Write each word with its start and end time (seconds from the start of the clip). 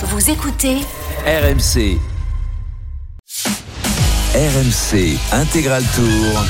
Vous 0.00 0.30
écoutez 0.30 0.76
RMC. 1.26 1.98
RMC 4.32 5.18
Intégral 5.32 5.82
Tour. 5.96 6.44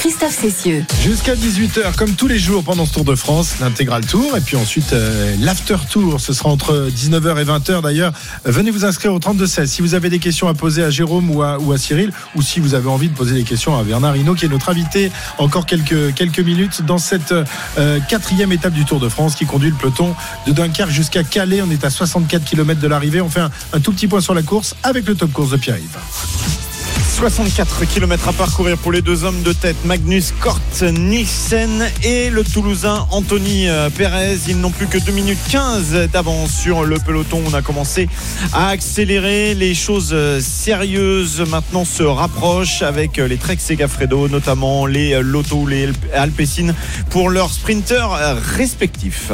Christophe 0.00 0.40
Cessieux. 0.40 0.82
Jusqu'à 1.02 1.34
18h, 1.34 1.94
comme 1.94 2.14
tous 2.14 2.26
les 2.26 2.38
jours 2.38 2.64
pendant 2.64 2.86
ce 2.86 2.94
Tour 2.94 3.04
de 3.04 3.14
France, 3.14 3.58
l'intégral 3.60 4.06
tour. 4.06 4.34
Et 4.34 4.40
puis 4.40 4.56
ensuite, 4.56 4.94
euh, 4.94 5.36
l'after 5.40 5.76
tour. 5.90 6.22
Ce 6.22 6.32
sera 6.32 6.48
entre 6.48 6.88
19h 6.88 7.38
et 7.38 7.44
20h 7.44 7.82
d'ailleurs. 7.82 8.14
Euh, 8.46 8.50
venez 8.50 8.70
vous 8.70 8.86
inscrire 8.86 9.12
au 9.12 9.18
32-16. 9.18 9.66
Si 9.66 9.82
vous 9.82 9.92
avez 9.92 10.08
des 10.08 10.18
questions 10.18 10.48
à 10.48 10.54
poser 10.54 10.82
à 10.82 10.88
Jérôme 10.88 11.30
ou 11.30 11.42
à, 11.42 11.58
Cyril, 11.76 12.12
ou 12.34 12.40
si 12.40 12.60
vous 12.60 12.72
avez 12.72 12.88
envie 12.88 13.10
de 13.10 13.14
poser 13.14 13.34
des 13.34 13.44
questions 13.44 13.76
à 13.76 13.82
Bernard 13.82 14.16
Hinault, 14.16 14.36
qui 14.36 14.46
est 14.46 14.48
notre 14.48 14.70
invité 14.70 15.12
encore 15.36 15.66
quelques, 15.66 16.14
quelques 16.14 16.40
minutes 16.40 16.80
dans 16.80 16.96
cette 16.96 17.34
euh, 17.76 18.00
quatrième 18.08 18.52
étape 18.52 18.72
du 18.72 18.86
Tour 18.86 19.00
de 19.00 19.08
France 19.10 19.34
qui 19.34 19.44
conduit 19.44 19.68
le 19.68 19.76
peloton 19.76 20.14
de 20.46 20.52
Dunkerque 20.52 20.92
jusqu'à 20.92 21.24
Calais. 21.24 21.60
On 21.60 21.70
est 21.70 21.84
à 21.84 21.90
64 21.90 22.42
km 22.42 22.80
de 22.80 22.88
l'arrivée. 22.88 23.20
On 23.20 23.28
fait 23.28 23.40
un, 23.40 23.50
un 23.74 23.80
tout 23.80 23.92
petit 23.92 24.06
point 24.06 24.22
sur 24.22 24.32
la 24.32 24.42
course 24.42 24.76
avec 24.82 25.06
le 25.06 25.14
top 25.14 25.30
course 25.30 25.50
de 25.50 25.58
Pierre-Yves. 25.58 26.69
64 27.02 27.84
km 27.86 28.28
à 28.28 28.32
parcourir 28.32 28.76
pour 28.78 28.92
les 28.92 29.02
deux 29.02 29.24
hommes 29.24 29.42
de 29.42 29.52
tête, 29.52 29.76
Magnus 29.84 30.32
Kort 30.40 30.60
Nielsen 30.82 31.86
et 32.02 32.30
le 32.30 32.44
Toulousain 32.44 33.06
Anthony 33.10 33.68
euh, 33.68 33.90
Perez. 33.90 34.38
Ils 34.48 34.60
n'ont 34.60 34.70
plus 34.70 34.86
que 34.86 34.98
2 34.98 35.12
minutes 35.12 35.38
15 35.50 36.10
d'avance 36.12 36.50
sur 36.50 36.84
le 36.84 36.98
peloton. 36.98 37.42
On 37.46 37.54
a 37.54 37.62
commencé 37.62 38.08
à 38.52 38.68
accélérer. 38.68 39.54
Les 39.54 39.74
choses 39.74 40.10
euh, 40.12 40.40
sérieuses 40.40 41.40
maintenant 41.48 41.84
se 41.84 42.02
rapprochent 42.02 42.82
avec 42.82 43.16
les 43.16 43.36
Trek 43.36 43.58
Segafredo, 43.58 44.28
notamment 44.28 44.86
les 44.86 45.22
Lotto, 45.22 45.66
les 45.66 45.90
Alpecin 46.14 46.74
pour 47.10 47.30
leurs 47.30 47.52
sprinters 47.52 48.10
respectifs. 48.56 49.30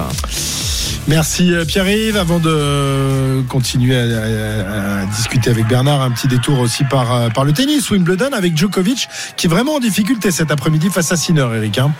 Merci 1.08 1.54
euh, 1.54 1.64
Pierre-Yves. 1.64 2.16
Avant 2.16 2.40
de 2.40 3.42
continuer 3.48 3.96
à, 3.96 5.02
à, 5.02 5.06
discuter 5.06 5.50
avec 5.50 5.68
Bernard, 5.68 6.02
un 6.02 6.10
petit 6.10 6.26
détour 6.26 6.58
aussi 6.58 6.82
par, 6.84 7.14
euh, 7.14 7.28
par 7.28 7.44
le 7.44 7.52
tennis, 7.56 7.90
Wimbledon 7.90 8.30
avec 8.32 8.56
Djokovic 8.56 9.08
qui 9.36 9.46
est 9.46 9.50
vraiment 9.50 9.76
en 9.76 9.80
difficulté 9.80 10.30
cet 10.30 10.50
après-midi 10.50 10.90
face 10.90 11.10
à 11.10 11.16
Sinner, 11.16 11.48
Eric. 11.56 11.78
Hein 11.78 11.92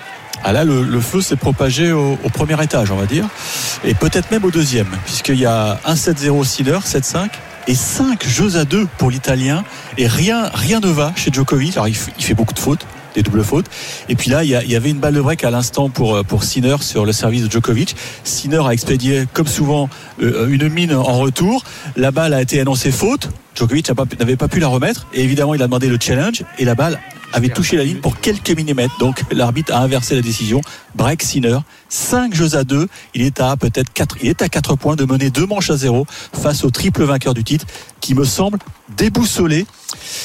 ah 0.45 0.53
là, 0.53 0.65
le, 0.65 1.01
feu 1.01 1.23
s'est 1.23 1.37
propagé 1.37 1.93
au, 1.93 2.17
premier 2.33 2.63
étage, 2.63 2.91
on 2.91 2.97
va 2.97 3.07
dire, 3.07 3.27
et 3.85 3.95
peut-être 3.95 4.31
même 4.31 4.45
au 4.45 4.51
deuxième, 4.51 4.89
puisqu'il 5.05 5.39
y 5.39 5.47
a 5.47 5.81
1-7-0 5.87 6.45
Sinner, 6.45 6.79
7-5 6.85 7.31
et 7.69 7.75
5 7.75 8.29
jeux 8.29 8.57
à 8.57 8.65
2 8.65 8.87
pour 8.99 9.11
l'Italien 9.11 9.65
et 9.97 10.07
rien 10.07 10.51
rien 10.53 10.81
ne 10.81 10.89
va 10.89 11.13
chez 11.17 11.33
Djokovic. 11.33 11.77
Alors 11.77 11.89
il 11.89 11.97
fait 11.97 12.35
beaucoup 12.35 12.55
de 12.55 12.59
fautes 12.59 12.87
des 13.17 13.23
doubles 13.23 13.43
fautes. 13.43 13.67
Et 14.09 14.15
puis 14.15 14.31
là, 14.31 14.45
il 14.45 14.51
y, 14.51 14.77
avait 14.77 14.91
une 14.91 14.99
balle 14.99 15.15
de 15.15 15.21
break 15.21 15.43
à 15.43 15.51
l'instant 15.51 15.89
pour, 15.89 16.25
pour 16.25 16.45
Sinner 16.45 16.77
sur 16.81 17.05
le 17.05 17.13
service 17.13 17.43
de 17.43 17.51
Djokovic. 17.51 17.97
Sinner 18.23 18.63
a 18.65 18.71
expédié, 18.71 19.25
comme 19.33 19.47
souvent, 19.47 19.89
euh, 20.23 20.49
une 20.49 20.69
mine 20.69 20.95
en 20.95 21.19
retour. 21.19 21.65
La 21.97 22.11
balle 22.11 22.35
a 22.35 22.43
été 22.43 22.61
annoncée 22.61 22.93
faute. 22.93 23.31
Djokovic 23.55 23.91
n'avait 24.19 24.37
pas 24.37 24.49
pu 24.49 24.61
la 24.61 24.69
remettre. 24.69 25.07
Et 25.15 25.25
évidemment, 25.25 25.55
il 25.55 25.63
a 25.63 25.67
demandé 25.67 25.89
le 25.89 25.99
challenge. 26.01 26.45
Et 26.59 26.65
la 26.65 26.75
balle 26.75 27.01
avait 27.33 27.49
touché 27.49 27.77
la 27.77 27.85
ligne 27.85 27.99
pour 27.99 28.21
quelques 28.21 28.51
millimètres. 28.51 28.97
Donc 28.99 29.23
l'arbitre 29.31 29.75
a 29.75 29.81
inversé 29.81 30.15
la 30.15 30.23
décision. 30.23 30.61
Break 30.95 31.23
Sinner, 31.23 31.59
5 31.89 32.35
jeux 32.35 32.57
à 32.57 32.65
2. 32.65 32.89
Il 33.15 33.23
est 33.23 33.41
à 33.41 33.57
peut-être 33.57 33.93
4, 33.93 34.17
il 34.23 34.29
est 34.29 34.43
à 34.43 34.49
4 34.49 34.77
points 34.77 34.97
de 34.97 35.05
mener 35.05 35.31
deux 35.31 35.47
manches 35.47 35.71
à 35.71 35.77
0 35.77 36.07
face 36.33 36.65
au 36.65 36.71
triple 36.71 37.05
vainqueur 37.05 37.35
du 37.35 37.45
titre 37.45 37.67
qui 38.01 38.15
me 38.15 38.25
semble 38.25 38.59
déboussolé. 38.97 39.67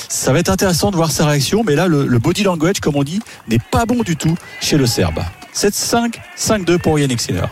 Ça 0.10 0.34
va 0.34 0.40
être 0.40 0.50
intéressant 0.50 0.92
de 0.92 0.96
voir 0.96 1.12
sa 1.12 1.26
réaction, 1.26 1.64
mais 1.66 1.76
là 1.76 1.88
le, 1.88 2.20
body 2.20 2.44
language, 2.44 2.80
comme 2.80 2.96
on 2.96 3.04
dit, 3.04 3.22
n'est 3.48 3.60
pas 3.60 3.86
bon 3.86 4.04
du 4.04 4.16
tout 4.16 4.36
chez 4.62 4.78
le 4.78 4.86
Serbe. 4.86 5.20
7-5, 5.56 6.16
5-2 6.38 6.78
pour 6.78 6.98
Yannick 7.00 7.20
Sinner. 7.20 7.46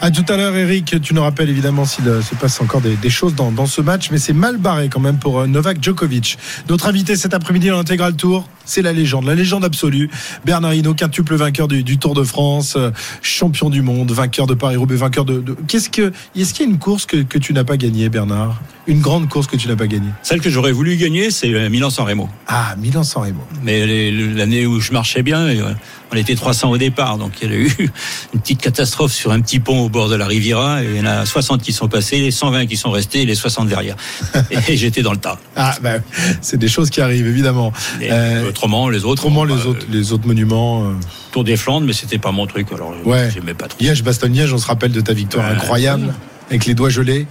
À 0.00 0.10
tout 0.12 0.24
à 0.28 0.36
l'heure, 0.36 0.54
Eric. 0.54 1.00
Tu 1.02 1.12
nous 1.12 1.22
rappelles 1.22 1.48
évidemment 1.48 1.84
s'il 1.84 2.04
se 2.04 2.34
passe 2.36 2.60
encore 2.60 2.80
des, 2.80 3.10
choses 3.10 3.34
dans, 3.34 3.50
dans, 3.50 3.66
ce 3.66 3.80
match, 3.80 4.10
mais 4.12 4.18
c'est 4.18 4.32
mal 4.32 4.56
barré 4.56 4.88
quand 4.88 5.00
même 5.00 5.18
pour 5.18 5.46
Novak 5.48 5.82
Djokovic. 5.82 6.38
Notre 6.68 6.86
invité 6.86 7.16
cet 7.16 7.34
après-midi 7.34 7.68
dans 7.68 7.78
l'intégral 7.78 8.14
tour, 8.14 8.48
c'est 8.68 8.82
la 8.82 8.92
légende, 8.92 9.24
la 9.24 9.34
légende 9.34 9.64
absolue. 9.64 10.10
Bernard 10.44 10.74
Hinault, 10.74 10.94
quintuple 10.94 11.34
vainqueur 11.34 11.68
du, 11.68 11.82
du, 11.82 11.98
Tour 11.98 12.14
de 12.14 12.22
France, 12.22 12.74
euh, 12.76 12.90
champion 13.22 13.70
du 13.70 13.82
monde, 13.82 14.12
vainqueur 14.12 14.46
de 14.46 14.54
Paris-Roubaix, 14.54 14.96
vainqueur 14.96 15.24
de. 15.24 15.40
de... 15.40 15.56
Qu'est-ce 15.66 15.90
que 15.90 16.12
est-ce 16.36 16.54
qu'il 16.54 16.66
y 16.66 16.68
a 16.68 16.72
une 16.72 16.78
course 16.78 17.06
que, 17.06 17.16
que 17.16 17.38
tu 17.38 17.52
n'as 17.52 17.64
pas 17.64 17.76
gagnée, 17.76 18.08
Bernard? 18.08 18.60
Une 18.86 19.00
grande 19.00 19.28
course 19.28 19.46
que 19.46 19.56
tu 19.56 19.68
n'as 19.68 19.76
pas 19.76 19.86
gagnée? 19.86 20.10
Celle 20.22 20.40
que 20.40 20.48
j'aurais 20.48 20.72
voulu 20.72 20.96
gagner, 20.96 21.30
c'est 21.30 21.68
Milan-San 21.68 22.06
Remo. 22.06 22.28
Ah, 22.46 22.74
Milan-San 22.78 23.22
Remo. 23.22 23.42
Mais 23.62 24.10
l'année 24.12 24.64
où 24.64 24.80
je 24.80 24.92
marchais 24.92 25.22
bien, 25.22 25.40
euh, 25.40 25.74
on 26.10 26.16
était 26.16 26.34
300 26.34 26.70
au 26.70 26.78
départ, 26.78 27.18
donc 27.18 27.32
il 27.42 27.50
y 27.50 27.52
a 27.52 27.56
eu 27.56 27.76
une 28.34 28.40
petite 28.40 28.62
catastrophe 28.62 29.12
sur 29.12 29.32
un 29.32 29.40
petit 29.40 29.60
pont 29.60 29.80
au 29.80 29.88
bord 29.90 30.08
de 30.08 30.14
la 30.14 30.26
Riviera. 30.26 30.82
Et 30.82 30.86
il 30.86 30.96
y 30.96 31.00
en 31.00 31.06
a 31.06 31.26
60 31.26 31.62
qui 31.62 31.72
sont 31.72 31.88
passés, 31.88 32.18
les 32.18 32.30
120 32.30 32.64
qui 32.66 32.76
sont 32.76 32.90
restés, 32.90 33.22
et 33.22 33.26
les 33.26 33.34
60 33.34 33.68
derrière. 33.68 33.96
et 34.68 34.76
j'étais 34.76 35.02
dans 35.02 35.12
le 35.12 35.18
tas. 35.18 35.38
Ah, 35.54 35.76
ben, 35.82 36.02
c'est 36.40 36.56
des 36.56 36.68
choses 36.68 36.88
qui 36.88 37.02
arrivent 37.02 37.26
évidemment. 37.26 37.72
Et 38.00 38.08
euh, 38.10 38.48
autrement, 38.58 38.88
les 38.88 39.04
autres. 39.04 39.24
Autrement, 39.24 39.44
les, 39.44 39.66
autres, 39.66 39.86
les 39.90 40.12
autres 40.12 40.26
monuments. 40.26 40.84
Euh... 40.84 40.92
Tour 41.30 41.44
des 41.44 41.56
Flandres, 41.56 41.86
mais 41.86 41.92
c'était 41.92 42.18
pas 42.18 42.32
mon 42.32 42.46
truc. 42.46 42.72
Alors, 42.72 42.92
ouais. 43.04 43.30
j'aimais 43.32 43.54
pas 43.54 43.68
trop. 43.68 43.78
Liège, 43.80 44.02
Bastogne, 44.02 44.32
Liège, 44.32 44.52
on 44.52 44.58
se 44.58 44.66
rappelle 44.66 44.92
de 44.92 45.00
ta 45.00 45.12
victoire 45.12 45.46
euh, 45.46 45.52
incroyable 45.52 46.14
avec 46.48 46.66
les 46.66 46.74
doigts 46.74 46.88
gelés. 46.88 47.26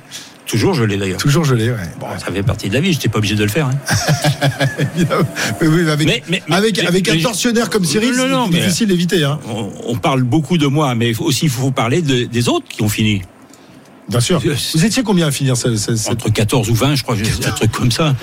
Toujours 0.45 0.73
gelé 0.73 0.95
d'ailleurs. 0.95 1.17
Toujours 1.17 1.43
gelé, 1.43 1.69
ouais. 1.71 1.75
Bon, 1.99 2.07
ça 2.17 2.31
fait 2.31 2.43
partie 2.43 2.69
de 2.69 2.73
la 2.73 2.79
vie, 2.79 2.93
j'étais 2.93 3.09
pas 3.09 3.17
obligé 3.17 3.35
de 3.35 3.43
le 3.43 3.49
faire. 3.49 3.67
Hein. 3.67 4.49
mais 5.61 5.67
oui, 5.67 5.89
avec, 5.89 6.07
mais, 6.07 6.23
mais, 6.29 6.41
avec, 6.49 6.77
mais, 6.77 6.87
avec 6.87 7.09
un 7.09 7.19
tortionnaire 7.19 7.69
comme 7.69 7.83
Cyril, 7.83 8.13
c'est 8.15 8.49
difficile 8.57 8.87
d'éviter. 8.87 9.25
Hein. 9.25 9.39
On, 9.49 9.69
on, 9.87 9.95
parle 9.97 10.23
beaucoup 10.23 10.57
de 10.57 10.67
moi, 10.67 10.95
mais 10.95 11.13
aussi 11.19 11.45
il 11.45 11.51
faut 11.51 11.71
parler 11.71 12.01
de, 12.01 12.23
des 12.23 12.47
autres 12.47 12.67
qui 12.69 12.81
ont 12.81 12.87
fini. 12.87 13.23
Bien 14.07 14.21
sûr. 14.21 14.41
Vous 14.73 14.85
étiez 14.85 15.03
combien 15.03 15.27
à 15.27 15.31
finir 15.31 15.57
cette... 15.57 16.07
Entre 16.09 16.29
14 16.29 16.69
ou 16.69 16.75
20, 16.75 16.95
je 16.95 17.03
crois, 17.03 17.15
un 17.15 17.51
truc 17.51 17.71
comme 17.73 17.91
ça. 17.91 18.15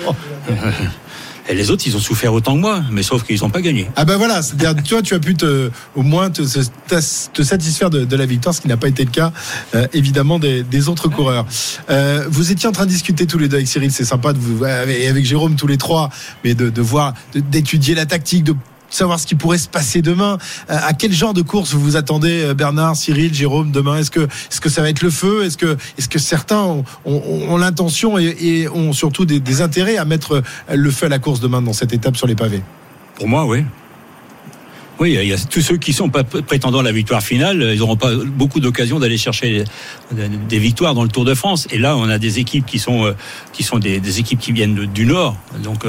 Et 1.47 1.53
les 1.53 1.69
autres, 1.69 1.83
ils 1.85 1.95
ont 1.95 1.99
souffert 1.99 2.33
autant 2.33 2.55
que 2.55 2.61
moi, 2.61 2.83
mais 2.91 3.03
sauf 3.03 3.23
qu'ils 3.23 3.41
n'ont 3.41 3.49
pas 3.49 3.61
gagné. 3.61 3.87
Ah 3.95 4.03
ben 4.03 4.17
voilà, 4.17 4.41
c'est-à-dire, 4.41 4.75
tu 4.83 4.95
vois, 4.95 5.03
tu 5.03 5.13
as 5.13 5.19
pu 5.19 5.35
te, 5.35 5.69
au 5.95 6.01
moins 6.01 6.31
te, 6.31 6.41
te 6.41 7.43
satisfaire 7.43 7.89
de, 7.89 8.03
de, 8.03 8.15
la 8.15 8.25
victoire, 8.25 8.55
ce 8.55 8.61
qui 8.61 8.67
n'a 8.67 8.77
pas 8.77 8.87
été 8.87 9.05
le 9.05 9.11
cas, 9.11 9.31
euh, 9.75 9.87
évidemment, 9.93 10.39
des, 10.39 10.63
des, 10.63 10.89
autres 10.89 11.07
coureurs. 11.07 11.45
Euh, 11.89 12.25
vous 12.29 12.51
étiez 12.51 12.67
en 12.67 12.71
train 12.71 12.85
de 12.85 12.91
discuter 12.91 13.27
tous 13.27 13.37
les 13.37 13.47
deux 13.47 13.57
avec 13.57 13.67
Cyril, 13.67 13.91
c'est 13.91 14.05
sympa 14.05 14.33
de 14.33 14.39
vous, 14.39 14.63
avec, 14.63 15.05
avec 15.05 15.23
Jérôme 15.23 15.55
tous 15.55 15.67
les 15.67 15.77
trois, 15.77 16.09
mais 16.43 16.55
de, 16.55 16.69
de 16.69 16.81
voir, 16.81 17.13
d'étudier 17.35 17.93
la 17.93 18.07
tactique, 18.07 18.43
de 18.43 18.55
savoir 18.95 19.19
ce 19.19 19.27
qui 19.27 19.35
pourrait 19.35 19.57
se 19.57 19.67
passer 19.67 20.01
demain. 20.01 20.37
Euh, 20.69 20.77
à 20.81 20.93
quel 20.93 21.11
genre 21.11 21.33
de 21.33 21.41
course 21.41 21.73
vous 21.73 21.81
vous 21.81 21.95
attendez, 21.95 22.43
euh, 22.43 22.53
Bernard, 22.53 22.95
Cyril, 22.95 23.33
Jérôme, 23.33 23.71
demain? 23.71 23.97
Est-ce 23.97 24.11
que, 24.11 24.21
est-ce 24.21 24.61
que 24.61 24.69
ça 24.69 24.81
va 24.81 24.89
être 24.89 25.01
le 25.01 25.09
feu? 25.09 25.43
Est-ce 25.43 25.57
que, 25.57 25.77
est-ce 25.97 26.09
que 26.09 26.19
certains 26.19 26.83
ont, 27.05 27.57
l'intention 27.57 28.17
et, 28.17 28.67
ont 28.73 28.93
surtout 28.93 29.25
des, 29.25 29.61
intérêts 29.61 29.97
à 29.97 30.05
mettre 30.05 30.43
le 30.73 30.91
feu 30.91 31.05
à 31.05 31.09
la 31.09 31.19
course 31.19 31.39
demain 31.39 31.61
dans 31.61 31.73
cette 31.73 31.93
étape 31.93 32.17
sur 32.17 32.27
les 32.27 32.35
pavés? 32.35 32.61
Pour 33.15 33.27
moi, 33.27 33.45
oui. 33.45 33.63
Oui, 34.99 35.17
il 35.21 35.27
y 35.27 35.33
a 35.33 35.37
tous 35.37 35.61
ceux 35.61 35.75
qui 35.75 35.91
sont 35.91 36.09
pas 36.09 36.23
prétendant 36.23 36.79
à 36.79 36.83
la 36.83 36.93
victoire 36.93 37.21
finale, 37.21 37.69
ils 37.73 37.79
n'auront 37.79 37.97
pas 37.97 38.15
beaucoup 38.15 38.61
d'occasion 38.61 38.97
d'aller 38.97 39.17
chercher 39.17 39.65
des 40.13 40.59
victoires 40.59 40.93
dans 40.93 41.03
le 41.03 41.09
Tour 41.09 41.25
de 41.25 41.33
France. 41.33 41.67
Et 41.71 41.77
là, 41.77 41.97
on 41.97 42.07
a 42.07 42.17
des 42.17 42.39
équipes 42.39 42.65
qui 42.65 42.79
sont 42.79 43.13
qui 43.51 43.63
sont 43.63 43.77
des 43.77 44.19
équipes 44.19 44.39
qui 44.39 44.53
viennent 44.53 44.73
du 44.73 45.05
Nord, 45.05 45.35
donc 45.61 45.83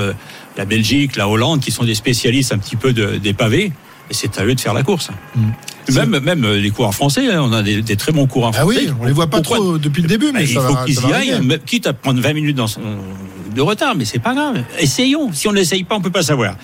la 0.57 0.65
Belgique, 0.65 1.17
la 1.17 1.29
Hollande, 1.29 1.61
qui 1.61 1.71
sont 1.71 1.85
des 1.85 1.95
spécialistes 1.95 2.53
un 2.53 2.59
petit 2.59 2.77
peu 2.77 2.93
de, 2.93 3.17
des 3.17 3.33
pavés. 3.33 3.73
Et 4.09 4.15
c'est 4.15 4.39
à 4.39 4.45
eux 4.45 4.55
de 4.55 4.61
faire 4.61 4.75
la 4.75 4.85
course. 4.85 5.11
Mmh. 5.35 5.41
Même, 5.95 6.19
même 6.21 6.47
les 6.53 6.71
coureurs 6.71 6.95
français, 6.95 7.29
on 7.37 7.53
a 7.53 7.63
des, 7.63 7.83
des 7.83 7.97
très 7.97 8.13
bons 8.13 8.27
coureurs 8.27 8.53
ah 8.55 8.61
français. 8.61 8.79
Ah 8.81 8.91
oui, 8.91 8.95
on 9.01 9.05
les 9.05 9.13
voit 9.13 9.29
pas 9.29 9.41
trop 9.41 9.79
depuis 9.79 10.03
le 10.03 10.09
début, 10.09 10.31
mais 10.33 10.45
il 10.45 10.55
ça 10.55 10.61
faut 10.61 10.77
qu'ils 10.85 11.01
y 11.09 11.13
aillent, 11.13 11.61
quitte 11.65 11.87
à 11.87 11.93
prendre 11.93 12.21
20 12.21 12.33
minutes 12.33 12.57
dans 12.57 12.67
son, 12.67 12.81
de 13.55 13.61
retard, 13.61 13.95
mais 13.97 14.05
c'est 14.05 14.19
pas 14.19 14.35
grave. 14.35 14.63
Essayons. 14.79 15.33
Si 15.33 15.49
on 15.49 15.53
n'essaye 15.53 15.85
pas, 15.85 15.97
on 15.97 16.01
peut 16.01 16.11
pas 16.11 16.23
savoir. 16.23 16.57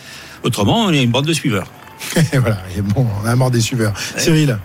Autrement, 0.44 0.84
on 0.84 0.92
est 0.92 1.03
une 1.03 1.10
bande 1.10 1.26
de 1.26 1.32
suiveurs. 1.32 1.66
voilà, 2.32 2.59
et 2.76 2.82
bon, 2.82 3.06
on 3.22 3.26
a 3.26 3.34
mort 3.36 3.50
des 3.50 3.60
suiveurs. 3.60 3.94
Ouais. 4.14 4.20
Cyril 4.20 4.59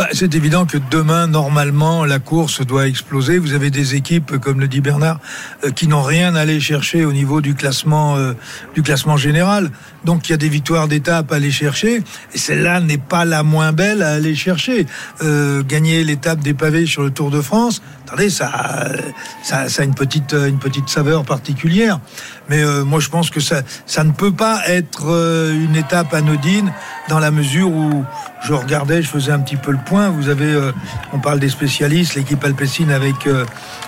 bah, 0.00 0.08
c'est 0.12 0.34
évident 0.34 0.64
que 0.64 0.78
demain, 0.90 1.26
normalement, 1.26 2.06
la 2.06 2.18
course 2.18 2.64
doit 2.64 2.88
exploser. 2.88 3.36
Vous 3.36 3.52
avez 3.52 3.68
des 3.68 3.96
équipes, 3.96 4.38
comme 4.38 4.58
le 4.58 4.66
dit 4.66 4.80
Bernard, 4.80 5.20
euh, 5.62 5.72
qui 5.72 5.88
n'ont 5.88 6.00
rien 6.00 6.34
à 6.36 6.40
aller 6.40 6.58
chercher 6.58 7.04
au 7.04 7.12
niveau 7.12 7.42
du 7.42 7.54
classement, 7.54 8.16
euh, 8.16 8.32
du 8.74 8.82
classement 8.82 9.18
général. 9.18 9.70
Donc, 10.06 10.26
il 10.26 10.32
y 10.32 10.34
a 10.34 10.38
des 10.38 10.48
victoires 10.48 10.88
d'étape 10.88 11.30
à 11.32 11.34
aller 11.34 11.50
chercher. 11.50 12.02
Et 12.32 12.38
celle-là 12.38 12.80
n'est 12.80 12.96
pas 12.96 13.26
la 13.26 13.42
moins 13.42 13.72
belle 13.72 14.02
à 14.02 14.14
aller 14.14 14.34
chercher. 14.34 14.86
Euh, 15.20 15.62
gagner 15.62 16.02
l'étape 16.02 16.40
des 16.40 16.54
pavés 16.54 16.86
sur 16.86 17.02
le 17.02 17.10
Tour 17.10 17.30
de 17.30 17.42
France, 17.42 17.82
attendez, 18.10 18.30
ça, 18.30 18.50
a 18.50 19.82
une 19.84 19.94
petite, 19.94 20.32
une 20.32 20.58
petite 20.58 20.88
saveur 20.88 21.24
particulière. 21.24 22.00
Mais 22.48 22.62
euh, 22.62 22.84
moi, 22.84 22.98
je 22.98 23.08
pense 23.08 23.30
que 23.30 23.38
ça, 23.38 23.62
ça 23.86 24.02
ne 24.02 24.10
peut 24.10 24.32
pas 24.32 24.62
être 24.66 25.06
euh, 25.08 25.52
une 25.52 25.76
étape 25.76 26.12
anodine 26.12 26.72
dans 27.08 27.20
la 27.20 27.30
mesure 27.30 27.70
où 27.70 28.04
je 28.42 28.52
regardais, 28.52 29.02
je 29.02 29.08
faisais 29.08 29.30
un 29.30 29.38
petit 29.38 29.56
peu 29.56 29.70
le 29.70 29.78
point. 29.78 30.08
Vous 30.08 30.28
avez, 30.28 30.52
euh, 30.52 30.72
on 31.12 31.20
parle 31.20 31.38
des 31.38 31.48
spécialistes, 31.48 32.16
l'équipe 32.16 32.42
alpecin 32.42 32.88
avec 32.88 33.28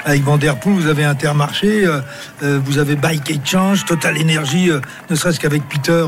avec 0.05 0.23
Van 0.23 0.37
Der 0.37 0.59
Poel, 0.59 0.75
vous 0.75 0.89
avez 0.89 1.05
Intermarché, 1.05 1.87
vous 2.41 2.79
avez 2.79 2.97
Bike 2.97 3.31
Exchange, 3.31 3.85
Total 3.85 4.17
Energy, 4.21 4.71
ne 5.11 5.15
serait-ce 5.15 5.39
qu'avec 5.39 5.69
Peter 5.69 6.05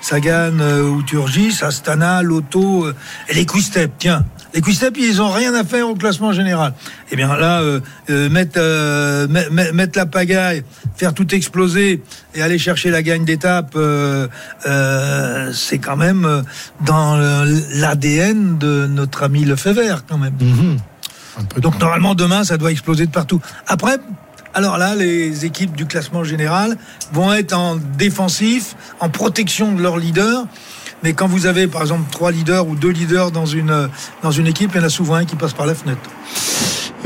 Sagan 0.00 0.58
ou 0.58 1.02
Turgis, 1.02 1.60
Astana, 1.62 2.22
Lotto 2.22 2.88
et 3.28 3.34
les 3.34 3.46
Quick. 3.46 3.78
Tiens, 3.98 4.24
les 4.54 4.60
Quick 4.60 4.76
Step, 4.76 4.96
ils 4.98 5.22
ont 5.22 5.30
rien 5.30 5.54
à 5.54 5.64
faire 5.64 5.88
au 5.88 5.94
classement 5.94 6.32
général. 6.32 6.74
Eh 7.10 7.16
bien 7.16 7.34
là, 7.36 7.60
euh, 7.62 7.80
euh, 8.10 8.28
mettre, 8.28 8.58
euh, 8.58 9.26
met- 9.28 9.48
met- 9.50 9.72
mettre 9.72 9.98
la 9.98 10.04
pagaille, 10.06 10.62
faire 10.96 11.14
tout 11.14 11.34
exploser 11.34 12.02
et 12.34 12.42
aller 12.42 12.58
chercher 12.58 12.90
la 12.90 13.02
gagne 13.02 13.24
d'étape, 13.24 13.76
c'est 15.52 15.78
quand 15.78 15.96
même 15.96 16.42
dans 16.84 17.16
l'ADN 17.74 18.58
de 18.58 18.86
notre 18.86 19.22
ami 19.22 19.44
Lefebvre 19.44 20.04
quand 20.08 20.18
même. 20.18 20.34
Mhm. 20.40 20.78
Donc 21.60 21.80
normalement 21.80 22.14
demain 22.14 22.44
ça 22.44 22.58
doit 22.58 22.70
exploser 22.72 23.06
de 23.06 23.10
partout. 23.10 23.40
Après, 23.66 23.96
alors 24.54 24.76
là 24.76 24.94
les 24.94 25.46
équipes 25.46 25.74
du 25.74 25.86
classement 25.86 26.24
général 26.24 26.76
vont 27.12 27.32
être 27.32 27.54
en 27.54 27.76
défensif, 27.76 28.76
en 29.00 29.08
protection 29.08 29.72
de 29.72 29.80
leurs 29.82 29.96
leaders. 29.96 30.44
Mais 31.02 31.12
quand 31.14 31.26
vous 31.26 31.46
avez 31.46 31.66
par 31.66 31.82
exemple 31.82 32.10
trois 32.10 32.30
leaders 32.30 32.66
ou 32.66 32.76
deux 32.76 32.90
leaders 32.90 33.30
dans 33.30 33.46
une 33.46 33.88
dans 34.22 34.30
une 34.30 34.46
équipe, 34.46 34.70
il 34.74 34.80
y 34.80 34.80
en 34.80 34.86
a 34.86 34.90
souvent 34.90 35.14
un 35.14 35.24
qui 35.24 35.36
passe 35.36 35.52
par 35.52 35.66
la 35.66 35.74
fenêtre. 35.74 36.10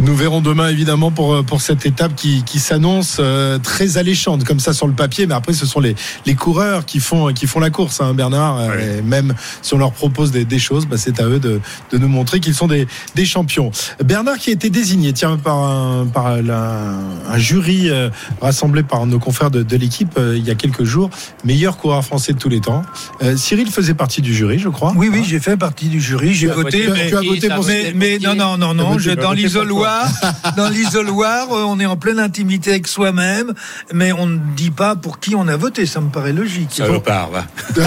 Nous 0.06 0.14
verrons 0.14 0.40
demain 0.40 0.68
évidemment 0.68 1.10
pour, 1.10 1.34
euh, 1.34 1.42
pour 1.42 1.60
cette 1.60 1.84
étape 1.84 2.14
qui, 2.14 2.44
qui 2.44 2.60
s'annonce 2.60 3.16
euh, 3.18 3.58
très 3.58 3.98
alléchante 3.98 4.44
comme 4.44 4.60
ça 4.60 4.72
sur 4.72 4.86
le 4.86 4.92
papier, 4.92 5.26
mais 5.26 5.34
après 5.34 5.52
ce 5.52 5.66
sont 5.66 5.80
les, 5.80 5.96
les 6.26 6.36
coureurs 6.36 6.86
qui 6.86 7.00
font, 7.00 7.32
qui 7.32 7.48
font 7.48 7.58
la 7.58 7.70
course, 7.70 8.00
hein, 8.00 8.14
Bernard. 8.14 8.58
Euh, 8.60 8.98
et 8.98 9.02
même 9.02 9.34
si 9.62 9.74
on 9.74 9.78
leur 9.78 9.90
propose 9.90 10.30
des, 10.30 10.44
des 10.44 10.60
choses, 10.60 10.86
bah, 10.86 10.96
c'est 10.96 11.18
à 11.20 11.24
eux 11.24 11.40
de, 11.40 11.60
de 11.90 11.98
nous 11.98 12.06
montrer 12.06 12.38
qu'ils 12.38 12.54
sont 12.54 12.68
des, 12.68 12.86
des 13.16 13.24
champions. 13.24 13.72
Bernard 14.04 14.38
qui 14.38 14.50
a 14.50 14.52
été 14.52 14.70
désigné 14.70 15.12
tiens, 15.12 15.38
par, 15.38 15.56
un, 15.58 16.06
par 16.06 16.40
la- 16.40 16.94
un 17.28 17.38
jury 17.38 17.90
euh, 17.90 18.08
rassemblé 18.40 18.84
par 18.84 19.06
nos 19.06 19.18
confrères 19.18 19.50
de, 19.50 19.64
de 19.64 19.76
l'équipe 19.76 20.16
euh, 20.18 20.36
il 20.36 20.46
y 20.46 20.52
a 20.52 20.54
quelques 20.54 20.84
jours, 20.84 21.10
meilleur 21.44 21.78
coureur 21.78 22.04
français 22.04 22.32
de 22.32 22.38
tous 22.38 22.48
les 22.48 22.60
temps. 22.60 22.82
Euh, 23.24 23.36
Cyril 23.36 23.68
faisait 23.72 23.94
partie 23.94 24.22
du 24.22 24.32
jury, 24.32 24.60
je 24.60 24.68
crois. 24.68 24.92
Oui, 24.94 25.08
oui, 25.12 25.24
j'ai 25.26 25.40
fait 25.40 25.56
partie 25.56 25.88
du 25.88 26.00
jury, 26.00 26.32
j'ai 26.32 26.46
voté, 26.46 26.86
voté- 26.86 26.92
mais, 26.92 27.08
tu 27.08 27.16
as 27.16 27.20
voté 27.22 27.48
pour 27.48 27.66
mais, 27.66 27.92
mais 27.92 28.18
non, 28.20 28.36
non, 28.36 28.56
non, 28.56 28.72
non, 28.72 28.98
je, 29.00 29.10
dans 29.10 29.34
pour 29.64 29.80
l'isoloir, 30.04 30.54
dans 30.56 30.68
l'isoloir, 30.68 31.52
euh, 31.52 31.64
on 31.66 31.78
est 31.80 31.86
en 31.86 31.96
pleine 31.96 32.18
intimité 32.18 32.70
avec 32.70 32.86
soi-même, 32.88 33.52
mais 33.92 34.12
on 34.12 34.26
ne 34.26 34.38
dit 34.56 34.70
pas 34.70 34.96
pour 34.96 35.18
qui 35.20 35.34
on 35.34 35.46
a 35.48 35.56
voté, 35.56 35.86
ça 35.86 36.00
me 36.00 36.08
paraît 36.10 36.32
logique. 36.32 36.70
Salopard, 36.72 37.30
va. 37.30 37.44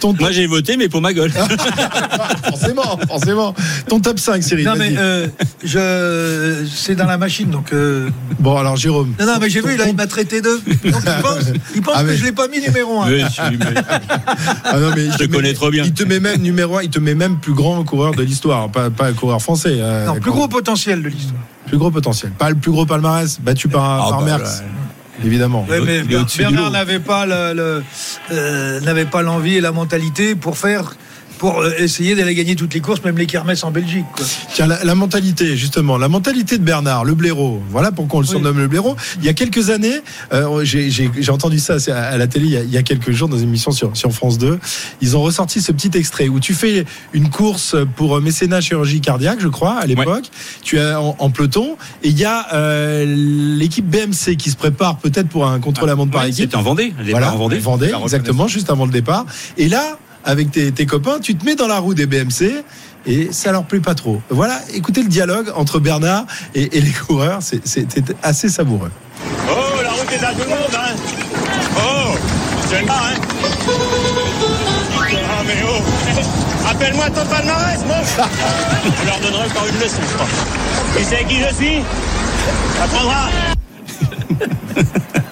Ton, 0.00 0.14
Moi 0.18 0.30
j'ai 0.32 0.46
voté, 0.46 0.76
mais 0.76 0.88
pour 0.88 1.00
ma 1.00 1.12
gueule. 1.12 1.32
forcément, 2.48 2.98
forcément. 3.08 3.54
Ton 3.88 4.00
top 4.00 4.18
5, 4.18 4.42
Cyril. 4.42 4.64
Non, 4.66 4.74
mais 4.76 4.94
euh, 4.96 5.26
je, 5.64 6.66
c'est 6.74 6.94
dans 6.94 7.06
la 7.06 7.18
machine, 7.18 7.50
donc. 7.50 7.72
euh, 7.72 8.08
Bon, 8.38 8.56
alors 8.56 8.76
Jérôme. 8.76 9.14
Non, 9.18 9.26
non, 9.26 9.32
mais 9.40 9.48
j'ai 9.50 9.60
vu, 9.60 9.76
là, 9.76 9.84
il 9.88 9.94
m'a 9.96 10.06
traité 10.06 10.40
de. 10.40 10.48
Donc, 10.50 10.62
il 10.84 10.90
pense, 11.22 11.38
il 11.74 11.82
pense 11.82 11.94
Ah, 11.96 12.02
que 12.02 12.08
mais- 12.08 12.16
je 12.16 12.24
l'ai 12.24 12.32
pas 12.32 12.48
mis 12.48 12.60
numéro 12.60 13.00
un. 13.02 13.08
Oui, 13.08 13.20
je 13.22 13.28
suis- 13.32 13.56
mais- 13.58 13.74
Ah 14.64 14.78
non, 14.78 14.90
mais 14.94 15.04
il 15.06 15.12
Je 15.12 15.18
te 15.18 15.24
te 15.24 15.30
connais 15.32 15.48
met- 15.48 15.54
trop 15.54 15.70
bien. 15.70 15.84
Il 15.84 15.92
te 15.94 16.04
met 16.04 16.20
même 16.20 16.40
numéro 16.42 16.78
1, 16.78 16.82
il 16.82 16.90
te 16.90 16.98
met 16.98 17.14
même 17.14 17.36
plus 17.38 17.54
grand 17.54 17.82
coureur 17.84 18.12
de 18.14 18.22
l'histoire, 18.22 18.68
pas, 18.70 18.90
pas 18.90 19.12
coureur 19.12 19.40
français. 19.40 19.63
Euh, 19.68 20.06
Non, 20.06 20.14
plus 20.20 20.30
gros 20.30 20.48
potentiel 20.48 21.02
de 21.02 21.08
l'histoire. 21.08 21.40
plus 21.66 21.78
gros 21.78 21.90
potentiel. 21.90 22.32
Pas 22.32 22.50
le 22.50 22.56
plus 22.56 22.70
gros 22.70 22.86
palmarès, 22.86 23.40
battu 23.40 23.68
par, 23.68 24.06
Ah, 24.06 24.10
par 24.10 24.18
bah, 24.20 24.24
Merckx, 24.26 24.62
évidemment. 25.24 25.66
Ouais, 25.68 25.80
mais 25.80 26.02
Bernard 26.38 26.70
n'avait 26.70 27.00
pas 27.00 27.26
le, 27.26 27.54
le- 27.54 27.82
euh, 28.32 28.80
n'avait 28.80 29.04
pas 29.06 29.22
l'envie 29.22 29.56
et 29.56 29.60
la 29.60 29.72
mentalité 29.72 30.34
pour 30.34 30.58
faire, 30.58 30.94
pour 31.38 31.60
euh, 31.60 31.72
essayer 31.78 32.14
d'aller 32.14 32.34
gagner 32.34 32.56
toutes 32.56 32.74
les 32.74 32.80
courses, 32.80 33.02
même 33.04 33.18
les 33.18 33.26
kermesses 33.26 33.64
en 33.64 33.70
Belgique. 33.70 34.04
Quoi. 34.16 34.24
Tiens, 34.54 34.66
la, 34.66 34.84
la 34.84 34.94
mentalité, 34.94 35.56
justement, 35.56 35.98
la 35.98 36.08
mentalité 36.08 36.58
de 36.58 36.62
Bernard, 36.64 37.04
le 37.04 37.14
blaireau, 37.14 37.62
voilà 37.70 37.92
pourquoi 37.92 38.18
on 38.18 38.20
le 38.22 38.26
Oui. 38.26 38.30
surnomme 38.30 38.58
le 38.58 38.68
blaireau. 38.68 38.96
Il 39.18 39.24
y 39.24 39.28
a 39.28 39.32
quelques 39.34 39.70
années, 39.70 40.00
euh, 40.32 40.64
j'ai 40.64 40.90
j'ai- 40.90 41.10
entendu 41.30 41.58
ça 41.58 41.76
à, 41.88 41.92
à 42.00 42.16
la 42.18 42.26
télé 42.26 42.46
il 42.46 42.52
y, 42.52 42.56
a, 42.56 42.62
il 42.62 42.70
y 42.70 42.76
a 42.76 42.82
quelques 42.82 43.10
jours 43.10 43.28
dans 43.28 43.38
une 43.38 43.48
émission 43.48 43.72
sur, 43.72 43.96
sur 43.96 44.12
France 44.12 44.38
2. 44.38 44.58
Ils 45.00 45.16
ont 45.16 45.22
ressorti 45.22 45.60
ce 45.60 45.72
petit 45.72 45.90
extrait 45.98 46.28
où 46.28 46.38
tu 46.40 46.54
fais 46.54 46.84
une 47.12 47.28
course 47.30 47.74
pour 47.96 48.16
euh, 48.16 48.20
mécénat 48.20 48.60
chirurgie 48.60 49.00
cardiaque, 49.00 49.38
je 49.40 49.48
crois, 49.48 49.74
à 49.74 49.86
l'époque. 49.86 50.24
Tu 50.62 50.78
es 50.78 50.94
en, 50.94 51.16
en 51.18 51.30
peloton 51.30 51.76
et 52.02 52.08
il 52.10 52.18
y 52.18 52.24
a 52.24 52.46
euh, 52.54 53.04
l'équipe 53.06 53.88
BMC 53.88 54.36
qui 54.36 54.50
se 54.50 54.56
prépare 54.56 54.98
peut-être 54.98 55.28
pour 55.28 55.46
un 55.46 55.58
contre-la-montre 55.60 56.12
par 56.12 56.22
Ouais, 56.22 56.28
équipe. 56.28 56.44
C'était 56.44 56.56
en 56.56 56.62
Vendée. 56.62 56.92
Voilà, 57.10 57.32
en 57.32 57.36
Vendée. 57.36 57.58
Vendée, 57.58 57.92
exactement, 58.02 58.46
juste 58.48 58.70
avant 58.70 58.84
le 58.86 58.92
départ. 58.92 59.26
Et 59.58 59.68
là, 59.68 59.98
avec 60.24 60.50
tes, 60.50 60.86
copains, 60.86 61.18
tu 61.20 61.36
te 61.36 61.44
mets 61.44 61.54
dans 61.54 61.68
la 61.68 61.78
roue 61.78 61.94
des 61.94 62.06
BMC 62.06 62.64
et 63.06 63.32
ça 63.32 63.52
leur 63.52 63.64
plaît 63.64 63.80
pas 63.80 63.94
trop. 63.94 64.20
Voilà, 64.30 64.60
écoutez 64.74 65.02
le 65.02 65.08
dialogue 65.08 65.52
entre 65.54 65.78
Bernard 65.78 66.26
et, 66.54 66.68
les 66.68 66.92
coureurs, 66.92 67.40
c'était 67.42 68.02
assez 68.22 68.48
savoureux. 68.48 68.90
Oh, 69.48 69.82
la 69.82 69.90
route 69.90 70.12
est 70.12 70.24
à 70.24 70.32
tout 70.32 70.44
le 70.44 70.48
monde, 70.48 70.74
hein 70.74 70.94
Oh, 71.76 72.14
j'aime 72.70 72.86
pas, 72.86 73.10
hein 73.10 73.18
Ah, 75.30 75.42
mais 75.46 75.56
oh 75.66 75.82
Appelle-moi 76.70 77.10
ton 77.10 77.26
palmarès, 77.26 77.80
mon 77.86 78.02
Je 78.02 79.06
leur 79.06 79.20
donnerai 79.20 79.46
encore 79.50 79.66
une 79.68 79.80
leçon, 79.80 80.00
je 80.08 80.14
crois. 80.14 80.26
Tu 80.96 81.04
sais 81.04 81.24
qui 81.28 81.40
je 81.42 81.54
suis? 81.54 81.82
Apprendra 82.82 83.28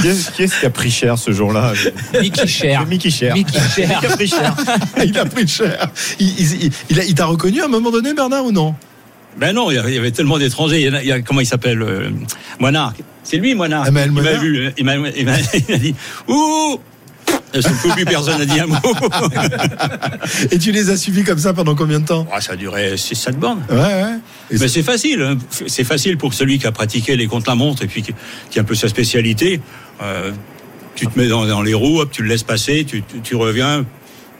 Qui 0.00 0.08
est-ce 0.08 0.30
qui, 0.30 0.42
est-ce 0.42 0.60
qui 0.60 0.66
a 0.66 0.70
pris 0.70 0.90
cher 0.90 1.18
ce 1.18 1.30
jour-là 1.32 1.72
Mickey 2.20 2.46
Cher. 2.46 2.86
Mickey 2.86 3.10
Cher. 3.10 3.34
Mickey 3.34 3.58
Cher. 3.58 4.00
Qui 4.00 4.06
a 4.06 4.10
pris 4.10 4.28
cher 4.28 4.54
il 5.04 5.18
a 5.18 5.24
pris 5.24 5.48
cher. 5.48 5.90
Il, 6.18 6.28
il- 6.40 6.64
il- 6.64 6.72
il 6.90 7.00
a- 7.00 7.04
il 7.04 7.14
t'a 7.14 7.26
reconnu 7.26 7.60
à 7.62 7.64
un 7.64 7.68
moment 7.68 7.90
donné, 7.90 8.12
Bernard, 8.14 8.44
ou 8.44 8.52
non? 8.52 8.74
Ben 9.36 9.52
non, 9.54 9.70
il 9.70 9.74
y 9.76 9.78
avait- 9.78 10.10
tellement 10.10 10.38
d'étrangers. 10.38 10.80
Il 10.80 10.86
y 10.86 10.90
en 10.90 10.94
a- 10.94 11.02
il 11.02 11.08
y 11.08 11.12
a- 11.12 11.22
comment 11.22 11.40
il 11.40 11.46
s'appelle 11.46 11.80
euh, 11.82 12.10
Moinard. 12.58 12.92
C'est 13.22 13.36
lui, 13.36 13.54
Moinard. 13.54 13.84
Ah, 13.86 13.88
il 13.88 14.12
m'a 14.12 14.32
vu. 14.34 14.66
euh, 14.66 14.70
Il 14.78 14.84
m'a 14.84 14.94
il 14.96 15.00
m'a- 15.00 15.10
il 15.68 15.74
a 15.74 15.78
dit 15.78 15.94
Ouh 16.28 16.78
Je 17.54 17.60
plus, 17.94 18.04
personne 18.04 18.38
n'a 18.38 18.44
dit 18.46 18.58
un 18.60 18.66
mot. 18.66 18.76
Et 20.50 20.58
tu 20.58 20.72
les 20.72 20.90
as 20.90 20.96
suivis 20.96 21.24
comme 21.24 21.38
ça 21.38 21.52
pendant 21.54 21.74
combien 21.74 22.00
de 22.00 22.04
temps? 22.06 22.26
Ah, 22.32 22.40
ça 22.40 22.52
a 22.52 22.56
duré 22.56 22.96
6-7 22.96 23.36
bornes. 23.38 23.62
Ouais, 23.70 23.76
ouais. 23.76 24.18
Et 24.50 24.58
Mais 24.58 24.68
c'est 24.68 24.82
facile. 24.82 25.22
hein. 25.22 25.36
C'est 25.66 25.84
facile 25.84 26.16
pour 26.18 26.32
celui 26.34 26.58
qui 26.58 26.66
a 26.66 26.72
pratiqué 26.72 27.16
les 27.16 27.26
contre-la-montre 27.26 27.82
et 27.82 27.86
puis 27.86 28.02
qui, 28.02 28.12
qui 28.50 28.58
a 28.58 28.62
un 28.62 28.64
peu 28.64 28.74
sa 28.74 28.88
spécialité. 28.88 29.60
Euh, 30.02 30.32
tu 30.94 31.06
te 31.06 31.18
mets 31.18 31.28
dans, 31.28 31.46
dans 31.46 31.62
les 31.62 31.74
roues, 31.74 32.00
hop, 32.00 32.10
tu 32.10 32.22
le 32.22 32.28
laisses 32.28 32.42
passer, 32.42 32.84
tu, 32.84 33.02
tu- 33.02 33.20
tu 33.20 33.36
reviens. 33.36 33.84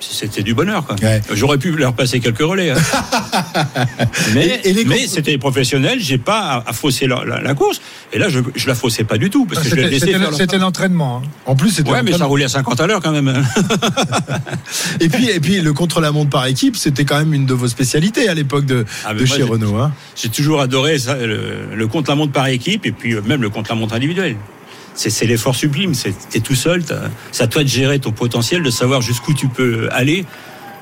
C'était 0.00 0.42
du 0.42 0.54
bonheur. 0.54 0.86
quoi. 0.86 0.94
Ouais. 1.02 1.20
J'aurais 1.32 1.58
pu 1.58 1.72
leur 1.72 1.92
passer 1.92 2.20
quelques 2.20 2.38
relais. 2.38 2.70
hein. 2.70 2.76
mais 4.34 4.46
Et- 4.64 4.68
et 4.70 4.72
les 4.72 4.84
mais 4.84 4.96
contre- 5.00 5.10
c'était 5.10 5.38
professionnel, 5.38 5.98
j'ai 6.00 6.18
pas 6.18 6.38
à, 6.64 6.70
à 6.70 6.72
fausser 6.72 7.06
la, 7.06 7.24
la- 7.24 7.40
la 7.40 7.54
course. 7.54 7.80
Et 8.12 8.18
là, 8.18 8.28
je, 8.28 8.40
je 8.54 8.66
la 8.68 8.74
faussais 8.74 9.04
pas 9.04 9.18
du 9.18 9.28
tout 9.28 9.44
parce 9.44 9.62
que 9.64 9.70
je 9.70 9.74
l'ai 9.74 9.98
C'était, 9.98 10.58
l'entraînement. 10.58 11.22
hein. 11.24 11.28
En 11.46 11.56
plus, 11.56 11.70
c'était 11.70 11.90
Ouais, 11.90 12.02
mais 12.02 12.12
ça 12.16 12.24
roulait 12.26 12.44
à 12.44 12.48
50 12.48 12.80
à 12.80 12.86
l'heure 12.86 13.00
quand 13.02 13.10
même. 13.12 13.28
et 15.00 15.08
puis 15.08 15.28
et 15.30 15.40
puis 15.40 15.60
le 15.60 15.72
contre-la-montre 15.72 16.30
par 16.30 16.46
équipe, 16.46 16.76
c'était 16.76 17.04
quand 17.04 17.18
même 17.18 17.34
une 17.34 17.46
de 17.46 17.54
vos 17.54 17.68
spécialités 17.68 18.28
à 18.28 18.34
l'époque 18.34 18.66
de, 18.66 18.84
Ah, 19.04 19.12
mais 19.14 19.20
de 19.20 19.26
moi, 19.26 19.36
chez 19.36 19.42
j'ai- 19.42 19.48
Renault. 19.48 19.76
Hein. 19.76 19.92
J'ai 20.16 20.28
toujours 20.28 20.60
adoré 20.60 20.98
ça, 20.98 21.16
le, 21.16 21.74
le 21.74 21.86
contre-la-montre 21.86 22.32
par 22.32 22.46
équipe 22.46 22.86
et 22.86 22.92
puis 22.92 23.14
euh, 23.14 23.20
même 23.22 23.42
le 23.42 23.50
contre-la-montre 23.50 23.94
individuel. 23.94 24.36
C'est 24.98 25.26
l'effort 25.26 25.54
sublime. 25.54 25.94
c'est- 25.94 26.28
T'es 26.28 26.40
tout 26.40 26.56
seul. 26.56 26.82
C'est 27.30 27.44
à 27.44 27.46
toi 27.46 27.62
de 27.62 27.68
gérer 27.68 28.00
ton 28.00 28.10
potentiel, 28.10 28.62
de 28.64 28.70
savoir 28.70 29.00
jusqu'où 29.00 29.32
tu 29.32 29.46
peux 29.48 29.88
aller. 29.92 30.24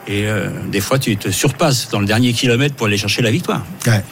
Et 0.08 0.26
euh, 0.26 0.48
des 0.70 0.80
fois, 0.80 0.98
tu 0.98 1.16
te 1.16 1.30
surpasses 1.30 1.88
dans 1.90 1.98
le 2.00 2.06
dernier 2.06 2.32
kilomètre 2.32 2.74
pour 2.76 2.86
aller 2.86 2.96
chercher 2.96 3.22
la 3.22 3.30
victoire. 3.30 3.64
Ouais. 3.86 4.04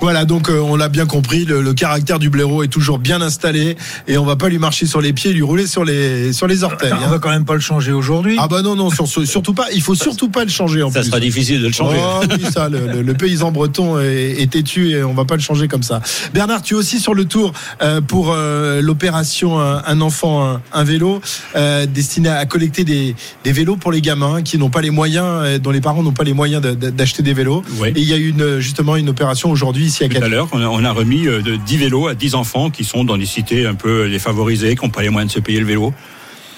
Voilà, 0.00 0.24
donc 0.24 0.48
euh, 0.48 0.58
on 0.60 0.76
l'a 0.76 0.88
bien 0.88 1.06
compris, 1.06 1.44
le, 1.44 1.60
le 1.62 1.72
caractère 1.74 2.18
du 2.18 2.30
blaireau 2.30 2.62
est 2.62 2.68
toujours 2.68 2.98
bien 2.98 3.20
installé 3.20 3.76
et 4.06 4.18
on 4.18 4.24
va 4.24 4.36
pas 4.36 4.48
lui 4.48 4.58
marcher 4.58 4.86
sur 4.86 5.00
les 5.00 5.12
pieds, 5.12 5.32
lui 5.32 5.42
rouler 5.42 5.66
sur 5.66 5.84
les 5.84 6.32
sur 6.32 6.46
les 6.46 6.62
orteils. 6.64 6.92
Attends, 6.92 7.02
on 7.02 7.06
hein. 7.06 7.10
va 7.10 7.18
quand 7.18 7.30
même 7.30 7.44
pas 7.44 7.54
le 7.54 7.60
changer 7.60 7.92
aujourd'hui. 7.92 8.36
Ah 8.38 8.48
bah 8.48 8.62
non 8.62 8.74
non, 8.76 8.90
sur 8.90 9.06
surtout 9.08 9.54
pas, 9.54 9.66
il 9.72 9.82
faut 9.82 9.94
surtout 9.94 10.28
pas 10.28 10.44
le 10.44 10.50
changer 10.50 10.82
en 10.82 10.90
Ça 10.90 11.00
plus. 11.00 11.08
sera 11.08 11.20
difficile 11.20 11.60
de 11.62 11.66
le 11.68 11.72
changer. 11.72 11.96
Oh 12.00 12.20
oui, 12.30 12.44
ça, 12.52 12.68
le, 12.68 12.86
le- 12.86 13.02
le 13.02 13.14
paysan 13.14 13.50
breton 13.52 13.98
est, 14.00 14.40
est 14.42 14.50
têtu 14.50 14.90
et 14.90 15.02
on 15.04 15.14
va 15.14 15.24
pas 15.24 15.36
le 15.36 15.40
changer 15.42 15.68
comme 15.68 15.82
ça. 15.82 16.00
Bernard, 16.32 16.62
tu 16.62 16.74
es 16.74 16.76
aussi 16.76 16.98
sur 17.00 17.14
le 17.14 17.24
tour 17.24 17.52
euh, 17.82 18.00
pour 18.00 18.32
euh, 18.32 18.80
l'opération 18.82 19.60
un, 19.60 19.82
un 19.86 20.00
enfant, 20.00 20.46
un, 20.48 20.62
un 20.72 20.84
vélo, 20.84 21.20
euh, 21.56 21.86
destiné 21.86 22.28
à 22.28 22.44
collecter 22.46 22.84
des, 22.84 23.14
des 23.44 23.52
vélos 23.52 23.76
pour 23.76 23.92
les 23.92 24.00
gamins 24.00 24.42
qui 24.42 24.58
n'ont 24.58 24.70
pas 24.70 24.80
les 24.82 24.90
moyens, 24.90 25.23
euh, 25.24 25.58
dont 25.58 25.70
les 25.70 25.80
parents 25.80 26.02
n'ont 26.02 26.12
pas 26.12 26.24
les 26.24 26.32
moyens 26.34 26.62
d'acheter 26.62 27.22
des 27.22 27.34
vélos. 27.34 27.62
Ouais. 27.78 27.90
Et 27.90 28.00
il 28.00 28.08
y 28.08 28.12
a 28.12 28.16
eu 28.16 28.28
une, 28.30 28.58
justement 28.60 28.96
une 28.96 29.08
opération 29.08 29.50
aujourd'hui 29.50 29.86
ici 29.86 30.04
à 30.04 30.08
Tout 30.08 30.22
à 30.22 30.28
l'heure, 30.28 30.48
on 30.52 30.60
a, 30.60 30.66
on 30.66 30.84
a 30.84 30.92
remis 30.92 31.26
euh, 31.26 31.42
de 31.42 31.56
10 31.56 31.76
vélos 31.78 32.08
à 32.08 32.14
10 32.14 32.34
enfants 32.34 32.70
qui 32.70 32.84
sont 32.84 33.04
dans 33.04 33.16
des 33.18 33.26
cités 33.26 33.66
un 33.66 33.74
peu 33.74 34.08
défavorisées, 34.08 34.76
qui 34.76 34.84
n'ont 34.84 34.90
pas 34.90 35.02
les 35.02 35.10
moyens 35.10 35.32
de 35.32 35.34
se 35.36 35.40
payer 35.40 35.60
le 35.60 35.66
vélo. 35.66 35.92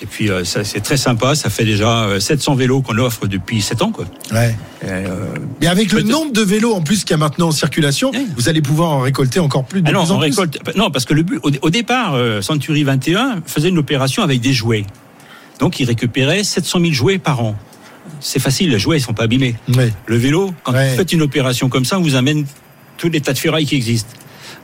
Et 0.03 0.07
puis, 0.07 0.29
euh, 0.31 0.45
ça, 0.45 0.63
c'est 0.63 0.81
très 0.81 0.99
sympa. 0.99 1.35
Ça 1.35 1.49
fait 1.49 1.65
déjà 1.65 2.03
euh, 2.05 2.21
700 2.21 2.55
vélos 2.55 2.83
qu'on 2.83 2.99
offre 2.99 3.27
depuis 3.27 3.63
7 3.63 3.81
ans. 3.81 3.93
Quoi. 3.93 4.05
Ouais. 4.31 4.55
Et, 4.83 4.89
euh, 4.91 5.07
Mais 5.63 5.69
avec 5.69 5.91
le 5.91 6.03
nombre 6.03 6.35
de 6.35 6.43
vélos 6.43 6.75
en 6.75 6.83
plus 6.83 7.01
qu'il 7.01 7.13
y 7.13 7.15
a 7.15 7.17
maintenant 7.17 7.49
en 7.49 7.51
circulation, 7.53 8.11
Ouais. 8.11 8.27
vous 8.37 8.51
allez 8.51 8.61
pouvoir 8.61 8.91
en 8.91 9.01
récolter 9.01 9.41
encore 9.41 9.65
plus 9.65 9.81
de 9.81 9.89
Ah 9.89 9.93
non, 9.93 10.03
plus 10.03 10.11
en 10.13 10.17
on 10.17 10.19
plus. 10.19 10.29
récolte. 10.29 10.59
Non, 10.77 10.91
parce 10.91 11.07
que 11.07 11.15
le 11.15 11.23
but, 11.23 11.41
au, 11.43 11.51
au 11.63 11.71
départ, 11.71 12.13
euh, 12.15 12.43
Century 12.43 12.85
21 12.85 13.37
faisait 13.47 13.71
une 13.71 13.79
opération 13.79 14.23
avec 14.23 14.43
des 14.43 14.53
jouets. 14.53 14.85
Donc, 15.61 15.81
il 15.81 15.87
récupérait 15.87 16.45
700 16.45 16.81
000 16.81 16.93
jouets 16.93 17.17
par 17.17 17.41
an. 17.43 17.57
C'est 18.21 18.39
facile, 18.41 18.71
les 18.71 18.79
jouets, 18.79 18.99
ils 18.99 19.03
sont 19.03 19.13
pas 19.15 19.25
abîmés. 19.25 19.55
Le 20.07 20.17
vélo, 20.17 20.53
quand 20.63 20.73
Ouais. 20.73 20.91
vous 20.91 20.97
faites 20.97 21.13
une 21.13 21.23
opération 21.23 21.69
comme 21.69 21.85
ça, 21.85 21.99
on 21.99 22.03
vous 22.03 22.15
amène 22.15 22.45
tous 22.97 23.09
les 23.09 23.21
tas 23.21 23.33
de 23.33 23.39
ferrailles 23.39 23.67
qui 23.67 23.77
existent. 23.77 24.11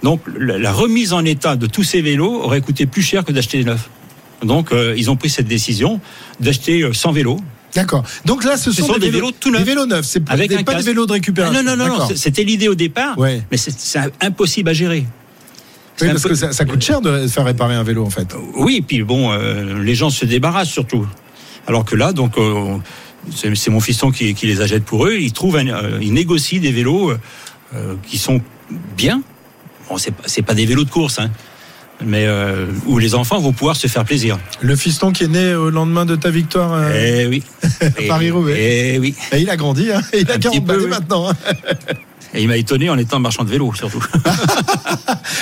Donc, 0.02 0.21
la, 0.38 0.73
remise 0.73 1.12
en 1.12 1.25
état 1.25 1.54
de 1.56 1.66
tous 1.66 1.85
ces 1.85 2.00
vélos 2.02 2.42
aurait 2.42 2.61
coûté 2.61 2.87
plus 2.87 3.02
cher 3.02 3.25
que 3.25 3.32
d'acheter 3.32 3.59
des 3.59 3.64
neufs. 3.64 3.88
Donc, 4.42 4.73
euh, 4.73 4.94
ils 4.97 5.11
ont 5.11 5.16
pris 5.16 5.30
cette 5.30 5.47
décision 5.47 6.00
d'acheter 6.40 6.82
euh, 6.82 6.92
100 6.92 7.12
vélos 7.12 7.38
D'accord. 7.75 8.02
Donc 8.26 8.44
là, 8.44 8.59
ce 8.59 8.71
sont, 8.71 8.87
sont 8.87 8.99
des 8.99 9.09
vélos 9.09 9.30
tout 9.38 9.50
neufs. 9.50 9.61
Des 9.64 9.71
vélos 9.71 9.87
neufs. 9.87 10.04
C'est 10.04 10.21
pas, 10.21 10.32
Avec 10.32 10.50
des- 10.50 10.62
casque. 10.62 10.85
vélos 10.85 11.06
de 11.06 11.12
Ah, 11.12 11.14
récupération. 11.14 11.62
non, 11.62 11.76
non, 11.76 11.87
non, 11.88 11.99
non, 12.00 12.06
c'est- 12.09 12.16
c'était 12.16 12.44
l'idée 12.44 12.68
au 12.68 12.75
départ, 12.75 13.16
Ouais. 13.18 13.42
mais 13.50 13.56
c'est 13.56 13.99
impossible 14.21 14.68
à 14.68 14.73
gérer. 14.75 15.06
Oui, 16.00 16.09
parce 16.09 16.25
que 16.25 16.35
ça, 16.35 16.52
ça 16.52 16.64
coûte 16.66 16.82
cher 16.82 17.00
de 17.00 17.26
faire 17.28 17.44
réparer 17.47 17.75
un 17.75 17.82
vélo, 17.82 18.04
en 18.04 18.11
fait. 18.11 18.35
Oui, 18.56 18.76
et 18.78 18.82
puis 18.82 19.02
bon, 19.04 19.30
euh, 19.32 19.82
les 19.82 19.94
gens 19.94 20.11
se 20.11 20.25
débarrassent 20.26 20.68
surtout. 20.71 21.06
Alors 21.66 21.85
que 21.85 21.94
là, 21.97 22.12
donc, 22.12 22.37
euh, 22.37 22.76
c'est 23.31 23.71
mon 23.71 23.81
fiston 23.81 24.11
qui, 24.11 24.35
qui 24.35 24.47
les 24.47 24.61
achète 24.61 24.85
pour 24.85 25.07
eux. 25.07 25.14
Ils 25.14 25.33
trouvent, 25.33 25.57
un, 25.57 25.69
euh, 25.69 25.99
ils 26.00 26.12
négocient 26.12 26.61
des 26.61 26.73
vélos 26.73 27.11
euh, 27.11 27.19
euh, 27.75 27.95
qui 28.07 28.19
sont 28.19 28.41
bien. 28.97 29.23
Bon, 29.88 29.97
c'est 29.99 30.11
pas, 30.12 30.25
pas 30.47 30.55
des 30.55 30.67
vélos 30.67 30.85
de 30.85 30.91
course, 30.91 31.19
hein, 31.19 31.31
mais 32.05 32.26
euh, 32.26 32.67
où 32.87 32.99
les 32.99 33.14
enfants 33.14 33.38
vont 33.41 33.52
pouvoir 33.52 33.76
se 33.76 33.87
faire 33.87 34.05
plaisir. 34.05 34.38
Le 34.61 34.75
fiston 34.76 35.12
qui 35.12 35.25
est 35.25 35.29
né 35.29 35.55
au 35.55 35.71
lendemain 35.71 36.05
de 36.05 36.17
ta 36.17 36.31
victoire, 36.31 36.73
euh, 36.75 36.91
Eh 37.23 37.26
oui. 37.26 37.43
Paris-Roubaix. 38.09 38.95
Eh 38.95 38.99
oui. 38.99 39.14
et 39.33 39.38
il 39.38 39.50
a 39.50 39.57
grandi, 39.57 39.91
hein, 39.93 40.02
il 40.12 40.31
a 40.31 40.35
Un 40.35 40.38
40 40.38 40.41
petit 40.41 40.61
peu, 40.61 40.83
oui. 40.85 40.91
maintenant. 40.91 41.33
Et 42.35 42.43
il 42.43 42.49
m'a 42.49 42.57
étonné 42.57 42.89
en 42.89 42.97
étant 42.97 43.19
marchand 43.21 43.45
de 43.45 43.51
vélo, 43.51 43.73
surtout. 43.75 44.03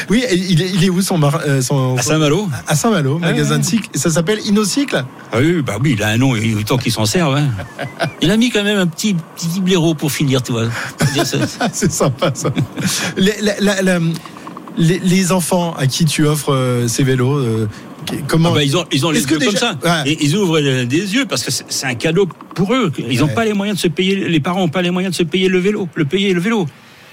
Oui, 0.09 0.25
et 0.29 0.35
il 0.35 0.61
est, 0.63 0.71
il 0.71 0.85
est 0.85 0.91
où 0.91 1.01
son, 1.03 1.19
mar- 1.19 1.41
euh, 1.47 1.63
son 1.63 1.97
À 1.97 2.03
Saint-Malo. 2.03 2.49
À 2.67 2.75
Saint-Malo, 2.75 3.19
magasin 3.19 3.55
Ah. 3.57 3.59
de 3.59 3.65
cycle. 3.65 3.89
Ça 3.95 4.11
s'appelle 4.11 4.41
Innocycle 4.45 5.05
Ah 5.33 5.37
oui, 5.39 5.63
bah 5.63 5.77
oui, 5.81 5.95
il 5.97 6.03
a 6.03 6.09
un 6.09 6.17
nom, 6.17 6.35
il 6.35 6.57
autant 6.57 6.79
qu'il 6.79 6.91
s'en 6.93 7.07
serve. 7.07 7.37
Hein. 7.37 7.49
Il 8.21 8.31
a 8.31 8.37
mis 8.37 8.51
quand 8.51 8.65
même 8.65 8.79
un 8.79 8.87
petit, 8.89 9.15
petit 9.37 9.61
blaireau 9.61 9.95
pour 9.95 10.11
finir, 10.11 10.43
tu 10.43 10.53
vois. 10.53 10.65
C'est- 11.73 11.91
sympa 11.93 12.33
ça. 12.35 12.51
les, 13.17 13.35
la- 13.41 13.61
la- 13.61 13.83
la- 13.83 13.99
les- 14.77 14.99
les 15.01 15.33
enfants 15.33 15.75
à 15.79 15.87
qui 15.87 16.05
tu 16.07 16.27
offres 16.27 16.53
euh, 16.55 16.89
ces 16.89 17.05
vélos, 17.05 17.39
euh, 17.39 17.69
comment 18.29 18.51
Ah 18.53 18.57
bah, 18.57 18.63
ils 18.65 18.77
ont, 18.77 18.85
ils 18.93 19.07
ont 19.07 19.11
les 19.11 19.21
yeux 19.23 19.39
comme 19.39 19.57
ça. 19.57 19.75
Ouais. 19.83 20.11
Et 20.13 20.25
ils 20.25 20.37
ouvrent 20.37 20.61
des 20.61 21.15
yeux 21.15 21.27
parce 21.27 21.43
que 21.43 21.51
c'est 21.51 21.87
un 21.87 21.95
cadeau 21.95 22.29
pour 22.55 22.75
eux. 22.75 22.93
Ils 22.99 23.21
n'ont 23.21 23.27
Ouais. 23.27 23.35
pas 23.35 23.45
les 23.45 23.53
moyens 23.53 23.79
de 23.79 23.83
se 23.83 23.89
payer, 23.89 24.29
les 24.29 24.41
parents 24.41 24.61
n'ont 24.61 24.69
pas 24.69 24.83
les 24.83 24.91
moyens 24.91 25.13
de 25.13 25.17
se 25.19 25.23
payer 25.25 25.49
le 25.49 25.59
vélo, 25.59 25.89
le 25.95 26.05
payer 26.05 26.33
le 26.33 26.41
vélo. 26.41 26.67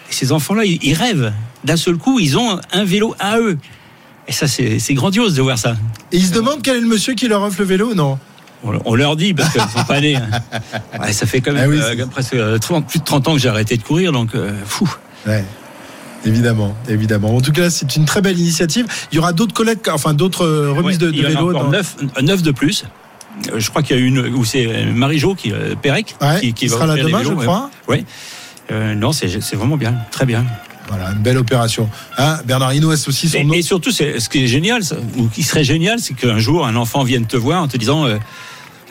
Et 0.10 0.14
ces 0.14 0.32
enfants-là, 0.32 0.64
ils, 0.66 0.94
rêvent. 0.94 1.34
D'un 1.64 1.76
seul 1.78 1.98
coup, 1.98 2.20
ils 2.20 2.38
ont 2.38 2.60
un 2.72 2.84
vélo 2.86 3.14
à 3.20 3.40
eux. 3.40 3.58
Et 4.28 4.32
ça, 4.32 4.48
c'est 4.48 4.94
grandiose 4.94 5.36
de 5.36 5.42
voir 5.42 5.58
ça. 5.58 5.76
Et 6.12 6.18
ils 6.18 6.26
se 6.28 6.34
demandent 6.34 6.62
quel 6.62 6.78
est 6.78 6.82
le 6.82 6.88
monsieur 6.88 7.14
qui 7.14 7.28
leur 7.28 7.42
offre 7.44 7.60
le 7.60 7.66
vélo 7.66 7.94
non? 7.94 8.18
On, 8.64 8.96
leur 8.96 9.16
dit 9.16 9.34
parce 9.34 9.52
qu'ils 9.54 9.62
sont 9.62 9.84
pas 9.88 10.02
nés. 10.02 10.16
hein. 10.16 10.30
Ouais, 11.00 11.14
ça 11.14 11.26
fait 11.28 11.42
quand 11.42 11.54
même 11.54 11.64
Ah 11.66 11.70
oui, 11.70 12.00
euh, 12.02 12.06
presque 12.08 12.34
euh, 12.34 12.58
30 12.58 12.88
plus 12.88 13.00
de 13.00 13.04
30 13.06 13.28
ans 13.28 13.34
que 13.34 13.40
j'ai 13.40 13.50
arrêté 13.50 13.78
de 13.78 13.84
courir, 13.84 14.12
donc 14.12 14.34
euh, 14.34 14.52
fou. 14.66 14.90
Ouais. 15.28 15.44
Évidemment, 16.26 16.76
évidemment. 16.90 17.36
En 17.36 17.42
tout 17.42 17.52
cas, 17.52 17.70
c'est 17.70 17.96
une 17.96 18.06
très 18.06 18.22
belle 18.22 18.38
initiative. 18.40 18.86
Il 19.12 19.16
y 19.16 19.20
aura 19.20 19.34
d'autres 19.34 19.54
collectes, 19.54 19.88
enfin 19.90 20.14
d'autres 20.14 20.46
euh, 20.46 20.72
remises 20.72 20.98
Ouais, 20.98 21.06
de, 21.08 21.12
de 21.12 21.16
il 21.16 21.20
y 21.22 21.24
en 21.24 21.26
a 21.28 21.30
vélos. 21.30 21.54
dans- 21.54 21.70
neuf, 21.70 21.96
neuf 22.22 22.42
de 22.42 22.52
plus. 22.52 22.84
Euh, 23.54 23.60
Je 23.60 23.70
crois 23.70 23.84
qu'il 23.84 23.96
y 23.98 24.00
a 24.00 24.04
une 24.04 24.20
où 24.36 24.44
c'est 24.44 24.86
Marie-Jo 24.94 25.36
qui 25.36 25.52
euh, 25.54 25.76
Pérec 25.82 26.16
Ouais, 26.22 26.40
qui, 26.42 26.54
qui 26.54 26.68
va 26.68 26.76
sera 26.76 26.86
là 26.88 26.96
demain, 27.02 27.20
je 27.24 27.30
vélos, 27.30 27.42
crois. 27.42 27.70
Ouais. 27.88 28.04
Euh, 28.72 28.96
non, 28.96 29.12
c'est 29.14 29.28
vraiment 29.56 29.78
bien, 29.78 29.96
très 30.12 30.26
bien. 30.26 30.44
Voilà, 30.90 31.12
une 31.12 31.20
belle 31.20 31.38
opération. 31.38 31.90
Hein, 32.18 32.40
Bernard 32.46 32.74
Hinault 32.74 32.92
aussi 33.08 33.30
son 33.30 33.38
Et, 33.38 33.44
nom. 33.44 33.54
et 33.54 33.62
surtout, 33.62 33.92
c'est- 33.92 34.20
ce 34.20 34.28
qui 34.30 34.44
est 34.44 34.48
génial, 34.48 34.82
ou 35.18 35.28
qui 35.28 35.44
serait 35.44 35.64
génial, 35.66 36.00
c'est 36.00 36.14
qu'un 36.14 36.40
jour, 36.40 36.66
un 36.66 36.76
enfant 36.76 37.04
vienne 37.04 37.26
te 37.26 37.38
voir 37.38 37.62
en 37.62 37.68
te 37.68 37.78
disant 37.78 38.06
euh, 38.06 38.18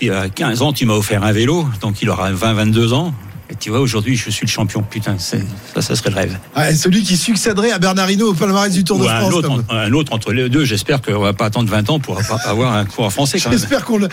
Il 0.02 0.08
y 0.08 0.10
a 0.10 0.28
15 0.28 0.60
ans, 0.62 0.72
tu 0.74 0.84
m'as 0.86 0.92
offert 0.94 1.24
un 1.24 1.32
vélo, 1.32 1.66
donc 1.80 2.02
il 2.02 2.10
aura 2.10 2.30
20, 2.30 2.52
22 2.52 2.92
ans. 2.92 3.14
Et 3.48 3.54
tu 3.54 3.70
vois, 3.70 3.78
aujourd'hui, 3.80 4.16
je 4.16 4.28
suis 4.30 4.44
le 4.44 4.50
champion. 4.50 4.82
Putain, 4.82 5.16
ça, 5.18 5.36
ça 5.80 5.94
serait 5.94 6.10
le 6.10 6.16
rêve. 6.16 6.38
Ah, 6.56 6.74
celui 6.74 7.02
qui 7.04 7.16
succéderait 7.16 7.70
à 7.70 7.78
Bernard 7.78 8.10
Hinault 8.10 8.30
au 8.30 8.34
palmarès 8.34 8.72
du 8.72 8.82
Tour 8.82 8.98
de 8.98 9.06
un 9.06 9.20
France. 9.20 9.34
autre, 9.34 9.48
comme- 9.48 9.64
un 9.70 9.92
autre 9.92 10.12
entre 10.12 10.32
les 10.32 10.48
deux. 10.48 10.64
J'espère 10.64 11.00
qu'on 11.00 11.20
va 11.20 11.32
pas 11.32 11.44
attendre 11.46 11.70
20 11.70 11.88
ans 11.90 12.00
pour 12.00 12.16
pas 12.22 12.40
avoir 12.44 12.72
un 12.74 12.84
coureur 12.84 13.12
français. 13.12 13.38
J'espère 13.38 13.84
qu'on 13.84 13.98
le, 13.98 14.08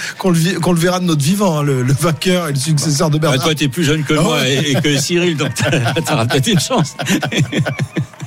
verra 0.80 1.00
de 1.00 1.06
notre 1.06 1.24
vivant, 1.24 1.58
hein, 1.60 1.64
le, 1.64 1.82
le 1.82 1.94
vainqueur 1.94 2.48
et 2.50 2.54
le 2.54 2.60
successeur 2.60 3.10
de 3.10 3.18
Bah, 3.18 3.30
Bernard. 3.30 3.44
toi, 3.46 3.56
t'es 3.56 3.68
plus 3.70 3.84
jeune 3.84 4.04
que 4.04 4.14
Ah 4.18 4.22
moi 4.22 4.38
ouais. 4.38 4.54
et, 4.54 4.72
et 4.72 4.76
que 4.76 4.98
Cyril, 4.98 5.36
donc 5.36 5.54
t'as- 5.56 5.94
t'auras 6.02 6.26
peut-être 6.28 6.48
une 6.48 6.60
chance. 6.60 6.96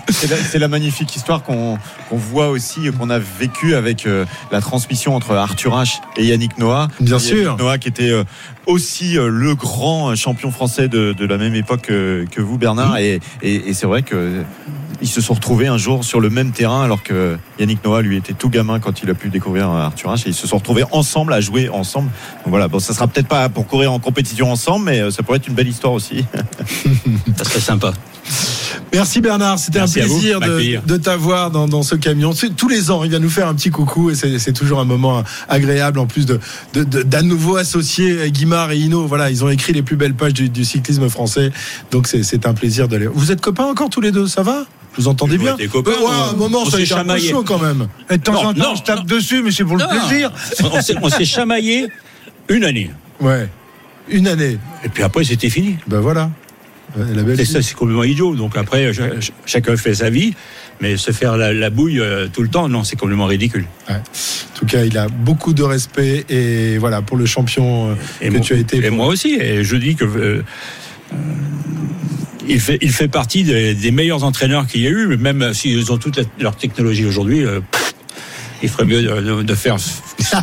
C'est 0.09 0.59
la, 0.59 0.69
magnifique 0.69 1.15
histoire 1.17 1.43
qu'on 1.43 1.79
voit 2.11 2.49
aussi, 2.49 2.91
qu'on 2.97 3.11
a 3.11 3.19
vécu 3.19 3.75
avec 3.75 4.07
euh, 4.07 4.25
la 4.53 4.61
transmission 4.61 5.15
entre 5.17 5.33
Arthur 5.35 5.73
H 5.77 5.95
et 6.17 6.25
Yannick 6.27 6.59
Noah. 6.59 6.89
Bien 7.01 7.19
Yannick 7.19 7.29
sûr. 7.43 7.57
Noah 7.57 7.79
qui 7.79 7.89
était 7.89 8.11
euh, 8.11 8.23
aussi 8.67 9.17
euh, 9.19 9.29
le 9.29 9.55
grand 9.55 10.15
champion 10.17 10.51
français 10.51 10.89
de, 10.89 11.13
de 11.13 11.27
la 11.27 11.39
même 11.39 11.55
époque 11.55 11.83
que, 11.83 12.25
que 12.31 12.41
vous, 12.41 12.59
Bernard. 12.59 12.99
Et, 12.99 13.21
et- 13.43 13.69
et 13.71 13.75
c'est 13.75 13.87
vrai 13.87 14.03
que 14.03 14.43
ils 15.03 15.09
se 15.09 15.21
sont 15.21 15.35
retrouvés 15.35 15.67
un 15.67 15.77
jour 15.77 16.05
sur 16.05 16.21
le 16.21 16.31
même 16.31 16.53
terrain 16.53 16.83
alors 16.83 17.03
que 17.03 17.37
Yannick 17.61 17.85
Noah 17.85 18.01
lui 18.01 18.17
était 18.17 18.33
tout 18.33 18.49
gamin 18.49 18.81
quand 18.81 19.03
il 19.03 19.11
a 19.11 19.15
pu 19.15 19.29
découvrir 19.29 19.71
euh, 19.71 19.83
Arthur 19.83 20.11
H 20.15 20.23
et 20.25 20.29
ils 20.31 20.35
se 20.35 20.47
sont 20.47 20.57
retrouvés 20.57 20.85
ensemble 20.91 21.35
à 21.35 21.41
jouer 21.43 21.69
ensemble. 21.69 22.09
Donc 22.09 22.47
voilà, 22.49 22.67
bon 22.69 22.79
ça 22.79 22.95
sera 22.95 23.07
peut-être 23.07 23.29
pas 23.29 23.49
pour 23.51 23.67
courir 23.67 23.93
en 23.93 23.99
compétition 23.99 24.51
ensemble 24.51 24.87
mais 24.87 25.01
euh, 25.01 25.11
ça 25.11 25.23
pourrait 25.23 25.37
être 25.37 25.49
une 25.49 25.55
belle 25.55 25.69
histoire 25.69 25.93
aussi. 25.93 26.25
Ça 27.37 27.45
serait 27.45 27.61
sympa. 27.61 27.93
Merci 28.93 29.21
Bernard, 29.21 29.59
c'était 29.59 29.79
un 29.81 29.85
vous 29.85 29.93
plaisir 29.93 30.41
de 30.41 30.47
de, 30.87 30.97
t'avoir 30.97 31.51
dans, 31.51 31.69
dans 31.69 31.83
ce 31.83 31.95
camion. 31.97 32.33
Tous 32.57 32.69
les 32.69 32.91
ans, 32.91 33.05
il 33.05 33.11
vient 33.11 33.19
nous 33.19 33.29
faire 33.31 33.47
un 33.49 33.55
petit 33.55 33.71
coucou 33.71 34.11
et 34.11 34.15
c'est 34.15 34.39
c'est 34.39 34.53
toujours 34.55 34.81
un 34.81 34.85
moment 34.85 35.23
agréable 35.49 35.99
en 35.99 36.07
plus 36.07 36.25
de 36.25 36.41
de- 36.73 36.85
de- 36.85 37.03
d'un 37.03 37.23
nouveau 37.23 37.57
associé, 37.57 38.31
Guimard 38.31 38.56
et 38.73 38.77
Hino. 38.79 39.07
Voilà, 39.07 39.31
ils 39.31 39.45
ont 39.45 39.49
écrit 39.49 39.73
les 39.73 39.83
plus 39.83 39.97
belles 39.97 40.15
pages 40.15 40.35
du, 40.35 40.49
du 40.49 40.65
cyclisme 40.65 41.09
français. 41.09 41.51
Donc 41.91 42.07
c'est- 42.09 42.23
un 42.47 42.55
plaisir 42.55 42.89
de 42.89 42.97
les. 42.97 43.07
Vous 43.07 43.33
êtes 43.33 43.41
copains 43.41 43.65
encore 43.65 43.91
tous 43.91 44.01
les 44.01 44.13
deux, 44.13 44.27
ça 44.27 44.43
va? 44.43 44.65
Vous 44.99 45.09
entendez 45.09 45.37
bien? 45.37 45.55
était 45.55 45.67
copains, 45.69 45.91
Ouais, 45.91 46.31
un 46.33 46.37
moment, 46.37 46.63
on 46.63 46.71
ça 46.71 46.79
a 46.79 47.01
un 47.01 47.05
peu 47.05 47.19
chaud 47.19 47.43
quand 47.45 47.59
même. 47.59 47.87
Et 48.09 48.17
de 48.19 48.23
temps 48.23 48.33
Non, 48.33 48.39
en 48.47 48.55
temps, 48.55 48.71
non, 48.71 48.77
se 48.77 48.83
tape 48.83 48.99
non. 49.01 49.05
dessus, 49.05 49.43
mais 49.43 49.51
c'est 49.51 49.65
pour 49.65 49.77
le 49.77 49.85
plaisir. 49.87 50.33
On 50.73 50.81
s'est- 50.81 50.95
on 51.03 51.09
s'est 51.11 51.25
chamaillé 51.27 51.89
une 52.49 52.65
année. 52.65 52.91
Ouais. 53.21 53.49
Une 54.09 54.27
année. 54.29 54.59
Et 54.85 54.89
puis 54.89 55.03
après, 55.03 55.25
c'était 55.25 55.51
fini. 55.51 55.77
Ben 55.87 56.01
voilà. 56.01 56.31
Ouais, 56.97 57.37
ça, 57.45 57.63
c'est 57.63 57.75
complètement 57.75 58.05
idiot. 58.05 58.35
Donc 58.35 58.57
après, 58.57 58.93
ch- 58.93 59.11
ch- 59.21 59.33
chacun 59.45 59.77
fait 59.77 59.95
sa 59.95 60.11
vie, 60.11 60.35
mais 60.81 60.97
se 60.97 61.11
faire 61.11 61.37
la, 61.37 61.53
la 61.53 61.71
bouille 61.71 62.01
euh, 62.01 62.29
tout 62.33 62.43
le 62.43 62.49
temps, 62.49 62.69
non, 62.69 62.85
c'est 62.85 62.97
complètement 62.97 63.27
ridicule. 63.27 63.67
En 64.55 64.59
tout 64.59 64.67
cas, 64.67 64.85
il 64.85 64.97
a 64.97 65.09
beaucoup 65.09 65.53
de 65.53 65.63
respect 65.63 66.25
et 66.29 66.79
voilà 66.79 67.03
pour 67.03 67.17
le 67.17 67.27
champion 67.27 67.91
euh, 67.91 67.95
Et, 68.21 68.29
que 68.29 68.33
moi, 68.33 68.41
tu 68.41 68.55
as 68.55 68.57
été. 68.57 68.85
et 68.85 68.91
moi 68.91 69.07
aussi. 69.07 69.35
Et 69.35 69.63
je 69.65 69.77
dis 69.77 69.95
que 69.97 70.05
euh, 70.05 70.43
euh, 71.13 71.17
il, 72.49 72.61
fait, 72.61 72.79
il 72.81 72.93
fait 72.93 73.09
partie 73.09 73.45
des, 73.45 73.75
des 73.75 73.91
meilleurs 73.91 74.25
entraîneurs 74.25 74.67
qu'il 74.67 74.81
y 74.83 74.87
a 74.87 74.91
eu, 74.91 75.17
même 75.17 75.53
s'ils 75.53 75.91
ont 75.93 75.99
toute 75.99 76.17
la- 76.17 76.25
leur 76.41 76.57
technologie 76.57 77.05
aujourd'hui. 77.05 77.45
Il 78.63 78.69
ferait 78.69 78.85
mieux 78.85 79.03
de, 79.03 79.21
de- 79.21 79.43
de 79.43 79.55
faire 79.55 79.77
ce 79.79 79.91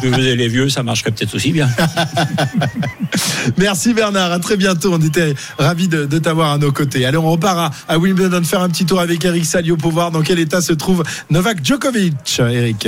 que 0.02 0.12
faisaient 0.12 0.36
les 0.36 0.48
vieux, 0.48 0.70
ça 0.70 0.84
marcherait 0.84 1.12
peut-être 1.12 1.36
aussi 1.36 1.52
bien. 1.52 1.68
Merci 3.58 3.94
Bernard, 3.94 4.32
à 4.32 4.40
très 4.40 4.58
bientôt. 4.58 4.94
On 4.94 5.02
était 5.02 5.34
ravis 5.58 5.88
de, 5.88 6.06
de 6.06 6.18
t'avoir 6.20 6.52
à 6.52 6.58
nos 6.58 6.72
côtés. 6.72 7.06
Allez, 7.06 7.18
on 7.18 7.30
repart 7.32 7.58
à, 7.88 7.94
à 7.94 7.98
Wimbledon 7.98 8.44
faire 8.44 8.62
un 8.62 8.70
petit 8.70 8.86
tour 8.86 9.00
avec 9.00 9.24
Eric 9.26 9.46
Salio 9.46 9.78
pour 9.78 9.92
voir 9.92 10.12
dans 10.12 10.22
quel 10.22 10.40
état 10.40 10.62
se 10.62 10.74
trouve 10.74 11.04
Novak 11.30 11.64
Djokovic. 11.64 12.40
Eric. 12.40 12.88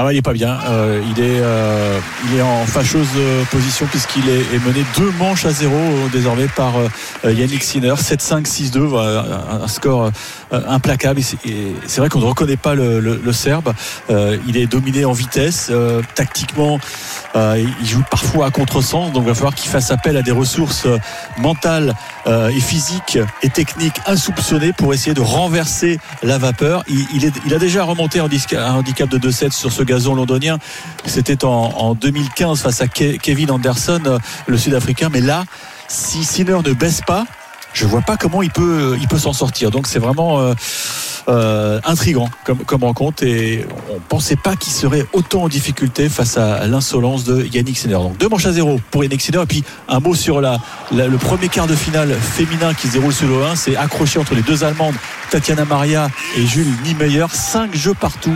Ah 0.00 0.04
ouais, 0.04 0.14
il 0.14 0.18
est 0.18 0.22
pas 0.22 0.32
bien. 0.34 0.56
Euh, 0.68 1.02
il 1.10 1.20
est, 1.20 1.40
euh, 1.42 1.98
il 2.30 2.38
est 2.38 2.42
en 2.42 2.64
fâcheuse 2.66 3.08
euh, 3.16 3.42
position 3.50 3.84
puisqu'il 3.90 4.28
est, 4.28 4.42
est 4.54 4.64
mené 4.64 4.84
deux 4.96 5.10
manches 5.18 5.44
à 5.44 5.50
zéro 5.50 5.76
désormais 6.12 6.46
par 6.46 6.74
euh, 6.78 7.32
Yannick 7.32 7.64
Sinner, 7.64 7.94
7-5, 7.94 8.44
6-2, 8.46 8.78
voilà, 8.80 9.24
un, 9.50 9.62
un 9.62 9.66
score 9.68 10.04
euh, 10.04 10.10
implacable. 10.52 11.20
Et 11.20 11.22
c'est- 11.86 12.00
vrai 12.00 12.08
qu'on 12.08 12.20
ne 12.20 12.24
reconnaît 12.26 12.56
pas 12.56 12.74
le, 12.74 13.00
le- 13.00 13.20
le 13.22 13.32
Serbe. 13.32 13.72
Euh, 14.10 14.36
il 14.46 14.56
est 14.56 14.66
dominé 14.66 15.04
en 15.04 15.12
vitesse, 15.12 15.68
euh, 15.70 16.02
tactiquement. 16.14 16.78
euh, 17.36 17.62
il 17.80 17.86
joue 17.86 18.02
parfois 18.10 18.46
à 18.46 18.50
contresens, 18.50 19.12
donc 19.12 19.24
il 19.24 19.28
va 19.28 19.34
falloir 19.34 19.54
qu'il 19.54 19.70
fasse 19.70 19.90
appel 19.90 20.16
à 20.16 20.22
des 20.22 20.30
ressources 20.30 20.86
euh, 20.86 20.98
mentales 21.38 21.94
euh, 22.26 22.48
et 22.48 22.60
physiques 22.60 23.18
et 23.42 23.50
techniques 23.50 24.00
insoupçonnées 24.06 24.72
pour 24.72 24.94
essayer 24.94 25.14
de 25.14 25.20
renverser 25.20 25.98
la 26.22 26.38
vapeur. 26.38 26.84
Il, 26.88 27.04
il 27.14 27.24
est- 27.24 27.32
il 27.46 27.52
a 27.54 27.58
déjà 27.58 27.84
remonté 27.84 28.18
un, 28.20 28.28
handicap 28.74 29.08
de 29.08 29.18
2-7 29.18 29.52
sur 29.52 29.72
ce 29.72 29.82
gazon 29.82 30.14
londonien. 30.14 30.58
C'était 31.04 31.44
en, 31.44 31.50
en 31.50 31.94
2015 31.94 32.60
face 32.62 32.80
à 32.80 32.86
Ke- 32.86 33.18
Kevin 33.18 33.50
Anderson, 33.50 34.00
euh, 34.06 34.18
le 34.46 34.56
Sud-Africain. 34.58 35.08
Mais 35.12 35.20
là, 35.20 35.44
si 35.88 36.24
Sinner 36.24 36.58
ne 36.64 36.72
baisse 36.72 37.00
pas, 37.06 37.24
je 37.78 37.86
vois 37.86 38.00
pas 38.00 38.16
comment 38.16 38.42
il 38.42 38.50
peut, 38.50 38.96
il 39.00 39.06
peut 39.06 39.18
s'en 39.18 39.32
sortir. 39.32 39.70
Donc 39.70 39.86
c'est 39.86 40.00
vraiment 40.00 40.52
euh, 41.28 41.80
intrigant 41.84 42.28
comme, 42.44 42.82
rencontre 42.84 43.22
et 43.22 43.66
on 43.94 43.98
pensait 44.00 44.36
pas 44.36 44.56
qu'il 44.56 44.72
serait 44.72 45.04
autant 45.12 45.42
en 45.44 45.48
difficulté 45.48 46.08
face 46.08 46.36
à 46.38 46.66
l'insolence 46.66 47.24
de 47.24 47.44
Yannick 47.44 47.76
Sinner. 47.78 47.94
Donc 47.94 48.16
deux 48.18 48.28
manches 48.28 48.46
à 48.46 48.52
zéro 48.52 48.80
pour 48.90 49.02
Yannick 49.04 49.20
Sinner 49.20 49.42
et 49.42 49.46
puis 49.46 49.62
un 49.88 50.00
mot 50.00 50.14
sur 50.14 50.40
la, 50.40 50.58
la- 50.92 51.06
le 51.06 51.16
premier 51.18 51.48
quart 51.48 51.66
de 51.66 51.74
finale 51.74 52.14
féminin 52.14 52.72
qui 52.74 52.88
se 52.88 52.94
déroule 52.94 53.12
sur 53.12 53.28
le 53.28 53.44
1, 53.44 53.56
c'est 53.56 53.76
accroché 53.76 54.18
entre 54.18 54.34
les 54.34 54.42
deux 54.42 54.64
Allemandes 54.64 54.94
Tatiana 55.30 55.64
Maria 55.66 56.08
et 56.38 56.46
Jules 56.46 56.72
Niemeyer, 56.84 57.26
cinq 57.30 57.74
jeux 57.76 57.92
partout 57.94 58.34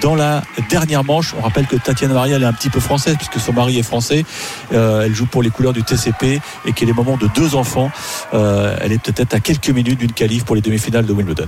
dans 0.00 0.16
la 0.16 0.42
dernière 0.70 1.04
manche. 1.04 1.34
On 1.38 1.42
rappelle 1.42 1.66
que 1.68 1.76
Tatiana 1.76 2.14
Maria 2.14 2.36
elle 2.36 2.42
est 2.42 2.46
un 2.46 2.52
petit 2.52 2.70
peu 2.70 2.80
française 2.80 3.14
puisque 3.16 3.38
son 3.38 3.52
mari 3.52 3.78
est 3.78 3.82
français. 3.84 4.24
Euh, 4.72 5.02
elle 5.02 5.14
joue 5.14 5.26
pour 5.26 5.42
les 5.44 5.50
couleurs 5.50 5.72
du 5.72 5.84
TCP 5.84 6.40
et 6.66 6.72
qu'elle 6.72 6.88
est 6.88 6.96
maman 6.96 7.16
de 7.16 7.28
deux 7.36 7.54
enfants. 7.54 7.92
Euh, 8.34 8.76
elle 8.80 8.90
est 8.92 9.00
peut-être 9.02 9.34
à 9.34 9.38
quelques 9.40 9.70
minutes 9.70 10.00
d'une 10.00 10.12
qualif 10.12 10.44
pour 10.44 10.56
les 10.56 10.60
demi-finales 10.62 11.06
de 11.06 11.12
Wimbledon. 11.12 11.46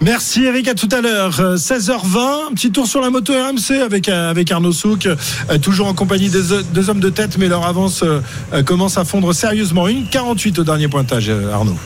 Merci 0.00 0.44
Eric, 0.44 0.68
à 0.68 0.74
tout 0.74 0.88
à 0.92 1.00
l'heure. 1.00 1.40
Euh, 1.40 1.56
16h20, 1.56 2.50
un 2.50 2.54
petit 2.54 2.70
tour 2.70 2.86
sur 2.86 3.00
la 3.00 3.08
moto 3.08 3.32
RMC 3.32 3.80
avec, 3.82 4.08
euh, 4.08 4.30
avec 4.30 4.52
Arnaud 4.52 4.72
Souk, 4.72 5.06
euh, 5.06 5.16
toujours 5.62 5.86
en 5.86 5.94
compagnie 5.94 6.28
des 6.28 6.52
euh, 6.52 6.62
deux 6.74 6.90
hommes 6.90 7.00
de 7.00 7.08
tête, 7.08 7.38
mais 7.38 7.48
leur 7.48 7.66
avance 7.66 8.02
euh, 8.02 8.20
euh, 8.52 8.62
commence 8.62 8.98
à 8.98 9.04
fondre 9.04 9.32
sérieusement. 9.32 9.88
Une 9.88 10.06
48 10.06 10.58
au 10.58 10.64
dernier 10.64 10.88
pointage, 10.88 11.30
euh, 11.30 11.52
Arnaud. 11.52 11.76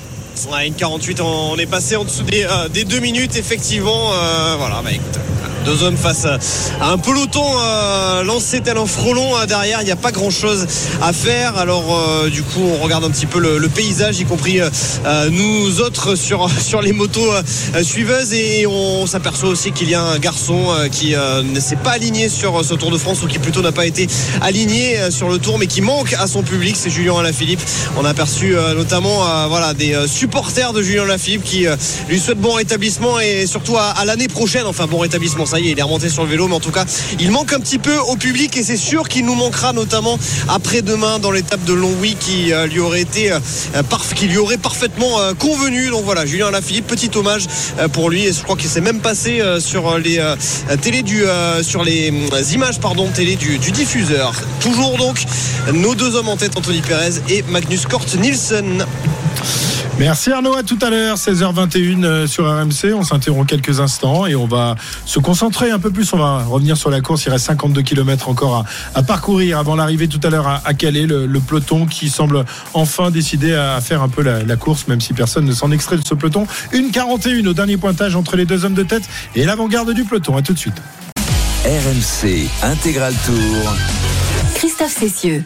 Ouais, 0.47 0.69
une 0.69 0.75
48, 0.75 1.21
on 1.21 1.57
est 1.57 1.67
passé 1.67 1.97
en 1.97 2.05
dessous 2.05 2.23
des, 2.23 2.45
euh, 2.45 2.69
deux 2.69 3.01
minutes, 3.01 3.35
effectivement. 3.37 4.13
Euh, 4.13 4.55
voilà, 4.57 4.83
bah 4.85 4.93
écoute, 4.93 5.19
deux 5.65 5.83
hommes 5.83 5.97
face 5.97 6.27
à 6.81 6.91
un 6.91 6.99
peloton 6.99 7.45
euh, 7.45 8.23
lancé 8.23 8.61
tel 8.61 8.79
un 8.79 8.87
frelon 8.87 9.37
euh, 9.37 9.47
derrière. 9.47 9.83
Il 9.83 9.85
n'y 9.85 9.91
a 9.91 9.97
pas 9.97 10.13
grand 10.13 10.31
chose 10.31 10.67
à 11.03 11.13
faire. 11.13 11.59
Alors, 11.59 11.85
euh, 11.95 12.31
du 12.31 12.43
coup, 12.43 12.63
on 12.63 12.83
regarde 12.83 13.05
un 13.05 13.11
petit 13.11 13.27
peu 13.27 13.39
le, 13.39 13.69
paysage, 13.69 14.19
y 14.21 14.25
compris 14.25 14.61
euh, 14.61 14.71
euh, 15.07 15.29
nous 15.31 15.81
autres 15.81 16.15
sur, 16.15 16.49
sur 16.61 16.81
les 16.81 16.93
motos 16.93 17.33
euh, 17.33 17.83
suiveuses. 17.83 18.33
Et 18.33 18.67
on 18.67 19.07
s'aperçoit 19.07 19.49
aussi 19.49 19.73
qu'il 19.73 19.91
y 19.91 19.95
a 19.95 20.03
un 20.03 20.19
garçon 20.19 20.69
euh, 20.71 20.89
qui 20.89 21.15
euh, 21.15 21.43
ne 21.43 21.61
s'est 21.61 21.77
pas 21.77 21.91
aligné 21.91 22.29
sur 22.29 22.65
ce 22.65 22.75
Tour 22.75 22.91
de 22.91 22.99
France 22.99 23.23
ou 23.23 23.27
qui 23.27 23.39
plutôt 23.39 23.61
n'a 23.61 23.73
pas 23.73 23.87
été 23.87 24.07
aligné 24.41 24.99
euh, 24.99 25.11
sur 25.11 25.29
le 25.29 25.39
tour, 25.39 25.59
mais 25.59 25.67
qui 25.67 25.83
manque 25.83 26.15
à 26.15 26.27
son 26.27 26.43
public. 26.43 26.77
C'est 26.79 26.91
Julien 26.91 27.19
Alaphilippe. 27.19 27.61
On 27.97 28.05
a 28.05 28.11
aperçu 28.11 28.57
euh, 28.57 28.75
notamment 28.75 29.27
euh, 29.27 29.75
des 29.75 29.95
euh, 29.95 30.07
supporters 30.29 30.75
de 30.75 30.83
Julien 30.83 31.05
Alaphilippe 31.05 31.43
qui 31.43 31.67
euh, 31.67 31.75
lui 32.11 32.21
souhaitent 32.21 32.41
bon 32.41 32.53
rétablissement 32.53 33.19
et 33.19 33.47
surtout 33.47 33.79
à, 33.79 34.05
l'année 34.05 34.29
prochaine. 34.29 34.67
Enfin, 34.67 34.87
bon 34.87 34.99
rétablissement, 34.99 35.47
ça 35.47 35.59
y 35.59 35.69
est, 35.69 35.73
il 35.73 35.79
est 35.79 35.83
remonté 35.83 36.11
sur 36.11 36.23
le 36.23 36.29
vélo, 36.29 36.49
mais 36.49 36.55
en 36.55 36.61
tout 36.61 36.71
cas, 36.71 36.85
il 37.19 37.31
manque 37.31 37.55
un 37.55 37.61
petit 37.61 37.79
peu 37.79 37.97
au 37.97 38.17
public 38.17 38.55
et 38.59 38.63
c'est 38.63 38.77
sûr 38.77 39.09
qu'il 39.09 39.25
nous 39.25 39.35
manquera 39.35 39.73
notamment 39.73 40.19
après-demain 40.51 41.19
dans 41.19 41.31
l'étape 41.31 41.65
de 41.65 41.73
Longwy 41.73 42.15
qui 42.21 42.53
euh, 42.53 42.67
lui 42.67 42.79
aurait 42.79 43.01
été 43.01 43.33
euh, 43.33 43.41
qui 44.15 44.27
lui 44.27 44.37
aurait 44.37 44.59
parfaitement 44.59 45.19
convenu. 45.39 45.89
Donc 45.89 46.05
voilà, 46.05 46.27
Julien 46.27 46.49
Alaphilippe, 46.49 46.87
petit 46.87 47.11
hommage 47.15 47.47
pour 47.93 48.11
lui 48.11 48.27
et 48.27 48.33
je 48.35 48.43
crois 48.43 48.57
qu'il 48.57 48.69
s'est 48.69 48.83
même 48.83 49.01
passé 49.01 49.43
sur 49.61 49.97
les 49.99 50.21
télé 50.83 51.03
du 51.03 51.23
sur 51.63 51.85
les 51.85 52.13
images 52.55 52.81
pardon 52.81 53.09
télé 53.09 53.37
du, 53.37 53.59
du 53.59 53.71
diffuseur. 53.71 54.33
Toujours 54.61 54.97
donc 54.99 55.25
nos 55.73 55.95
deux 55.95 56.17
hommes 56.17 56.29
en 56.29 56.37
tête, 56.37 56.57
Anthony 56.57 56.81
Perez 56.81 57.21
et 57.29 57.43
Magnus 57.49 57.87
Kort 57.87 58.07
Nielsen. 58.19 58.85
Merci 59.99 60.31
Arnaud, 60.31 60.55
à 60.55 60.63
tout 60.63 60.79
à 60.81 60.91
l'heure, 60.91 61.17
16h21 61.17 62.05
euh, 62.05 62.27
sur 62.29 62.45
RMC. 62.47 62.95
On 62.95 63.03
s'interrompt 63.03 63.49
quelques 63.49 63.81
instants 63.81 64.27
et 64.27 64.37
on 64.37 64.47
va 64.47 64.77
se 65.05 65.19
concentrer 65.19 65.73
un 65.73 65.81
peu 65.81 65.91
plus. 65.91 66.13
On 66.13 66.19
va 66.19 66.45
revenir 66.45 66.77
sur 66.77 66.89
la 66.89 67.01
course. 67.01 67.25
Il 67.27 67.31
reste 67.31 67.47
52 67.47 67.83
km 67.83 68.29
encore 68.29 68.59
à, 68.59 68.65
à 68.95 69.03
parcourir 69.03 69.59
avant 69.59 69.75
l'arrivée 69.75 70.07
tout 70.07 70.21
à 70.23 70.31
l'heure 70.31 70.47
à, 70.47 70.63
à 70.65 70.73
Calais. 70.73 71.05
Le, 71.07 71.27
le 71.27 71.41
peloton 71.41 71.87
qui 71.87 72.11
semble 72.11 72.45
enfin 72.75 73.11
décider 73.11 73.55
à 73.55 73.81
faire 73.81 74.03
un 74.03 74.09
peu 74.09 74.23
la, 74.23 74.45
la 74.45 74.57
course, 74.57 74.87
même 74.87 75.01
si 75.01 75.15
personne 75.15 75.47
ne 75.47 75.53
s'en 75.53 75.73
extrait 75.73 75.97
de 75.97 76.07
ce 76.07 76.15
peloton. 76.15 76.47
Une 76.73 76.93
41 76.93 77.45
au 77.47 77.53
dernier 77.53 77.77
pointage 77.77 78.15
entre 78.15 78.37
les 78.37 78.45
deux 78.45 78.65
hommes 78.65 78.75
de 78.75 78.85
tête 78.85 79.03
et 79.35 79.45
l'avant-garde 79.45 79.93
du 79.93 80.05
peloton. 80.05 80.37
À 80.37 80.43
tout 80.43 80.53
de 80.53 80.59
suite. 80.59 80.81
RMC 81.65 82.49
Intégral 82.63 83.15
Tour. 83.27 83.75
Christophe 84.55 84.97
Cessieux. 84.97 85.45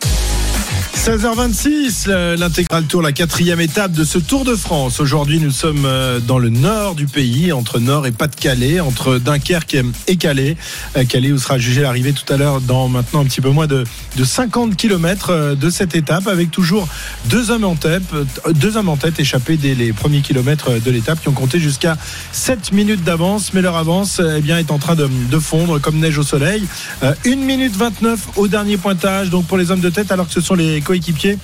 16h26, 0.94 2.06
le- 2.06 2.36
l'intégral 2.36 2.84
tour, 2.84 3.02
la 3.02 3.10
quatrième 3.10 3.60
étape 3.60 3.90
de 3.90 4.04
ce 4.04 4.18
Tour 4.18 4.44
de 4.44 4.54
France. 4.54 5.00
Aujourd'hui, 5.00 5.40
nous 5.40 5.50
sommes 5.50 5.84
euh, 5.84 6.20
dans 6.20 6.38
le 6.38 6.48
nord 6.48 6.94
du 6.94 7.06
pays, 7.06 7.50
entre 7.52 7.80
Nord 7.80 8.06
et 8.06 8.12
Pas-de-Calais, 8.12 8.78
entre 8.78 9.18
Dunkerque 9.18 9.78
et 10.06 10.14
Calais. 10.16 10.56
Euh, 10.96 11.04
Calais 11.04 11.32
où 11.32 11.38
sera 11.38 11.58
jugé 11.58 11.80
l'arrivée 11.80 12.12
tout 12.12 12.30
à 12.32 12.36
l'heure 12.36 12.60
dans 12.60 12.88
maintenant 12.88 13.20
un 13.20 13.24
petit 13.24 13.40
peu 13.40 13.48
moins 13.50 13.66
de, 13.66 13.82
de 14.16 14.24
50 14.24 14.76
km 14.76 15.56
de 15.56 15.70
cette 15.70 15.96
étape, 15.96 16.28
avec 16.28 16.52
toujours 16.52 16.86
deux 17.24 17.50
hommes 17.50 17.64
en 17.64 17.74
tête, 17.74 18.02
euh, 18.14 18.52
deux 18.52 18.76
hommes 18.76 18.88
en 18.90 18.96
tête 18.96 19.18
échappés 19.18 19.56
dès 19.56 19.74
les 19.74 19.92
premiers 19.92 20.20
kilomètres 20.20 20.70
de 20.78 20.90
l'étape 20.92 21.20
qui 21.20 21.28
ont 21.28 21.32
compté 21.32 21.58
jusqu'à 21.58 21.96
7 22.30 22.70
minutes 22.70 23.02
d'avance, 23.02 23.54
mais 23.54 23.62
leur 23.62 23.76
avance 23.76 24.20
eh 24.36 24.40
bien, 24.40 24.58
est 24.58 24.70
en 24.70 24.78
train 24.78 24.94
de, 24.94 25.08
de 25.30 25.38
fondre 25.40 25.80
comme 25.80 25.96
neige 25.98 26.18
au 26.18 26.22
soleil. 26.22 26.62
Euh, 27.02 27.12
1 27.26 27.36
minute 27.36 27.74
29 27.76 28.20
au 28.36 28.46
dernier 28.46 28.76
pointage, 28.76 29.30
donc 29.30 29.46
pour 29.46 29.56
les 29.58 29.72
hommes 29.72 29.80
de 29.80 29.90
tête, 29.90 30.12
alors 30.12 30.28
que 30.28 30.32
ce 30.32 30.40
sont 30.40 30.54
les 30.54 30.80
coéquipiers 30.82 31.38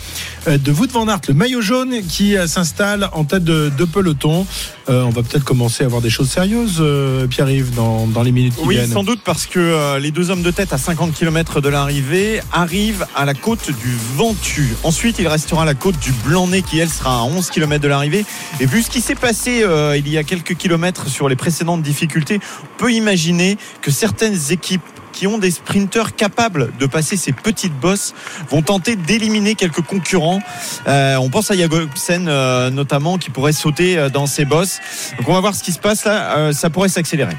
euh, 0.47 0.59
de 0.59 0.73
Wout 0.73 0.89
van 0.93 1.09
Aert, 1.09 1.21
le 1.29 1.35
maillot 1.35 1.61
jaune, 1.61 1.95
qui 2.09 2.37
euh, 2.37 2.47
s'installe 2.47 3.09
en 3.13 3.25
tête 3.25 3.45
de, 3.45 3.71
de 3.77 3.85
peloton. 3.85 4.47
Euh, 4.89 5.03
on 5.03 5.11
va 5.11 5.23
peut-être 5.23 5.45
commencer 5.45 5.83
à 5.85 5.87
avoir 5.87 6.01
des 6.03 6.11
choses 6.11 6.29
sérieuses, 6.31 6.79
euh, 6.81 7.27
Pierre-Yves, 7.27 7.75
dans, 7.75 8.07
dans 8.07 8.23
les 8.23 8.33
minutes 8.33 8.55
qui 8.57 8.65
Oui, 8.67 8.77
viennent. 8.77 8.91
sans 8.91 9.03
doute 9.05 9.21
parce 9.25 9.47
que 9.47 9.59
euh, 9.59 9.99
les 9.99 10.11
deux 10.11 10.31
hommes 10.31 10.43
de 10.43 10.51
tête 10.51 10.73
à 10.73 10.79
50 10.79 11.13
km 11.13 11.61
de 11.61 11.69
l'arrivée 11.69 12.41
arrivent 12.53 13.07
à 13.15 13.25
la 13.25 13.35
côte 13.35 13.71
du 13.71 13.97
Ventoux. 14.17 14.63
Ensuite, 14.83 15.17
il 15.19 15.29
restera 15.29 15.65
la 15.65 15.75
côte 15.75 15.99
du 15.99 16.13
Blanc-Nez 16.25 16.63
qui, 16.63 16.79
elle, 16.79 16.89
sera 16.89 17.21
à 17.21 17.23
11 17.25 17.51
km 17.51 17.83
de 17.83 17.89
l'arrivée. 17.89 18.25
Et 18.61 18.67
vu 18.67 18.83
ce 18.83 18.91
qui 18.91 19.01
s'est 19.01 19.15
passé 19.15 19.65
il 19.97 20.09
y 20.09 20.17
a 20.19 20.25
quelques 20.25 20.55
kilomètres 20.57 21.09
sur 21.09 21.29
les 21.29 21.37
précédentes 21.37 21.83
difficultés, 21.83 22.41
on 22.63 22.79
peut 22.79 22.93
imaginer 22.93 23.59
que 23.83 23.91
certaines 23.91 24.39
équipes 24.51 24.83
qui 25.13 25.27
ont 25.27 25.39
des 25.39 25.51
sprinteurs 25.51 26.15
capables 26.15 26.71
de 26.79 26.87
passer 26.87 27.17
ces 27.17 27.33
petites 27.33 27.79
bosses 27.79 28.15
vont 28.51 28.63
tenter 28.63 28.97
d'éliminer 28.97 29.55
quelques 29.55 29.83
concurrents. 29.83 30.41
Euh, 30.87 31.17
on 31.17 31.29
pense 31.31 31.51
à 31.51 31.57
Jacobsen 31.57 32.27
euh, 32.29 32.71
notamment 32.71 33.19
qui 33.19 33.31
pourrait 33.31 33.53
sauter 33.53 33.99
euh, 33.99 34.09
dans 34.09 34.27
ces 34.27 34.45
bosses. 34.45 34.79
Donc 35.19 35.29
on 35.29 35.35
va 35.35 35.41
voir 35.41 35.55
ce 35.55 35.63
qui 35.63 35.73
se 35.73 35.79
passe 35.79 36.05
là. 36.05 36.53
Ça 36.53 36.71
pourrait 36.71 36.89
s'accélérer. 36.89 37.37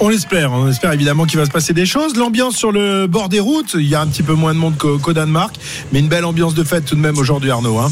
On 0.00 0.08
l'espère, 0.08 0.52
on 0.52 0.68
espère 0.68 0.92
évidemment 0.92 1.24
qu'il 1.24 1.38
va 1.38 1.46
se 1.46 1.50
passer 1.50 1.72
des 1.72 1.86
choses. 1.86 2.16
L'ambiance 2.16 2.56
sur 2.56 2.72
le 2.72 3.06
bord 3.06 3.28
des 3.28 3.40
routes, 3.40 3.74
il 3.74 3.88
y 3.88 3.94
a 3.94 4.00
un 4.00 4.06
petit 4.06 4.22
peu 4.22 4.34
moins 4.34 4.52
de 4.52 4.58
monde 4.58 4.76
qu'au 4.76 4.98
qu'au 4.98 5.12
Danemark, 5.12 5.54
mais 5.92 6.00
une 6.00 6.08
belle 6.08 6.24
ambiance 6.24 6.54
de 6.54 6.64
fête 6.64 6.84
tout 6.84 6.96
de 6.96 7.00
même 7.00 7.18
aujourd'hui, 7.18 7.50
Arnaud. 7.50 7.78
hein. 7.78 7.90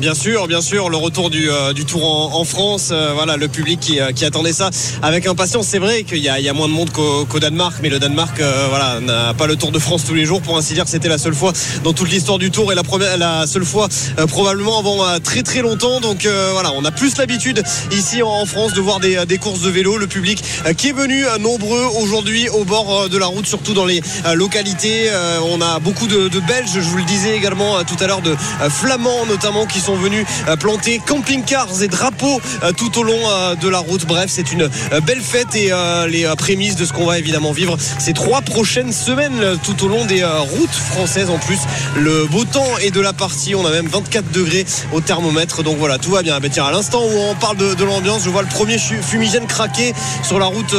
Bien 0.00 0.14
sûr, 0.14 0.48
bien 0.48 0.62
sûr, 0.62 0.88
le 0.88 0.96
retour 0.96 1.28
du, 1.28 1.50
euh, 1.50 1.74
Tour 1.86 2.34
en, 2.34 2.44
France, 2.44 2.88
euh, 2.90 3.12
voilà, 3.14 3.36
le 3.36 3.48
public 3.48 3.80
qui, 3.80 4.00
euh, 4.00 4.12
qui 4.12 4.24
attendait 4.24 4.54
ça 4.54 4.70
avec 5.02 5.26
impatience. 5.26 5.66
C'est 5.66 5.78
vrai 5.78 6.04
qu'il 6.04 6.20
y, 6.20 6.28
a- 6.30 6.52
moins 6.54 6.68
de 6.68 6.72
monde 6.72 6.90
qu'au 6.90 7.38
Danemark, 7.38 7.76
mais 7.82 7.90
le 7.90 7.98
Danemark, 7.98 8.40
voilà, 8.70 8.98
n'a 9.00 9.34
pas 9.34 9.46
le 9.46 9.56
Tour 9.56 9.72
de 9.72 9.78
France 9.78 10.04
tous 10.06 10.14
les 10.14 10.24
jours. 10.24 10.40
Pour 10.40 10.56
ainsi 10.56 10.72
dire, 10.72 10.88
c'était 10.88 11.10
la 11.10 11.18
seule 11.18 11.34
fois 11.34 11.52
dans 11.84 11.92
toute 11.92 12.10
l'histoire 12.10 12.38
du 12.38 12.50
Tour 12.50 12.72
et 12.72 12.74
la 12.74 12.82
première, 12.82 13.46
seule 13.46 13.64
fois 13.64 13.88
probablement 14.28 14.78
avant 14.78 15.20
très 15.20 15.42
très 15.42 15.60
longtemps. 15.60 16.00
Donc 16.00 16.26
voilà, 16.52 16.72
on 16.74 16.84
a 16.84 16.90
plus 16.90 17.18
l'habitude 17.18 17.62
ici 17.92 18.22
en, 18.22 18.46
France 18.46 18.72
de 18.72 18.80
voir 18.80 19.00
des, 19.00 19.38
courses 19.38 19.60
de 19.60 19.70
vélo, 19.70 19.98
le 19.98 20.06
public 20.06 20.42
qui 20.76 20.88
est 20.88 20.92
venu 20.92 21.24
nombreux 21.40 21.84
aujourd'hui 22.02 22.48
au 22.48 22.64
bord 22.64 23.08
de 23.08 23.18
la 23.18 23.26
route, 23.26 23.46
surtout 23.46 23.74
dans 23.74 23.86
les 23.86 24.00
localités. 24.34 25.10
On 25.44 25.60
a 25.60 25.78
beaucoup 25.78 26.06
de, 26.06 26.28
de 26.28 26.40
Belges, 26.40 26.70
je 26.74 26.80
vous 26.80 26.98
le 26.98 27.04
disais 27.04 27.36
également 27.36 27.84
tout 27.84 28.02
à 28.02 28.06
l'heure, 28.06 28.22
de 28.22 28.34
Flamands 28.68 29.26
notamment 29.26 29.66
qui 29.66 29.80
sont 29.80 29.89
venus 29.94 30.26
euh, 30.48 30.56
planter 30.56 31.00
camping-cars 31.04 31.82
et 31.82 31.88
drapeaux 31.88 32.40
euh, 32.62 32.72
tout 32.72 32.98
au 32.98 33.02
long 33.02 33.18
euh, 33.28 33.54
de 33.54 33.68
la 33.68 33.78
route. 33.78 34.06
Bref, 34.06 34.26
c'est 34.28 34.52
une 34.52 34.68
belle 35.06 35.20
fête 35.20 35.54
et 35.54 35.70
les 36.08 36.26
prémices 36.36 36.76
de 36.76 36.84
ce 36.84 36.92
qu'on 36.92 37.06
va 37.06 37.18
évidemment 37.18 37.52
vivre 37.52 37.76
ces 37.98 38.12
trois 38.12 38.40
prochaines 38.40 38.92
semaines 38.92 39.58
tout 39.62 39.84
au 39.84 39.88
long 39.88 40.04
des 40.04 40.24
routes 40.24 40.70
françaises. 40.70 41.30
En 41.30 41.38
plus, 41.38 41.58
le 41.96 42.26
beau 42.26 42.44
temps 42.44 42.78
est 42.82 42.90
de 42.90 43.00
la 43.00 43.12
partie. 43.12 43.54
On 43.54 43.64
a 43.66 43.70
même 43.70 43.86
24 43.86 44.30
degrés 44.32 44.64
au 44.92 45.00
thermomètre. 45.00 45.62
Donc 45.62 45.78
voilà, 45.78 45.98
tout 45.98 46.10
va 46.10 46.22
bien. 46.22 46.38
Ben, 46.40 46.50
tiens, 46.50 46.64
à 46.64 46.72
l'instant 46.72 47.02
où 47.02 47.18
on 47.30 47.34
parle 47.34 47.56
de, 47.56 47.84
l'ambiance, 47.84 48.22
je 48.24 48.30
vois 48.30 48.42
le 48.42 48.48
premier 48.48 48.78
fumigène 48.78 49.46
craquer 49.46 49.92
sur 50.22 50.38
la 50.38 50.46
route 50.46 50.74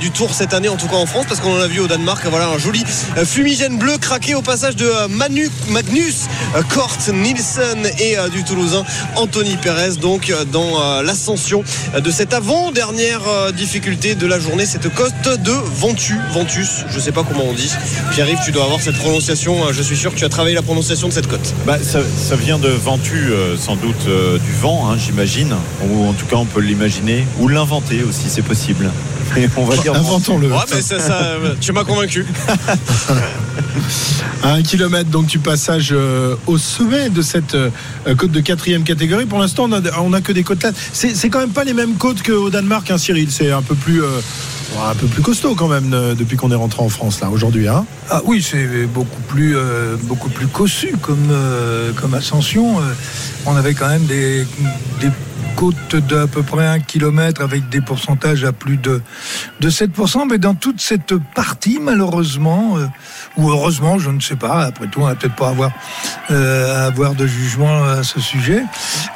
du 0.00 0.10
Tour 0.10 0.34
cette 0.34 0.54
année, 0.54 0.68
en 0.68 0.76
tout 0.76 0.88
cas 0.88 0.96
en 0.96 1.06
France, 1.06 1.26
parce 1.28 1.40
qu'on 1.40 1.56
en 1.56 1.60
a 1.60 1.68
vu 1.68 1.80
au 1.80 1.86
Danemark. 1.86 2.24
Voilà 2.30 2.48
un 2.48 2.58
joli 2.58 2.84
fumigène 3.24 3.78
bleu 3.78 3.98
craqué 3.98 4.34
au 4.34 4.42
passage 4.42 4.76
de 4.76 4.90
Manu, 5.08 5.50
Magnus 5.68 6.26
Kort 6.74 6.98
Nielsen 7.12 7.90
et 7.98 8.18
euh, 8.18 8.28
du 8.38 8.44
Toulousain 8.44 8.84
Anthony 9.16 9.56
Perez. 9.56 9.96
Donc 10.00 10.30
euh, 10.30 10.44
dans 10.44 10.80
euh, 10.80 11.02
l'ascension 11.02 11.64
de 11.98 12.10
cette 12.10 12.32
avant-dernière 12.32 13.20
euh, 13.26 13.52
difficulté 13.52 14.14
de 14.14 14.26
la 14.26 14.38
journée, 14.38 14.64
cette 14.64 14.92
côte 14.94 15.42
de 15.42 15.52
Ventus. 15.52 16.16
Ventus, 16.32 16.84
je 16.90 17.00
sais 17.00 17.12
pas 17.12 17.24
comment 17.24 17.44
on 17.48 17.52
dit. 17.52 17.72
Pierre-Yves, 18.12 18.38
tu 18.44 18.52
dois 18.52 18.64
avoir 18.64 18.80
cette 18.80 18.96
prononciation. 18.96 19.72
Je 19.72 19.82
suis 19.82 19.96
sûr 19.96 20.12
que 20.12 20.18
tu 20.18 20.24
as 20.24 20.28
travaillé 20.28 20.54
la 20.54 20.62
prononciation 20.62 21.08
de 21.08 21.12
cette 21.12 21.26
côte. 21.26 21.52
Bah, 21.66 21.78
ça, 21.82 22.00
ça 22.16 22.36
vient 22.36 22.58
de 22.58 22.68
Ventu, 22.68 23.30
euh, 23.30 23.56
sans 23.56 23.76
doute 23.76 24.06
euh, 24.06 24.38
du 24.38 24.52
vent, 24.52 24.88
hein, 24.88 24.96
j'imagine. 24.96 25.54
Ou 25.88 26.08
en 26.08 26.12
tout 26.12 26.26
cas, 26.26 26.36
on 26.36 26.44
peut 26.44 26.60
l'imaginer. 26.60 27.26
Ou 27.40 27.48
l'inventer 27.48 28.02
aussi, 28.08 28.26
c'est 28.28 28.42
possible. 28.42 28.90
Mais 29.34 29.48
on 29.56 29.64
va 29.64 29.76
dire. 29.76 29.94
Inventons-le. 29.94 30.48
Ouais, 30.48 30.58
mais 30.72 30.80
ça, 30.80 30.98
ça, 31.00 31.32
tu 31.60 31.72
m'as 31.72 31.84
convaincu. 31.84 32.24
À 34.42 34.52
un 34.52 34.62
kilomètre 34.62 35.10
donc 35.10 35.26
du 35.26 35.38
passage 35.38 35.90
euh, 35.92 36.36
au 36.46 36.58
sommet 36.58 37.10
de 37.10 37.22
cette 37.22 37.54
euh, 37.54 37.70
côte 38.16 38.27
de 38.30 38.40
quatrième 38.40 38.84
catégorie. 38.84 39.26
Pour 39.26 39.38
l'instant, 39.38 39.64
on 39.68 39.72
a, 39.72 39.80
on 40.00 40.12
a 40.12 40.20
que 40.20 40.32
des 40.32 40.42
côtes 40.42 40.62
là. 40.62 40.70
C'est 40.92 41.28
quand 41.28 41.40
même 41.40 41.50
pas 41.50 41.64
les 41.64 41.74
mêmes 41.74 41.94
côtes 41.94 42.22
qu'au 42.22 42.50
Danemark, 42.50 42.90
hein, 42.90 42.98
Cyril. 42.98 43.30
C'est 43.30 43.50
un 43.50 43.62
peu 43.62 43.74
plus, 43.74 44.02
euh, 44.02 44.20
un 44.76 44.94
peu 44.94 45.06
plus 45.06 45.22
costaud 45.22 45.54
quand 45.54 45.68
même 45.68 45.92
euh, 45.92 46.14
depuis 46.14 46.36
qu'on 46.36 46.50
est 46.50 46.56
rentré 46.56 46.82
en 46.82 46.88
France 46.88 47.20
là 47.20 47.30
aujourd'hui. 47.30 47.68
Hein. 47.68 47.84
Ah 48.10 48.20
oui, 48.24 48.42
c'est 48.42 48.86
beaucoup 48.86 49.20
plus, 49.28 49.56
euh, 49.56 49.96
beaucoup 50.02 50.28
plus 50.28 50.46
cossu 50.46 50.94
comme, 51.00 51.28
euh, 51.30 51.92
comme 51.92 52.14
ascension. 52.14 52.76
On 53.46 53.56
avait 53.56 53.74
quand 53.74 53.88
même 53.88 54.04
des 54.04 54.46
côte 55.58 55.96
d'à 55.96 56.28
peu 56.28 56.44
près 56.44 56.64
un 56.64 56.78
kilomètre 56.78 57.42
avec 57.42 57.68
des 57.68 57.80
pourcentages 57.80 58.44
à 58.44 58.52
plus 58.52 58.76
de, 58.76 59.02
de 59.58 59.70
7%. 59.70 60.28
Mais 60.30 60.38
dans 60.38 60.54
toute 60.54 60.80
cette 60.80 61.16
partie, 61.34 61.80
malheureusement, 61.82 62.78
euh, 62.78 62.86
ou 63.36 63.50
heureusement, 63.50 63.98
je 63.98 64.10
ne 64.10 64.20
sais 64.20 64.36
pas, 64.36 64.66
après 64.66 64.86
tout, 64.86 65.00
on 65.00 65.06
va 65.06 65.16
peut-être 65.16 65.34
pas 65.34 65.48
avoir, 65.48 65.72
euh, 66.30 66.86
avoir 66.86 67.16
de 67.16 67.26
jugement 67.26 67.82
à 67.82 68.04
ce 68.04 68.20
sujet, 68.20 68.62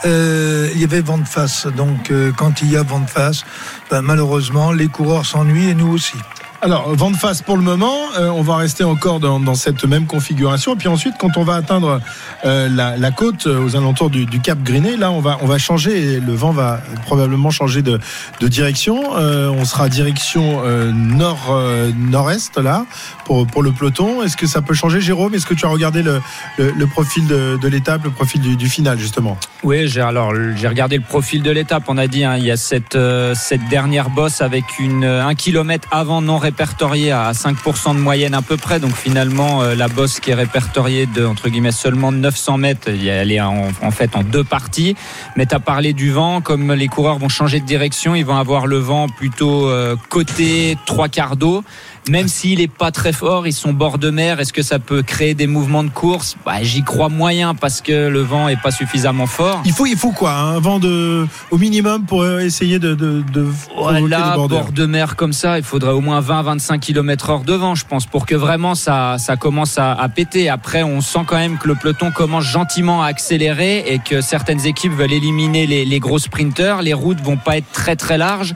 euh, 0.05 0.69
il 0.75 0.81
y 0.81 0.85
avait 0.85 1.01
vent 1.01 1.19
de 1.19 1.29
face. 1.29 1.69
Donc 1.77 2.11
euh, 2.11 2.33
quand 2.37 2.61
il 2.61 2.73
y 2.73 2.77
a 2.77 2.83
vent 2.83 2.99
de 2.99 3.11
face, 3.11 3.45
ben, 3.89 4.03
malheureusement, 4.03 4.73
les 4.73 4.89
coureurs 4.89 5.27
s'ennuient 5.27 5.71
et 5.71 5.75
nous 5.75 5.93
aussi. 5.93 6.19
Alors, 6.65 6.95
vent 6.95 7.11
de 7.11 7.17
face 7.17 7.43
pour 7.43 7.57
le 7.57 7.63
moment, 7.65 7.97
euh, 8.17 8.29
on 8.29 8.43
va 8.43 8.55
rester 8.55 8.85
encore 8.85 9.19
dans, 9.19 9.55
cette 9.57 9.85
même 9.85 10.07
configuration. 10.07 10.75
Et 10.75 10.77
puis 10.77 10.87
ensuite, 10.87 11.15
quand 11.19 11.37
on 11.37 11.43
va 11.43 11.57
atteindre 11.57 12.01
euh, 12.45 12.69
la, 12.69 13.11
côte 13.11 13.49
euh, 13.49 13.65
aux 13.65 13.75
alentours 13.75 14.11
du, 14.11 14.39
Cap 14.39 14.63
Griné, 14.63 14.97
là, 14.97 15.11
on 15.11 15.19
va, 15.19 15.39
on 15.43 15.47
va 15.47 15.59
changer 15.59 15.99
et 15.99 16.21
le 16.21 16.33
vent 16.35 16.53
va 16.53 16.81
probablement 17.05 17.51
changer 17.51 17.83
de, 17.83 17.99
direction. 18.41 19.13
On 19.13 19.65
sera 19.65 19.89
direction 19.89 20.63
nord, 20.93 21.59
nord-est, 21.97 22.59
là, 22.59 22.87
pour, 23.25 23.47
pour 23.47 23.63
le 23.63 23.73
peloton. 23.73 24.23
Est-ce 24.23 24.37
que 24.37 24.47
ça 24.47 24.63
peut 24.63 24.75
changer, 24.75 25.01
Jérôme? 25.01 25.35
Est-ce 25.35 25.47
que 25.47 25.55
tu 25.55 25.67
as 25.67 25.69
regardé 25.69 26.03
le, 26.03 26.87
profil 26.87 27.27
de, 27.27 27.69
l'étape, 27.69 28.05
le 28.05 28.11
profil 28.11 28.41
du, 28.57 28.69
final, 28.69 28.99
justement? 28.99 29.37
Oui, 29.65 29.89
j'ai 29.89 30.01
alors 30.01 30.33
j'ai 30.57 30.69
regardé 30.69 30.97
le 30.97 31.03
profil 31.03 31.43
de 31.43 31.51
l'étape. 31.51 31.85
On 31.89 31.99
a 31.99 32.07
dit 32.07 32.25
hein, 32.25 32.37
il 32.37 32.45
y 32.45 32.51
a 32.51 32.57
cette 32.57 32.99
cette 33.35 33.69
dernière 33.69 34.11
bosse 34.11 34.41
avec 34.41 34.65
une 34.79 35.05
un 35.05 35.35
kilomètre 35.35 35.89
avant 35.91 36.21
non 36.21 36.39
répertoriée 36.53 37.13
à 37.13 37.33
5% 37.33 37.95
de 37.95 37.99
moyenne 37.99 38.35
à 38.35 38.43
peu 38.43 38.59
près. 38.59 38.79
Donc 38.79 38.95
finalement 38.95 39.63
euh, 39.63 39.75
la 39.75 39.89
bosse 39.89 40.21
qui 40.21 40.33
est 40.33 40.35
répertoriée 40.35 41.07
de 41.07 41.25
entre 41.25 41.49
guillemets 41.49 41.73
seulement 41.73 42.13
de 42.13 42.19
900 42.19 42.59
mètres, 42.59 42.89
elle 42.89 43.33
est 43.33 43.41
en, 43.41 43.69
en 43.81 43.91
fait 43.91 44.15
en 44.17 44.23
deux 44.23 44.45
parties. 44.45 44.95
Mais 45.35 45.47
tu 45.47 45.55
as 45.55 45.61
parlé 45.61 45.95
du 45.95 46.11
vent, 46.11 46.43
comme 46.43 46.75
les 46.75 46.89
coureurs 46.89 47.19
vont 47.19 47.31
changer 47.31 47.59
de 47.59 47.65
direction, 47.65 48.15
ils 48.15 48.27
vont 48.27 48.37
avoir 48.37 48.67
le 48.67 48.77
vent 48.77 49.09
plutôt 49.09 49.67
euh, 49.67 49.97
côté 50.11 50.77
trois 50.85 51.09
quarts 51.09 51.37
d'eau. 51.37 51.65
Même 52.09 52.27
s'il 52.27 52.61
est 52.61 52.73
pas 52.73 52.91
très 52.91 53.13
fort, 53.13 53.47
ils 53.47 53.53
sont 53.53 53.73
bord 53.73 53.99
de 53.99 54.11
mer. 54.11 54.41
Est-ce 54.41 54.53
que 54.53 54.63
ça 54.63 54.81
peut 54.81 55.03
créer 55.03 55.35
des 55.35 55.47
mouvements 55.47 55.85
de 55.85 55.89
course? 55.89 56.37
Bah, 56.45 56.63
J'y 56.63 56.83
crois 56.83 57.09
moyen 57.09 57.55
parce 57.55 57.81
que 57.81 58.09
le 58.09 58.21
vent 58.21 58.49
est 58.49 58.61
pas 58.61 58.73
suffisamment 58.73 59.27
fort. 59.27 59.63
Il 59.65 59.73
faut, 59.73 59.87
il 59.87 59.97
faut 59.97 60.11
quoi 60.11 60.33
Un 60.33 60.59
vent 60.59 60.81
de, 60.81 61.29
au 61.53 61.59
minimum 61.59 62.05
pour 62.05 62.23
euh, 62.23 62.41
essayer 62.41 62.81
de, 62.81 62.95
de, 62.95 63.23
de 63.33 63.47
Voilà, 63.77 64.37
bord 64.49 64.73
de 64.73 64.87
mer 64.87 65.15
comme 65.15 65.33
ça, 65.33 65.59
il 65.59 65.65
faudrait 65.65 65.93
au 65.93 66.01
moins 66.01 66.21
20-25 66.21 66.81
km 66.81 67.31
heure 67.31 67.45
de 67.45 67.55
vent, 67.55 67.77
je 67.77 67.87
pense, 67.87 68.07
pour 68.07 68.27
que 68.27 68.35
vraiment 68.35 68.75
ça, 68.75 69.17
ça 69.19 69.37
commence 69.37 69.79
à, 69.79 69.93
à 69.93 70.09
péter. 70.09 70.49
Après, 70.49 70.83
on 70.83 71.01
sent 71.01 71.21
quand 71.27 71.37
même 71.37 71.57
que 71.57 71.69
le 71.69 71.77
peloton 71.77 72.11
commence 72.11 72.45
gentiment 72.45 73.05
à 73.05 73.07
accélérer 73.07 73.85
et 73.87 74.01
que 74.01 74.21
certaines 74.21 74.67
équipes 74.67 74.93
veulent 74.93 75.13
éliminer 75.13 75.69
les, 75.69 75.85
les 75.85 76.01
gros 76.01 76.19
sprinters. 76.19 76.83
Les 76.83 76.95
routes 76.95 77.21
vont 77.21 77.37
pas 77.37 77.59
être 77.59 77.71
très 77.73 77.95
très 77.95 78.19
larges. 78.19 78.55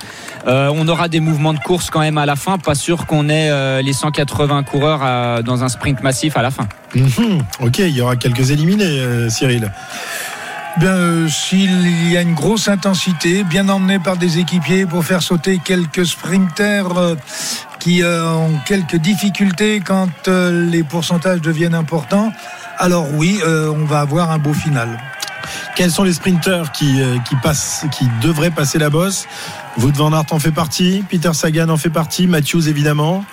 Euh, 0.49 0.71
on 0.75 0.89
aura 0.89 1.09
des 1.09 1.21
mouvements 1.21 1.55
de 1.55 1.61
course 1.61 1.91
quand 1.91 2.01
même 2.01 2.19
à 2.19 2.27
la 2.27 2.35
fin. 2.35 2.59
Pas 2.59 2.75
sûr 2.75 3.07
qu'on 3.07 3.29
ait 3.29 3.36
euh, 3.51 3.83
les 3.83 3.93
180 3.93 4.63
coureurs 4.65 5.43
dans 5.43 5.65
un 5.65 5.69
sprint 5.69 6.03
massif 6.03 6.37
à 6.37 6.43
la 6.43 6.51
fin. 6.51 6.67
Mhm. 6.95 7.43
Ok, 7.61 7.79
il 7.79 7.91
y 7.97 8.01
aura 8.01 8.17
quelques 8.17 8.51
éliminés, 8.51 8.85
euh, 8.85 9.29
Cyril. 9.29 9.71
Bien, 10.79 10.91
euh, 10.91 11.29
s'il 11.29 12.13
y 12.13 12.19
a 12.19 12.21
une 12.21 12.35
grosse 12.35 12.69
intensité, 12.69 13.45
bien 13.45 13.71
emmenée 13.71 13.99
par 13.99 14.19
des 14.19 14.39
équipiers 14.39 14.85
pour 14.85 15.05
faire 15.05 15.23
sauter 15.23 15.59
quelques 15.65 16.05
sprinters 16.05 16.99
euh, 16.99 17.15
qui 17.79 18.03
euh, 18.03 18.31
ont 18.31 18.59
quelques 18.67 18.97
difficultés 18.97 19.81
quand 19.81 20.29
euh, 20.29 20.69
les 20.71 20.83
pourcentages 20.83 21.41
deviennent 21.41 21.75
importants, 21.75 22.31
alors 22.79 23.07
oui, 23.15 23.39
euh, 23.47 23.73
on 23.75 23.87
va 23.87 24.01
avoir 24.01 24.31
un 24.31 24.39
beau 24.39 24.53
final. 24.53 24.99
Quels 25.77 25.91
sont 25.91 26.05
les 26.05 26.13
sprinteurs 26.13 26.73
qui, 26.73 27.01
euh, 27.01 27.17
qui, 27.27 27.37
passent, 27.37 27.87
qui 27.91 28.07
devraient 28.21 28.51
passer 28.51 28.79
la 28.79 28.91
bosse? 28.91 29.27
Wout 29.79 29.93
van 29.93 30.13
Aert 30.13 30.33
en 30.33 30.39
fait 30.39 30.53
partie, 30.53 31.05
Peter 31.09 31.33
Sagan 31.35 31.69
en 31.69 31.77
fait 31.77 31.91
partie, 31.91 32.27
Matthews 32.27 32.69
évidemment. 32.69 33.25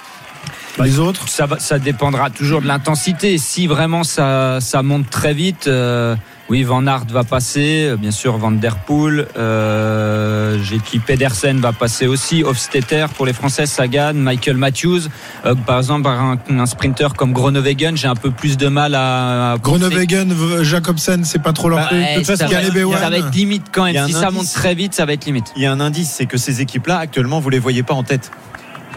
Les 0.79 0.99
autres 0.99 1.29
Ça, 1.29 1.79
dépendra 1.79 2.31
toujours 2.31 2.61
de 2.61 2.67
l'intensité. 2.67 3.37
Si 3.37 3.67
vraiment 3.67 4.03
ça, 4.03 4.59
ça 4.59 4.81
monte 4.81 5.09
très 5.09 5.33
vite, 5.33 5.67
euh, 5.67 6.15
oui, 6.49 6.63
Van 6.63 6.85
Aert 6.85 7.05
va 7.09 7.23
passer, 7.23 7.85
euh, 7.87 7.95
bien 7.95 8.11
sûr 8.11 8.37
Van 8.37 8.51
Der 8.51 8.75
Poel, 8.75 9.27
euh, 9.37 10.61
j'ai 10.61 10.79
qui 10.79 10.99
Pedersen 10.99 11.59
va 11.61 11.71
passer 11.71 12.05
aussi, 12.05 12.43
Hofstetter 12.43 13.05
pour 13.15 13.25
les 13.25 13.31
Français, 13.33 13.65
Sagan, 13.65 14.13
Michael 14.13 14.57
Matthews. 14.57 15.01
Euh, 15.45 15.55
par 15.55 15.77
exemple, 15.77 16.07
un, 16.07 16.37
un 16.49 16.65
sprinter 16.65 17.13
comme 17.15 17.31
Groenewegen, 17.31 17.95
j'ai 17.95 18.07
un 18.07 18.15
peu 18.15 18.29
plus 18.29 18.57
de 18.57 18.67
mal 18.67 18.93
à. 18.95 19.53
à 19.53 19.57
Groenewegen, 19.57 20.35
Jacobsen, 20.63 21.23
c'est 21.23 21.41
pas 21.41 21.53
trop 21.53 21.69
leur 21.69 21.79
Bah, 21.79 21.85
truc. 21.87 21.99
ouais, 22.01 22.23
ça, 22.23 22.35
va, 22.35 22.47
ça 22.49 23.17
être 23.17 23.31
limite 23.33 23.67
quand 23.71 23.85
Il 23.85 23.93
y 23.95 23.97
a 23.97 24.01
même. 24.01 24.09
Si 24.09 24.17
un 24.17 24.19
ça 24.21 24.27
indice. 24.27 24.37
monte 24.39 24.51
très 24.53 24.75
vite, 24.75 24.93
ça 24.93 25.05
va 25.05 25.13
être 25.13 25.25
limite. 25.25 25.53
Il 25.55 25.61
y 25.63 25.65
a 25.65 25.71
un 25.71 25.79
indice, 25.79 26.11
c'est 26.11 26.25
que 26.25 26.37
ces 26.37 26.59
équipes-là, 26.61 26.97
actuellement, 26.97 27.39
vous 27.39 27.49
les 27.49 27.59
voyez 27.59 27.83
pas 27.83 27.93
en 27.93 28.03
tête. 28.03 28.31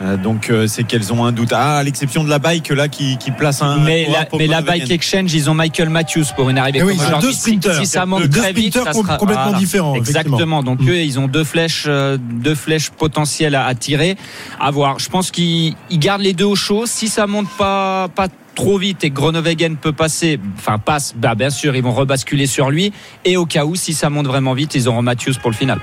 Euh, 0.01 0.17
donc 0.17 0.51
euh, 0.51 0.67
c'est 0.67 0.85
qu'elles 0.85 1.13
ont 1.13 1.25
un 1.25 1.33
doute. 1.33 1.53
Ah, 1.53 1.79
à 1.79 1.83
l'exception 1.83 2.23
de 2.23 2.29
la 2.29 2.39
bike 2.39 2.69
là 2.69 2.89
qui, 2.89 3.17
qui 3.17 3.31
place 3.31 3.63
un. 3.63 3.79
Mais 3.79 4.07
la, 4.11 4.27
mais 4.37 4.47
la. 4.47 4.61
Bike 4.61 4.91
Exchange, 4.91 5.33
ils 5.33 5.49
ont 5.49 5.55
Michael 5.55 5.89
Matthews 5.89 6.25
pour 6.35 6.51
une 6.51 6.59
arrivée 6.59 6.81
Eh 6.81 6.83
oui, 6.83 6.97
comme 6.97 6.99
ils 6.99 7.05
ont 7.15 7.19
aujourd'hui. 7.19 7.29
deux 7.29 7.35
Si- 7.35 7.41
sprinters. 7.41 7.77
Si, 7.77 7.87
ça 7.87 8.05
monte 8.07 8.25
Deux 8.29 8.41
très 8.41 8.53
vite, 8.53 8.75
ça 8.75 8.93
sera 8.93 9.17
complètement 9.17 9.45
voilà. 9.45 9.59
différents. 9.59 9.95
Exactement. 9.95 10.63
Donc 10.63 10.81
Mm. 10.81 10.89
eux, 10.91 10.99
ils 11.01 11.19
ont 11.19 11.29
deux 11.29 11.45
flèches, 11.45 11.85
euh, 11.87 12.19
deux 12.21 12.55
flèches 12.55 12.91
potentielles 12.91 13.55
à, 13.55 13.65
à 13.67 13.75
tirer. 13.75 14.17
À 14.61 14.71
voir. 14.71 14.99
Je 14.99 15.09
pense 15.09 15.31
qu'ils 15.31 15.75
ils 15.91 15.99
gardent 15.99 16.23
les 16.23 16.33
deux 16.35 16.45
au 16.45 16.57
chaud. 16.57 16.85
Si 16.87 17.09
ça 17.09 17.27
monte 17.27 17.49
pas 17.57 18.09
pas 18.15 18.29
trop 18.55 18.79
vite 18.79 19.05
et 19.05 19.11
que 19.11 19.15
Groenewegen 19.15 19.77
peut 19.77 19.93
passer, 19.93 20.41
enfin 20.57 20.79
passe, 20.79 21.15
bah 21.17 21.35
bien 21.35 21.51
sûr, 21.51 21.77
ils 21.77 21.83
vont 21.83 21.93
rebasculer 21.93 22.47
sur 22.47 22.71
lui. 22.71 22.93
Et 23.25 23.37
au 23.37 23.45
cas 23.47 23.65
où, 23.67 23.77
si 23.77 23.93
ça 23.93 24.09
monte 24.11 24.27
vraiment 24.27 24.55
vite, 24.55 24.75
ils 24.75 24.89
auront 24.89 25.03
Matthews 25.03 25.35
pour 25.41 25.51
le 25.51 25.57
final. 25.57 25.79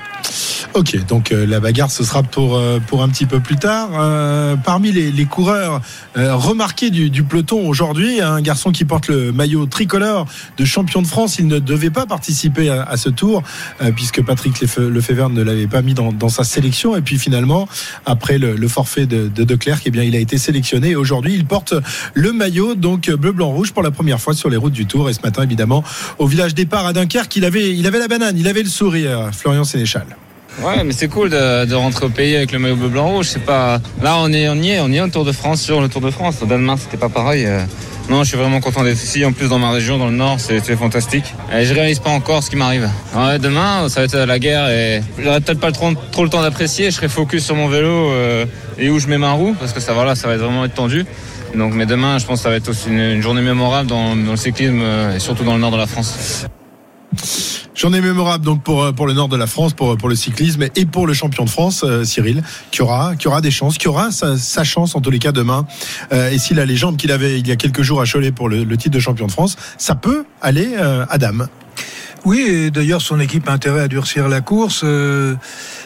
Ok, 0.72 0.96
donc 1.06 1.30
euh, 1.30 1.46
la 1.46 1.60
bagarre 1.60 1.90
ce 1.90 2.02
sera 2.02 2.22
pour 2.22 2.56
euh, 2.56 2.80
pour 2.80 3.02
un 3.02 3.08
petit 3.08 3.26
peu 3.26 3.40
plus 3.40 3.56
tard. 3.56 3.90
Euh, 3.94 4.56
parmi 4.56 4.92
les, 4.92 5.24
coureurs 5.24 5.80
remarqués 6.14 6.90
du, 6.90 7.22
peloton 7.22 7.66
aujourd'hui, 7.66 8.20
un 8.20 8.40
garçon 8.40 8.72
qui 8.72 8.84
porte 8.84 9.08
le 9.08 9.32
maillot 9.32 9.66
tricolore 9.66 10.26
de 10.58 10.64
champion 10.64 11.02
de 11.02 11.06
France, 11.06 11.38
il 11.38 11.46
ne 11.46 11.58
devait 11.58 11.90
pas 11.90 12.06
participer 12.06 12.68
à, 12.68 12.96
ce 12.96 13.08
tour 13.08 13.42
puisque 13.96 14.22
Patrick 14.22 14.60
Lefe- 14.60 14.86
Lefebvre 14.86 15.30
ne 15.30 15.42
l'avait 15.42 15.66
pas 15.66 15.82
mis 15.82 15.94
dans, 15.94 16.28
sa 16.28 16.44
sélection. 16.44 16.94
Et 16.94 17.00
puis 17.00 17.18
finalement, 17.18 17.68
après 18.04 18.38
le, 18.38 18.68
forfait 18.68 19.06
de, 19.06 19.28
de 19.28 19.44
De 19.44 19.58
eh 19.86 19.90
bien 19.90 20.02
il 20.02 20.14
a 20.14 20.18
été 20.18 20.36
sélectionné. 20.36 20.94
Aujourd'hui, 20.94 21.34
il 21.34 21.46
porte 21.46 21.74
le 22.12 22.32
maillot 22.32 22.74
donc 22.74 23.10
bleu 23.10 23.32
blanc 23.32 23.50
rouge 23.50 23.72
pour 23.72 23.82
la 23.82 23.90
première 23.90 24.20
fois 24.20 24.34
sur 24.34 24.50
les 24.50 24.56
routes 24.56 24.74
du 24.74 24.86
Tour. 24.86 25.08
Et 25.08 25.14
ce 25.14 25.22
matin, 25.22 25.42
évidemment, 25.42 25.82
au 26.18 26.26
village 26.26 26.54
départ 26.54 26.86
à 26.86 26.92
Dunkerque, 26.92 27.34
il 27.36 27.44
avait 27.44 27.74
il 27.74 27.86
avait 27.86 27.98
la 27.98 28.08
banane, 28.08 28.36
il 28.38 28.46
avait 28.46 28.62
le 28.62 28.68
sourire. 28.68 29.30
Florian 29.32 29.64
Sénéchal. 29.64 30.06
Ouais, 30.62 30.84
mais 30.84 30.92
c'est 30.92 31.08
cool 31.08 31.30
de, 31.30 31.64
de 31.64 31.74
rentrer 31.74 32.06
au 32.06 32.10
pays 32.10 32.36
avec 32.36 32.52
le 32.52 32.58
maillot 32.58 32.76
bleu 32.76 32.88
blanc 32.88 33.08
rouge. 33.08 33.26
C'est 33.28 33.44
pas 33.44 33.80
là, 34.02 34.16
on 34.18 34.32
est, 34.32 34.48
on 34.48 34.54
y 34.56 34.70
est, 34.70 34.80
on 34.80 34.88
y 34.88 34.96
est 34.96 35.00
au 35.00 35.08
Tour 35.08 35.24
de 35.24 35.32
France 35.32 35.60
sur 35.60 35.80
le 35.80 35.88
Tour 35.88 36.00
de 36.00 36.10
France. 36.10 36.36
Au 36.42 36.46
Danemark, 36.46 36.78
c'était 36.82 36.96
pas 36.96 37.08
pareil. 37.08 37.44
Euh, 37.46 37.60
Non, 38.08 38.22
je 38.22 38.28
suis 38.28 38.36
vraiment 38.36 38.60
content 38.60 38.84
d'être 38.84 39.02
ici. 39.02 39.24
En 39.24 39.32
plus, 39.32 39.48
dans 39.48 39.58
ma 39.58 39.70
région, 39.70 39.96
dans 39.98 40.06
le 40.08 40.16
Nord, 40.16 40.36
c'est 40.38 40.60
fantastique. 40.76 41.24
Et 41.52 41.64
je 41.64 41.72
réalise 41.74 41.98
pas 41.98 42.10
encore 42.10 42.42
ce 42.42 42.50
qui 42.50 42.56
m'arrive. 42.56 42.88
Ouais, 43.16 43.38
demain, 43.38 43.88
ça 43.88 44.00
va 44.00 44.04
être 44.04 44.16
la 44.16 44.38
guerre 44.38 44.68
et 44.68 45.02
j'aurai 45.18 45.40
peut-être 45.40 45.60
pas 45.60 45.72
trop, 45.72 45.90
trop 46.12 46.22
le 46.22 46.30
temps 46.30 46.42
d'apprécier. 46.42 46.90
Je 46.90 46.96
serai 46.96 47.08
focus 47.08 47.44
sur 47.44 47.56
mon 47.56 47.68
vélo 47.68 47.88
euh, 48.10 48.44
et 48.78 48.90
où 48.90 48.98
je 48.98 49.08
mets 49.08 49.18
ma 49.18 49.32
roue 49.32 49.54
parce 49.58 49.72
que 49.72 49.80
ça, 49.80 49.92
voilà, 49.94 50.14
ça 50.14 50.28
va 50.28 50.34
être 50.34 50.40
vraiment 50.42 50.64
être 50.66 50.74
tendu. 50.74 51.04
Donc, 51.54 51.72
mais 51.72 51.86
demain, 51.86 52.18
je 52.18 52.26
pense 52.26 52.40
que 52.40 52.42
ça 52.44 52.50
va 52.50 52.56
être 52.56 52.68
aussi 52.68 52.88
une, 52.88 53.00
une 53.00 53.22
journée 53.22 53.40
mémorable 53.42 53.88
dans, 53.88 54.14
dans 54.16 54.32
le 54.32 54.36
cyclisme 54.36 54.80
euh, 54.82 55.16
et 55.16 55.18
surtout 55.20 55.44
dans 55.44 55.54
le 55.54 55.60
Nord 55.60 55.70
de 55.72 55.78
la 55.78 55.86
France. 55.86 56.46
Journée 57.74 58.00
mémorable 58.00 58.44
donc 58.44 58.62
pour, 58.62 58.84
euh, 58.84 58.92
pour 58.92 59.08
le 59.08 59.14
nord 59.14 59.28
de 59.28 59.36
la 59.36 59.48
France, 59.48 59.74
pour, 59.74 59.96
pour 59.96 60.08
le 60.08 60.14
cyclisme 60.14 60.64
et 60.76 60.86
pour 60.86 61.08
le 61.08 61.12
champion 61.12 61.44
de 61.44 61.50
France, 61.50 61.82
euh, 61.84 62.04
Cyril, 62.04 62.42
qui 62.70 62.82
aura, 62.82 63.16
qui 63.16 63.26
aura 63.26 63.40
des 63.40 63.50
chances, 63.50 63.78
qui 63.78 63.88
aura 63.88 64.12
sa, 64.12 64.64
chance 64.64 64.94
en 64.94 65.00
tous 65.00 65.10
les 65.10 65.18
cas 65.18 65.32
demain. 65.32 65.66
Euh, 66.12 66.30
et 66.30 66.38
s'il 66.38 66.60
a 66.60 66.66
les 66.66 66.76
jambes 66.76 66.96
qu'il 66.96 67.10
avait 67.10 67.40
il 67.40 67.48
y 67.48 67.50
a 67.50 67.56
quelques 67.56 67.82
jours 67.82 68.00
à 68.00 68.04
Cholet 68.06 68.30
pour 68.30 68.48
le, 68.48 68.76
titre 68.76 68.94
de 68.94 69.00
champion 69.00 69.26
de 69.26 69.32
France, 69.32 69.56
ça 69.76 69.96
peut 69.96 70.24
aller 70.40 70.74
euh, 70.76 71.04
à 71.10 71.18
Dame. 71.18 71.48
Oui, 72.24 72.70
d'ailleurs 72.70 73.02
son 73.02 73.20
équipe 73.20 73.48
a 73.48 73.52
intérêt 73.52 73.82
à 73.82 73.88
durcir 73.88 74.28
la 74.28 74.40
course, 74.40 74.80
euh, 74.82 75.34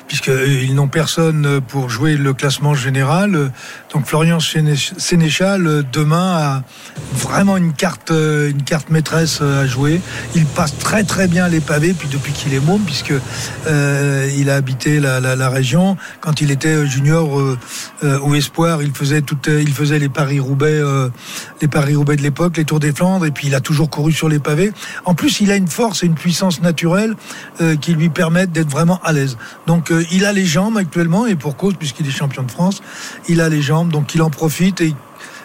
puisqu'ils 0.06 0.72
n'ont 0.74 0.86
personne 0.86 1.60
pour 1.66 1.90
jouer 1.90 2.16
le 2.16 2.32
classement 2.32 2.74
général. 2.74 3.50
Donc 3.92 4.06
Florian 4.06 4.38
Séné- 4.38 4.76
Sénéchal, 4.76 5.84
demain, 5.92 6.36
a 6.36 6.62
vraiment 7.14 7.56
une 7.56 7.72
carte, 7.72 8.10
euh, 8.10 8.52
maîtresse 8.90 9.38
euh, 9.40 9.62
à 9.62 9.66
jouer. 9.66 10.00
Il 10.34 10.44
passe 10.44 10.76
très 10.78 11.04
très 11.04 11.26
bien 11.26 11.48
les 11.48 11.60
pavés, 11.60 11.94
puis 11.94 12.08
depuis 12.08 12.32
qu'il 12.32 12.52
est 12.54 12.60
môme, 12.60 12.82
puisque 12.82 13.14
euh, 13.66 14.28
a 14.48 14.54
habité 14.54 15.00
la, 15.00 15.48
région. 15.48 15.96
Quand 16.20 16.40
il 16.40 16.50
était 16.50 16.86
junior 16.86 17.38
euh, 17.38 17.58
euh, 18.04 18.18
au 18.20 18.34
Espoir, 18.34 18.82
il 18.82 18.92
faisait, 18.92 19.22
les 19.98 20.08
Paris-Roubaix 20.08 20.82
les 21.60 21.68
Paris-Roubaix 21.68 22.16
de 22.16 22.22
l'époque, 22.22 22.56
les 22.56 22.64
Tours 22.64 22.80
des 22.80 22.92
Flandres, 22.92 23.26
et 23.26 23.30
puis 23.30 23.48
il 23.48 23.54
a 23.54 23.60
toujours 23.60 23.90
couru 23.90 24.12
sur 24.12 24.28
les 24.28 24.38
pavés. 24.38 24.72
En 25.04 25.14
plus, 25.14 25.40
il 25.40 25.50
a 25.50 25.56
une 25.56 25.68
force 25.68 26.02
et 26.02 26.06
une 26.06 26.14
puissance 26.14 26.60
naturelle 26.62 27.14
qui 27.80 27.94
lui 27.94 28.08
permettent 28.08 28.52
d'être 28.52 28.70
vraiment 28.70 29.00
à 29.02 29.12
l'aise. 29.12 29.36
Donc, 29.66 29.92
il 30.12 30.24
a 30.24 30.32
les 30.32 30.46
jambes 30.46 30.76
actuellement, 30.76 31.26
et 31.26 31.34
pour 31.34 31.56
cause, 31.56 31.74
puisqu'il 31.78 32.06
est 32.06 32.10
champion 32.10 32.42
de 32.42 32.50
France, 32.50 32.80
il 33.28 33.40
a 33.40 33.48
les 33.48 33.62
jambes, 33.62 33.77
donc 33.84 34.14
il 34.14 34.22
en 34.22 34.30
profite 34.30 34.80
et 34.80 34.94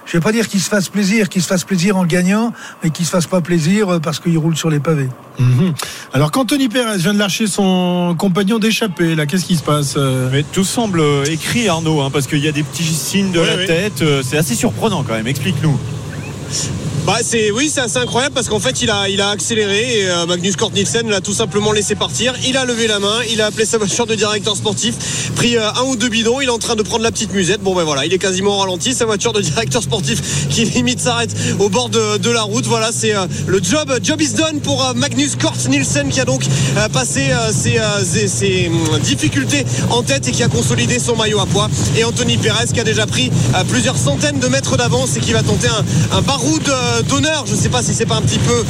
je 0.05 0.11
vais 0.11 0.19
pas 0.19 0.33
dire 0.33 0.49
qu'il 0.49 0.59
se 0.59 0.67
fasse 0.67 0.89
plaisir, 0.89 1.29
qu'il 1.29 1.41
se 1.41 1.47
fasse 1.47 1.63
plaisir 1.63 1.95
en 1.95 2.05
gagnant, 2.05 2.51
mais 2.83 2.89
qu'il 2.89 3.05
se 3.05 3.09
fasse 3.11 3.25
pas 3.25 3.39
plaisir 3.39 3.87
euh, 3.89 3.99
parce 3.99 4.19
qu'il 4.19 4.37
roule 4.37 4.57
sur 4.57 4.69
les 4.69 4.81
pavés. 4.81 5.07
Mhm. 5.39 5.73
Alors 6.11 6.29
qu'Anthony 6.31 6.67
Pérez 6.67 6.97
vient 6.97 7.13
de 7.13 7.19
lâcher 7.19 7.47
son 7.47 8.13
compagnon 8.17 8.59
d'échappée, 8.59 9.15
là, 9.15 9.25
qu'est-ce 9.25 9.45
qui 9.45 9.55
se 9.55 9.63
passe 9.63 9.93
euh 9.95 10.27
Mais 10.31 10.43
tout 10.43 10.65
semble 10.65 11.01
écrit, 11.27 11.69
Arnaud, 11.69 12.01
hein, 12.01 12.09
parce 12.11 12.27
qu'il 12.27 12.39
y 12.43 12.49
a 12.49 12.51
des 12.51 12.63
petits 12.63 12.83
signes 12.83 13.31
de 13.31 13.39
Oui, 13.39 13.47
la 13.47 13.55
oui. 13.55 13.65
tête. 13.65 14.01
euh, 14.01 14.21
C'est 14.25 14.37
assez 14.37 14.55
surprenant 14.55 15.03
quand 15.03 15.13
même. 15.13 15.27
Explique-nous. 15.27 15.79
Bah 17.05 17.17
c'est 17.21 17.51
oui 17.51 17.69
c'est 17.73 17.81
assez 17.81 17.97
incroyable 17.97 18.33
parce 18.33 18.47
qu'en 18.47 18.61
fait 18.61 18.81
il 18.81 18.89
a 18.89 19.09
il 19.09 19.19
a 19.19 19.27
accéléré 19.31 19.99
et 19.99 20.07
euh, 20.09 20.25
Magnus 20.25 20.55
Kort 20.55 20.71
Nielsen 20.71 21.09
l'a 21.09 21.19
tout 21.19 21.33
simplement 21.33 21.73
laissé 21.73 21.95
partir. 21.95 22.33
Il 22.47 22.55
a 22.55 22.63
levé 22.63 22.87
la 22.87 22.99
main, 22.99 23.17
il 23.29 23.41
a 23.41 23.47
appelé 23.47 23.65
sa 23.65 23.77
voiture 23.77 24.05
de 24.05 24.15
directeur 24.15 24.55
sportif, 24.55 24.95
pris 25.35 25.57
euh, 25.57 25.69
un 25.73 25.83
ou 25.83 25.97
deux 25.97 26.07
bidons, 26.07 26.39
il 26.39 26.45
est 26.47 26.51
en 26.51 26.59
train 26.59 26.75
de 26.77 26.81
prendre 26.81 27.03
la 27.03 27.11
petite 27.11 27.33
musette. 27.33 27.59
Bon 27.61 27.75
ben 27.75 27.83
voilà, 27.83 28.05
il 28.05 28.13
est 28.13 28.19
quasiment 28.19 28.57
ralenti, 28.57 28.93
sa 28.93 29.03
voiture 29.03 29.33
de 29.33 29.41
directeur 29.41 29.83
sportif 29.83 30.47
qui 30.47 30.63
limite 30.63 31.01
s'arrête 31.01 31.35
au 31.59 31.67
bord 31.67 31.89
de, 31.89 32.29
la 32.29 32.43
route. 32.43 32.65
Voilà, 32.67 32.91
c'est 32.93 33.13
euh, 33.13 33.25
le 33.47 33.61
job 33.61 33.93
job 34.01 34.21
is 34.21 34.35
done 34.35 34.61
pour 34.61 34.93
Magnus 34.95 35.35
Kort 35.35 35.57
Nielsen 35.67 36.07
qui 36.07 36.21
a 36.21 36.25
donc 36.25 36.43
passé 36.93 37.31
ses, 37.51 38.27
ses- 38.29 38.67
hum, 38.69 38.99
difficultés 38.99 39.65
en 39.89 40.03
tête 40.03 40.29
et 40.29 40.31
qui 40.31 40.41
a 40.41 40.47
consolidé 40.47 40.99
son 40.99 41.17
maillot 41.17 41.41
à 41.41 41.47
poids. 41.47 41.69
Et 41.97 42.05
Anthony 42.05 42.37
Perez 42.37 42.67
qui 42.73 42.79
a 42.79 42.85
déjà 42.85 43.05
pris 43.05 43.29
plusieurs 43.67 43.97
centaines 43.97 44.39
de 44.39 44.47
mètres 44.47 44.77
d'avance 44.77 45.17
et 45.17 45.19
qui 45.19 45.33
va 45.33 45.43
tenter 45.43 45.67
un, 45.67 46.17
un 46.17 46.21
baroud 46.21 46.63
d'honneur. 47.01 47.45
Je 47.47 47.53
ne 47.53 47.57
sais 47.57 47.69
pas 47.69 47.81
si 47.81 47.93
c'est 47.93 48.05
pas 48.05 48.15
un 48.15 48.21
petit 48.21 48.39
peu 48.39 48.63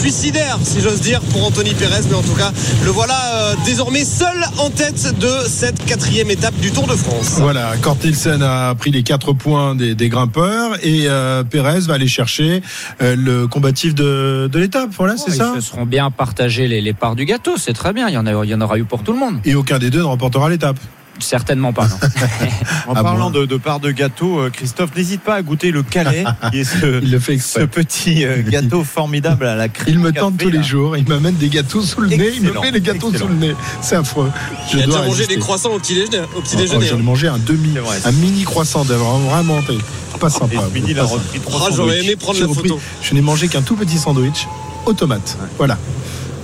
suicidaire, 0.00 0.58
si 0.62 0.80
j'ose 0.80 1.00
dire, 1.00 1.20
pour 1.20 1.46
Anthony 1.46 1.74
Perez, 1.74 2.02
mais 2.08 2.16
en 2.16 2.22
tout 2.22 2.34
cas, 2.34 2.52
le 2.84 2.90
voilà 2.90 3.18
euh, 3.34 3.54
désormais 3.64 4.04
seul 4.04 4.44
en 4.58 4.70
tête 4.70 5.18
de 5.18 5.30
cette 5.46 5.84
quatrième 5.84 6.30
étape 6.30 6.54
du 6.60 6.70
Tour 6.70 6.86
de 6.86 6.94
France. 6.94 7.36
Voilà, 7.38 7.72
Kort 7.80 7.96
Nielsen 8.04 8.42
a 8.42 8.74
pris 8.74 8.90
les 8.90 9.02
quatre 9.02 9.32
points 9.32 9.74
des, 9.74 9.94
des 9.94 10.08
grimpeurs 10.08 10.76
et 10.82 11.04
euh, 11.06 11.44
Pérez 11.44 11.80
va 11.80 11.94
aller 11.94 12.08
chercher 12.08 12.62
euh, 13.02 13.16
le 13.16 13.46
combatif 13.46 13.94
de, 13.94 14.48
de 14.50 14.58
l'étape. 14.58 14.90
Voilà, 14.96 15.16
c'est 15.16 15.32
Ils 15.32 15.36
ça 15.36 15.54
se 15.54 15.60
seront 15.60 15.86
bien 15.86 16.10
partagés 16.10 16.68
les, 16.68 16.80
les 16.80 16.92
parts 16.92 17.16
du 17.16 17.24
gâteau, 17.24 17.56
c'est 17.56 17.72
très 17.72 17.92
bien. 17.92 18.08
Il 18.08 18.14
y, 18.14 18.18
en 18.18 18.26
a, 18.26 18.44
il 18.44 18.50
y 18.50 18.54
en 18.54 18.60
aura 18.60 18.78
eu 18.78 18.84
pour 18.84 19.02
tout 19.02 19.12
le 19.12 19.18
monde. 19.18 19.38
Et 19.44 19.54
aucun 19.54 19.78
des 19.78 19.90
deux 19.90 20.00
ne 20.00 20.04
remportera 20.04 20.48
l'étape. 20.48 20.78
Certainement 21.20 21.72
pas, 21.72 21.88
non. 21.88 21.96
En 22.86 22.94
Ah 22.94 23.02
parlant 23.02 23.30
bon 23.30 23.40
de, 23.40 23.46
de 23.46 23.56
part 23.56 23.80
de 23.80 23.90
gâteau, 23.90 24.38
euh, 24.38 24.50
Christophe, 24.50 24.94
n'hésite 24.96 25.20
pas 25.22 25.34
à 25.34 25.42
goûter 25.42 25.70
le 25.70 25.82
Calais, 25.82 26.24
qui 26.50 26.60
est 26.60 26.64
ce, 26.64 27.02
Il 27.02 27.10
le 27.10 27.18
fait 27.18 27.38
ce 27.38 27.60
petit 27.60 28.24
euh, 28.24 28.42
gâteau 28.42 28.82
formidable 28.84 29.46
à 29.46 29.56
la 29.56 29.68
crème. 29.68 29.94
Il 29.94 29.98
me 29.98 30.10
café, 30.10 30.20
tente 30.20 30.38
tous 30.38 30.48
là. 30.48 30.58
les 30.58 30.62
jours, 30.64 30.96
il 30.96 31.06
m'amène 31.08 31.34
des 31.36 31.48
gâteaux 31.48 31.82
sous 31.82 32.00
le 32.00 32.08
nez, 32.08 32.30
il 32.34 32.42
me 32.42 32.60
met 32.60 32.70
les 32.70 32.80
gâteaux 32.80 33.10
excellent. 33.10 33.26
sous 33.26 33.32
le 33.32 33.38
nez. 33.48 33.54
C'est 33.82 33.96
affreux. 33.96 34.30
Je 34.70 34.78
Il 34.78 34.82
a 34.82 34.86
dois 34.86 34.96
déjà 34.98 35.06
mangé 35.08 35.26
des 35.26 35.38
croissants 35.38 35.72
au 35.72 35.78
petit 35.78 35.94
déjeuner. 35.94 36.20
Au 36.36 36.40
petit 36.40 36.54
Oh, 36.56 36.60
déjeuner 36.60 36.86
J'en 36.86 36.96
ai 36.96 37.00
hein. 37.00 37.02
mangé 37.02 37.28
un 37.28 37.38
demi, 37.38 37.74
un 38.04 38.12
mini 38.12 38.44
croissant 38.44 38.84
d'avoir 38.84 39.18
vraiment 39.18 39.60
été 39.60 39.78
pas 40.18 40.30
sympa. 40.30 40.54
Et 40.54 40.58
ce 40.58 40.74
midi, 40.74 40.90
il 40.90 40.98
a 40.98 41.02
Pas 41.02 41.08
repris 41.10 41.38
trois 41.40 41.68
Ah, 41.68 41.72
j'aurais 41.74 42.02
aimé 42.04 42.16
prendre 42.16 42.40
la 42.40 42.48
photo. 42.48 42.80
Je 43.02 43.14
n'ai 43.14 43.20
mangé 43.20 43.46
qu'un 43.48 43.62
tout 43.62 43.76
petit 43.76 43.98
sandwich 43.98 44.48
aux 44.86 44.92
tomates. 44.92 45.36
Voilà. 45.58 45.78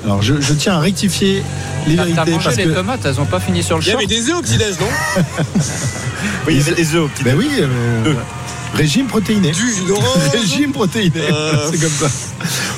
Alors 0.05 0.23
je, 0.23 0.41
je 0.41 0.53
tiens 0.53 0.75
à 0.75 0.81
rectifier 0.81 1.43
les 1.87 1.97
T'as 1.97 2.05
vérités 2.05 2.31
mangé 2.33 2.45
parce 2.45 2.57
les 2.57 2.65
que 2.65 2.71
tomates, 2.71 3.01
elles 3.05 3.21
ont 3.21 3.27
pas 3.27 3.41
fini 3.41 3.63
sur 3.63 3.79
le 3.79 3.83
Il 3.83 3.89
y 3.89 3.93
avait 3.93 4.07
des 4.07 4.29
œufs 4.31 4.37
au 4.37 4.43
petit 4.43 4.59
non? 4.59 5.23
Oui, 6.47 6.55
il 6.55 6.59
y 6.59 6.61
avait 6.61 6.75
des 6.75 6.95
œufs 6.95 7.05
au 7.05 7.09
petit 7.09 7.25
ben 7.25 7.37
oui, 7.37 7.49
euh, 7.59 8.15
régime 8.75 9.07
protéiné. 9.07 9.51
Du 9.53 9.73
jus 9.75 9.85
d'orange. 9.87 10.05
Régime 10.33 10.73
protéiné, 10.73 11.21
Euh. 11.31 11.69
c'est 11.71 11.79
comme 11.81 11.91
ça. 11.91 12.07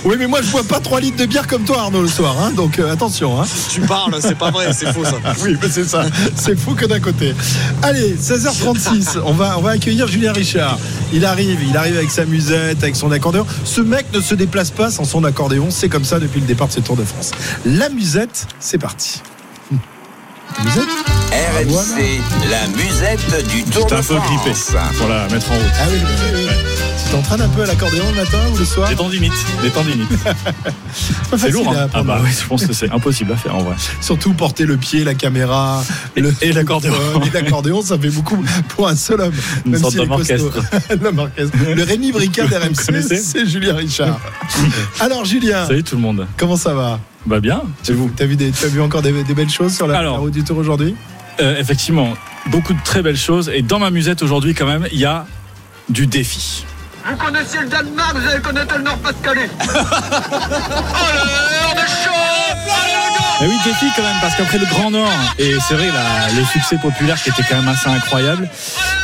Oui, 0.05 0.17
mais 0.19 0.27
moi 0.27 0.41
je 0.43 0.51
bois 0.51 0.63
pas 0.63 0.79
3 0.81 1.01
litres 1.01 1.17
de 1.17 1.27
bière 1.27 1.47
comme 1.47 1.65
toi 1.65 1.81
Arnaud 1.81 2.03
le 2.03 2.09
soir, 2.09 2.37
hein, 2.41 2.53
donc 2.53 2.79
euh, 2.79 2.93
attention. 2.93 3.41
Hein. 3.41 3.45
Tu 3.71 3.81
parles, 3.81 4.15
c'est 4.21 4.37
pas 4.39 4.51
vrai, 4.51 4.73
c'est 4.73 4.93
faux 4.93 5.05
ça. 5.05 5.17
Oui, 5.43 5.57
mais 5.61 5.69
c'est 5.69 5.85
ça. 5.85 6.05
C'est 6.37 6.59
fou 6.59 6.75
que 6.75 6.85
d'un 6.87 7.01
côté. 7.01 7.35
Allez, 7.83 8.15
16h36, 8.17 9.19
on 9.25 9.33
va, 9.33 9.59
on 9.59 9.63
va 9.63 9.71
accueillir 9.71 10.07
Julien 10.07 10.33
Richard. 10.33 10.79
Il 11.13 11.25
arrive, 11.25 11.59
il 11.69 11.77
arrive 11.77 11.97
avec 11.97 12.11
sa 12.11 12.25
musette, 12.25 12.83
avec 12.83 12.97
son 12.97 13.11
accordéon. 13.11 13.47
Ce 13.65 13.81
mec 13.81 14.07
ne 14.13 14.21
se 14.21 14.35
déplace 14.35 14.71
pas 14.71 14.91
sans 14.91 15.05
son 15.05 15.25
accordéon, 15.25 15.69
c'est 15.71 15.89
comme 15.89 16.05
ça 16.05 16.21
depuis 16.21 16.41
le 16.41 16.47
départ 16.47 16.69
de 16.69 16.73
ce 16.75 16.81
Tour 16.81 16.97
de 16.97 17.05
France. 17.05 17.33
La 17.65 17.89
musette, 17.89 18.47
c'est 18.61 18.79
parti. 18.79 19.23
La 20.59 20.65
musette? 20.65 21.16
RMC, 21.33 22.21
la 22.51 22.67
musette 22.69 23.49
du 23.49 23.65
Tour 23.65 23.87
de 23.87 23.95
un 23.95 24.03
peu 24.03 24.15
grippé 24.15 24.55
France. 24.55 24.73
pour 24.99 25.09
la 25.09 25.27
mettre 25.29 25.51
en 25.51 25.55
route. 25.55 25.65
Ah 25.81 25.85
oui, 25.91 25.99
oui, 26.05 26.31
oui. 26.35 26.47
Tu 27.05 27.11
t'entraînes 27.13 27.41
un 27.43 27.49
peu 27.49 27.63
à 27.63 27.67
l'accordéon 27.67 28.05
le 28.11 28.17
matin 28.23 28.39
ou 28.53 28.57
le 28.57 28.65
soir? 28.65 28.89
Des 28.89 28.95
tendinites, 28.97 29.33
des 29.63 29.71
tendinites. 29.71 30.09
C'est 31.37 31.51
lourd. 31.51 31.73
à 31.77 31.83
hein. 31.85 31.89
Ah 31.95 32.03
bah 32.03 32.21
oui, 32.23 32.31
je 32.41 32.47
pense 32.47 32.65
que 32.67 32.73
c'est 32.73 32.91
impossible 32.91 33.33
à 33.33 33.37
faire 33.37 33.55
en 33.55 33.63
vrai. 33.63 33.75
Surtout 34.01 34.33
porter 34.33 34.65
le 34.65 34.77
pied, 34.77 35.05
la 35.05 35.15
caméra, 35.15 35.85
le, 36.17 36.35
et 36.41 36.53
l'accordéon. 36.53 36.95
Et 37.27 37.31
l'accordéon, 37.31 37.83
ça 37.83 37.99
fait 37.99 38.09
beaucoup 38.11 38.43
pour 38.69 38.89
un 38.89 38.97
seul 38.97 39.21
homme. 39.21 39.33
Une 39.67 39.73
même 39.73 39.81
sorte 39.81 39.97
costaud. 39.97 40.13
orchestre. 40.13 40.61
Le 41.75 41.83
Rémi 41.83 42.13
Bricard 42.13 42.49
d'RMC, 42.49 42.87
connaissez? 42.87 43.17
c'est 43.19 43.47
Julien 43.47 43.75
Richard. 43.75 44.19
Alors 45.01 45.25
Julien, 45.25 45.67
Salut 45.67 45.83
tout 45.85 45.97
le 45.97 46.03
monde. 46.03 46.27
comment 46.37 46.57
ça 46.57 46.75
va? 46.75 46.99
Bah 47.27 47.41
bien, 47.41 47.63
c'est 47.83 47.93
vous? 47.93 48.11
T'as 48.17 48.25
vu, 48.27 48.37
des, 48.37 48.51
t'as 48.53 48.69
vu 48.69 48.81
encore 48.81 49.03
des, 49.03 49.25
des 49.25 49.35
belles 49.35 49.51
choses 49.51 49.75
sur 49.75 49.87
la, 49.89 49.99
Alors. 49.99 50.15
la 50.15 50.19
route 50.21 50.33
du 50.33 50.45
Tour 50.45 50.59
aujourd'hui? 50.59 50.95
Euh, 51.41 51.59
effectivement, 51.59 52.15
beaucoup 52.47 52.73
de 52.73 52.83
très 52.83 53.03
belles 53.03 53.17
choses. 53.17 53.51
Et 53.55 53.63
dans 53.63 53.79
ma 53.79 53.91
musette 53.91 54.23
aujourd'hui, 54.23 54.55
quand 54.55 54.67
même, 54.67 54.87
il 54.93 54.99
y 54.99 55.05
a 55.05 55.27
du 55.89 56.07
défi. 56.07 56.65
Vous 57.09 57.17
connaissez 57.17 57.59
le 57.61 57.69
Danemark, 57.69 58.17
vous 58.17 58.29
allez 58.29 58.43
connaître 58.43 58.77
le 58.77 58.83
Nord-Pas-de-Calais. 58.83 59.51
Mais 63.41 63.49
oui, 63.49 63.55
défi 63.65 63.87
quand 63.95 64.03
même, 64.03 64.17
parce 64.23 64.35
qu'après 64.35 64.59
le 64.59 64.65
Grand 64.65 64.91
Nord, 64.91 65.13
et 65.39 65.57
c'est 65.61 65.75
vrai, 65.75 65.91
le 66.35 66.45
succès 66.45 66.79
populaire 66.79 67.23
qui 67.23 67.29
était 67.29 67.43
quand 67.47 67.57
même 67.57 67.69
assez 67.69 67.89
incroyable, 67.91 68.49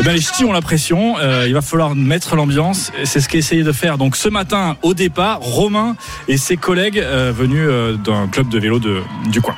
eh 0.00 0.02
ben, 0.02 0.12
les 0.12 0.22
ch'tis 0.22 0.44
ont 0.44 0.52
la 0.52 0.62
pression, 0.62 1.18
euh, 1.18 1.44
il 1.46 1.52
va 1.52 1.60
falloir 1.60 1.94
mettre 1.94 2.34
l'ambiance, 2.34 2.92
c'est 3.04 3.20
ce 3.20 3.28
qu'a 3.28 3.36
essayé 3.36 3.62
de 3.62 3.72
faire. 3.72 3.98
Donc 3.98 4.16
ce 4.16 4.30
matin, 4.30 4.76
au 4.80 4.94
départ, 4.94 5.38
Romain 5.40 5.96
et 6.28 6.38
ses 6.38 6.56
collègues 6.56 6.98
euh, 6.98 7.30
venus 7.36 7.60
euh, 7.60 7.96
d'un 7.96 8.26
club 8.26 8.48
de 8.48 8.58
vélo 8.58 8.78
de, 8.78 9.02
du 9.26 9.42
coin. 9.42 9.54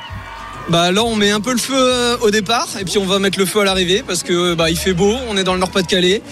Bah 0.69 0.91
là 0.91 1.03
on 1.03 1.15
met 1.15 1.29
un 1.29 1.41
peu 1.41 1.51
le 1.51 1.59
feu 1.59 1.75
euh, 1.75 2.17
au 2.21 2.31
départ 2.31 2.67
et 2.79 2.85
puis 2.85 2.97
on 2.97 3.05
va 3.05 3.19
mettre 3.19 3.37
le 3.37 3.45
feu 3.45 3.59
à 3.59 3.65
l'arrivée 3.65 4.03
parce 4.05 4.23
que 4.23 4.55
bah 4.55 4.71
il 4.71 4.77
fait 4.77 4.93
beau, 4.93 5.15
on 5.29 5.37
est 5.37 5.43
dans 5.43 5.53
le 5.53 5.59
Nord-Pas-de-Calais 5.59 6.23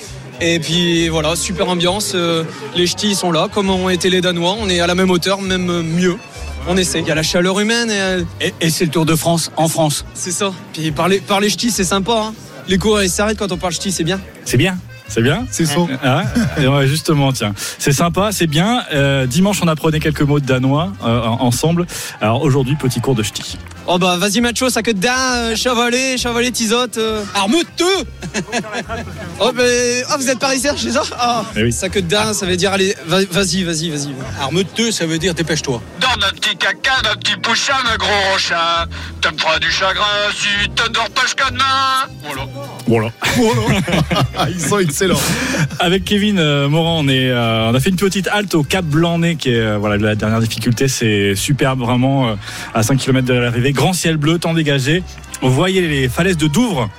et 0.42 0.60
puis 0.60 1.08
voilà 1.10 1.36
super 1.36 1.70
ambiance, 1.70 2.14
euh, 2.16 2.44
les 2.76 2.88
ch'tis 2.88 3.14
sont 3.14 3.32
là 3.32 3.48
comme 3.54 3.70
ont 3.70 3.90
été 3.90 4.10
les 4.10 4.22
Danois, 4.22 4.56
on 4.60 4.70
est 4.70 4.80
à 4.80 4.88
la 4.88 4.96
même 4.96 5.12
hauteur, 5.12 5.42
même 5.42 5.70
euh, 5.70 5.84
mieux. 5.84 6.18
On 6.68 6.78
essaie, 6.78 7.02
il 7.02 7.08
y 7.08 7.12
a 7.12 7.16
la 7.16 7.24
chaleur 7.24 7.60
humaine 7.60 7.92
et, 7.92 8.00
euh, 8.00 8.24
Et, 8.60 8.70
c'est 8.70 8.86
le 8.86 8.92
Tour 8.92 9.06
de 9.06 9.16
France 9.16 9.52
en 9.56 9.68
France. 9.68 10.06
c'est 10.16 10.32
ça. 10.32 10.52
Puis 10.74 10.92
parler 10.92 11.20
parler 11.20 11.50
ch'tis 11.50 11.70
c'est 11.70 11.84
sympa. 11.84 12.26
Hein. 12.28 12.34
Les 12.68 12.78
coureurs 12.78 13.04
ils 13.04 13.10
s'arrêtent 13.10 13.38
quand 13.38 13.52
on 13.52 13.58
parle 13.58 13.74
ch'tis 13.74 13.92
c'est 13.92 14.04
bien. 14.04 14.20
C'est 14.46 14.58
bien 14.58 14.78
c'est 15.14 15.22
bien? 15.22 15.46
C'est 15.52 15.68
son. 15.68 15.88
Ah, 16.04 16.24
et 16.60 16.66
ouais, 16.66 16.88
justement, 16.88 17.32
tiens, 17.32 17.54
c'est 17.78 17.92
sympa, 17.92 18.32
c'est 18.32 18.48
bien. 18.48 18.84
Euh, 18.94 19.28
dimanche, 19.28 19.60
on 19.62 19.68
apprenait 19.68 20.00
quelques 20.00 20.22
mots 20.22 20.40
de 20.40 20.46
danois 20.46 20.92
euh, 21.04 21.22
ensemble. 21.22 21.86
Alors 22.20 22.42
aujourd'hui, 22.42 22.76
petit 22.76 23.00
cours 23.00 23.14
de 23.14 23.22
ch'ti. 23.22 23.60
Oh 23.86 23.98
bah 24.00 24.16
vas-y 24.18 24.40
macho, 24.40 24.70
ça 24.70 24.82
que 24.82 24.92
euh, 24.92 25.56
chavalet, 25.58 26.18
chavalet, 26.18 26.52
tisote, 26.52 26.98
euh, 26.98 27.22
armeuteux 27.36 27.86
Oh 29.40 29.52
bah 29.54 29.64
oh, 30.10 30.14
vous 30.18 30.30
êtes 30.30 30.40
parisien 30.40 30.76
chez 30.78 30.92
ça 30.92 31.04
Ah, 31.20 31.44
Eh 31.58 31.64
oui. 31.64 31.74
ça 31.74 31.90
que 31.90 32.00
de 32.00 32.08
da, 32.08 32.34
ça 32.34 32.46
veut 32.46 32.56
dire 32.56 32.72
allez, 32.72 32.96
va- 33.06 33.26
vas-y, 33.30 33.64
vas-y, 33.64 33.90
vas-y. 33.90 34.14
Armeuteux, 34.42 34.92
ça 34.92 35.06
veut 35.06 35.18
dire 35.20 35.34
dépêche-toi. 35.34 35.82
Dans 36.00 36.08
un 36.28 36.32
petit 36.32 36.56
caca, 36.56 37.02
d'un 37.04 37.16
petit 37.18 37.36
pouchin, 37.42 37.74
d'un 37.90 37.98
gros 37.98 38.38
chat. 38.38 38.88
Tu 39.22 39.34
me 39.34 39.38
feras 39.38 39.60
du 39.60 39.70
chagrin 39.70 40.06
si 40.34 40.48
tu 40.76 40.84
ne 40.84 40.94
dors 40.94 41.10
pas 41.10 41.24
jusqu'à 41.24 41.50
demain. 41.50 42.08
Voilà. 42.24 42.48
Voilà. 42.88 43.10
Ah, 44.38 44.48
ils 44.50 44.60
sont 44.60 44.80
excellents. 44.80 45.20
Avec 45.80 46.06
Kevin 46.06 46.40
euh, 46.40 46.68
Morand, 46.68 47.00
on, 47.04 47.08
est, 47.08 47.30
euh, 47.30 47.70
on 47.70 47.76
a 47.76 47.80
fait 47.80 47.90
une 47.92 47.96
petite 47.98 48.28
halte 48.28 48.56
au 48.56 48.64
Cap 48.64 48.84
Blanc-Nez, 48.86 49.36
qui 49.36 49.50
est 49.52 49.60
euh, 49.60 49.78
voilà, 49.78 49.98
la 49.98 50.16
dernière 50.16 50.40
difficulté. 50.40 50.88
C'est 50.88 51.36
superbe, 51.36 51.80
vraiment, 51.82 52.30
euh, 52.30 52.36
à 52.74 52.82
5 52.84 52.98
km 52.98 53.28
de 53.28 53.34
l'arrivée. 53.34 53.73
Grand 53.74 53.94
ciel 53.94 54.18
bleu, 54.18 54.38
temps 54.40 54.54
dégagé. 54.54 55.04
Vous 55.42 55.52
voyez 55.52 55.82
les 55.88 56.08
falaises 56.08 56.38
de 56.38 56.48
Douvres, 56.48 56.90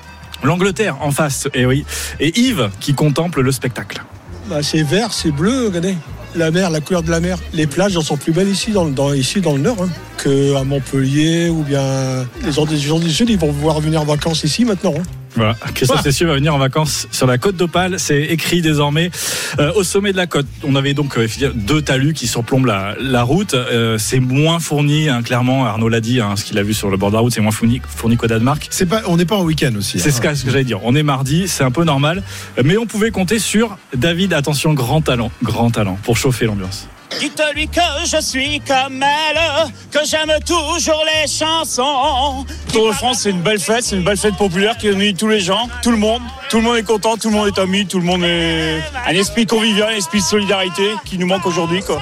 l'Angleterre 0.43 0.97
en 1.01 1.11
face, 1.11 1.49
et 1.55 1.65
oui. 1.67 1.85
Et 2.21 2.39
Yves 2.39 2.71
qui 2.81 2.95
contemple 2.95 3.41
le 3.41 3.53
spectacle. 3.53 4.03
Bah, 4.49 4.63
c'est 4.63 4.83
vert, 4.83 5.13
c'est 5.13 5.31
bleu, 5.31 5.67
regardez. 5.67 5.97
La 6.35 6.51
mer, 6.51 6.69
la 6.71 6.81
couleur 6.81 7.03
de 7.05 7.11
la 7.11 7.21
mer. 7.21 7.39
Les 7.53 7.67
plages 7.69 7.97
elles 7.97 8.03
sont 8.03 8.17
plus 8.17 8.33
belles 8.33 8.49
ici 8.49 8.73
dans, 8.73 8.87
dans- 8.87 9.13
ici 9.15 9.41
dans 9.41 9.53
le 9.55 9.61
nord 9.63 9.77
hein, 9.81 9.89
qu'à 10.23 10.65
Montpellier 10.65 11.49
ou 11.49 11.63
bien 11.63 12.27
les 12.45 12.51
gens 12.53 12.67
des 12.67 12.77
du 12.77 13.11
sud, 13.13 13.31
ils 13.31 13.39
vont 13.39 13.53
pouvoir 13.53 13.81
venir 13.81 14.03
en 14.03 14.05
vacances 14.05 14.43
ici 14.43 14.65
maintenant. 14.65 14.95
hein. 14.99 15.03
Voilà, 15.37 15.57
Christophe 15.75 16.03
Cessieux 16.03 16.27
va 16.27 16.35
venir 16.35 16.55
en 16.55 16.59
vacances 16.59 17.09
sur 17.11 17.27
la 17.27 17.39
côte 17.39 17.57
d'Opale. 17.57 17.99
C'est 17.99 18.23
écrit 18.23 18.63
désormais 18.63 19.11
euh, 19.59 19.73
au 19.75 19.83
sommet 19.83 20.13
de 20.13 20.17
la 20.17 20.27
côte. 20.27 20.47
On 20.63 20.77
avait 20.77 20.95
donc 20.95 21.19
euh, 21.19 21.27
deux 21.55 21.83
talus 21.83 22.13
qui 22.13 22.27
surplombent 22.27 22.67
la, 22.67 22.95
la 23.01 23.23
route. 23.23 23.55
Euh, 23.55 23.99
c'est 23.99 24.21
moins 24.21 24.61
fourni, 24.61 25.09
hein, 25.09 25.23
clairement. 25.23 25.67
Arnaud 25.67 25.89
l'a 25.89 26.01
dit, 26.01 26.21
hein, 26.21 26.37
ce 26.37 26.45
qu'il 26.45 26.59
a 26.59 26.63
vu 26.63 26.75
sur 26.75 26.91
le 26.91 26.97
bord 26.97 27.11
de 27.11 27.17
la 27.17 27.21
route, 27.21 27.33
c'est 27.33 27.41
moins 27.41 27.51
fourni, 27.51 27.81
fourni 27.87 28.17
qu'au 28.17 28.27
Danemark. 28.27 28.67
C'est 28.71 28.87
pas, 28.87 29.03
on 29.07 29.17
n'est 29.17 29.25
pas 29.25 29.37
en 29.37 29.43
week-end 29.43 29.73
aussi. 29.77 29.99
C'est 29.99 30.11
hein. 30.11 30.13
ce 30.13 30.21
que, 30.21 30.35
ce 30.35 30.45
que 30.45 30.51
j'allais 30.51 30.65
dire. 30.65 30.81
On 30.85 30.95
est 30.95 31.03
mardi, 31.03 31.49
c'est 31.49 31.65
un 31.65 31.71
peu 31.71 31.85
normal, 31.85 32.23
mais 32.63 32.77
on 32.77 32.87
pouvait 32.87 33.11
compter 33.11 33.39
sur 33.39 33.77
David. 33.95 34.33
Attention, 34.33 34.73
grand 34.75 35.01
talent, 35.01 35.31
grand 35.43 35.71
talent 35.71 35.99
pour 36.05 36.17
chauffer 36.17 36.47
l'ambiance. 36.47 36.89
Dites-lui 37.21 37.69
que 37.69 37.81
je 38.05 38.21
suis 38.21 38.61
comme 38.61 39.03
elle, 39.03 39.71
que 39.91 39.99
j'aime 40.07 40.33
toujours 40.47 41.03
les 41.05 41.29
chansons. 41.29 42.45
Tour 42.73 42.89
de 42.89 42.93
France, 42.93 43.21
c'est 43.23 43.31
une 43.31 43.41
belle 43.43 43.61
fête, 43.61 43.83
c'est 43.85 43.97
une 43.97 44.03
belle 44.03 44.17
fête 44.17 44.37
populaire 44.37 44.77
qui 44.77 44.89
réunit 44.89 45.15
tous 45.15 45.29
les 45.29 45.41
gens, 45.41 45.69
tout 45.83 45.91
le 45.91 45.97
monde. 45.97 46.23
Tout 46.51 46.57
le 46.59 46.63
monde 46.63 46.77
est 46.77 46.83
content, 46.83 47.17
tout 47.17 47.31
le 47.31 47.37
monde 47.37 47.49
est 47.49 47.61
ami, 47.61 47.87
tout 47.87 47.99
le 47.99 48.05
monde 48.05 48.25
est 48.25 48.81
un 49.07 49.13
esprit 49.13 49.47
convivial, 49.47 49.93
un 49.93 49.97
esprit 49.97 50.21
de 50.21 50.25
solidarité 50.25 50.95
qui 51.05 51.19
nous 51.19 51.27
manque 51.27 51.47
aujourd'hui. 51.47 51.83
quoi. 51.83 52.01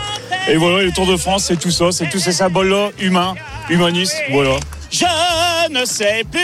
Et 0.49 0.57
voilà, 0.57 0.83
le 0.83 0.93
Tour 0.93 1.07
de 1.07 1.17
France, 1.17 1.45
c'est 1.45 1.57
tout 1.57 1.71
ça, 1.71 1.93
c'est 1.93 2.09
tous 2.11 2.19
ces 2.19 2.33
symboles-là, 2.33 2.91
humains, 2.99 3.35
humanistes, 3.71 4.17
voilà. 4.31 4.57
Je 4.91 5.05
ne 5.71 5.85
sais 5.85 6.25
plus 6.31 6.41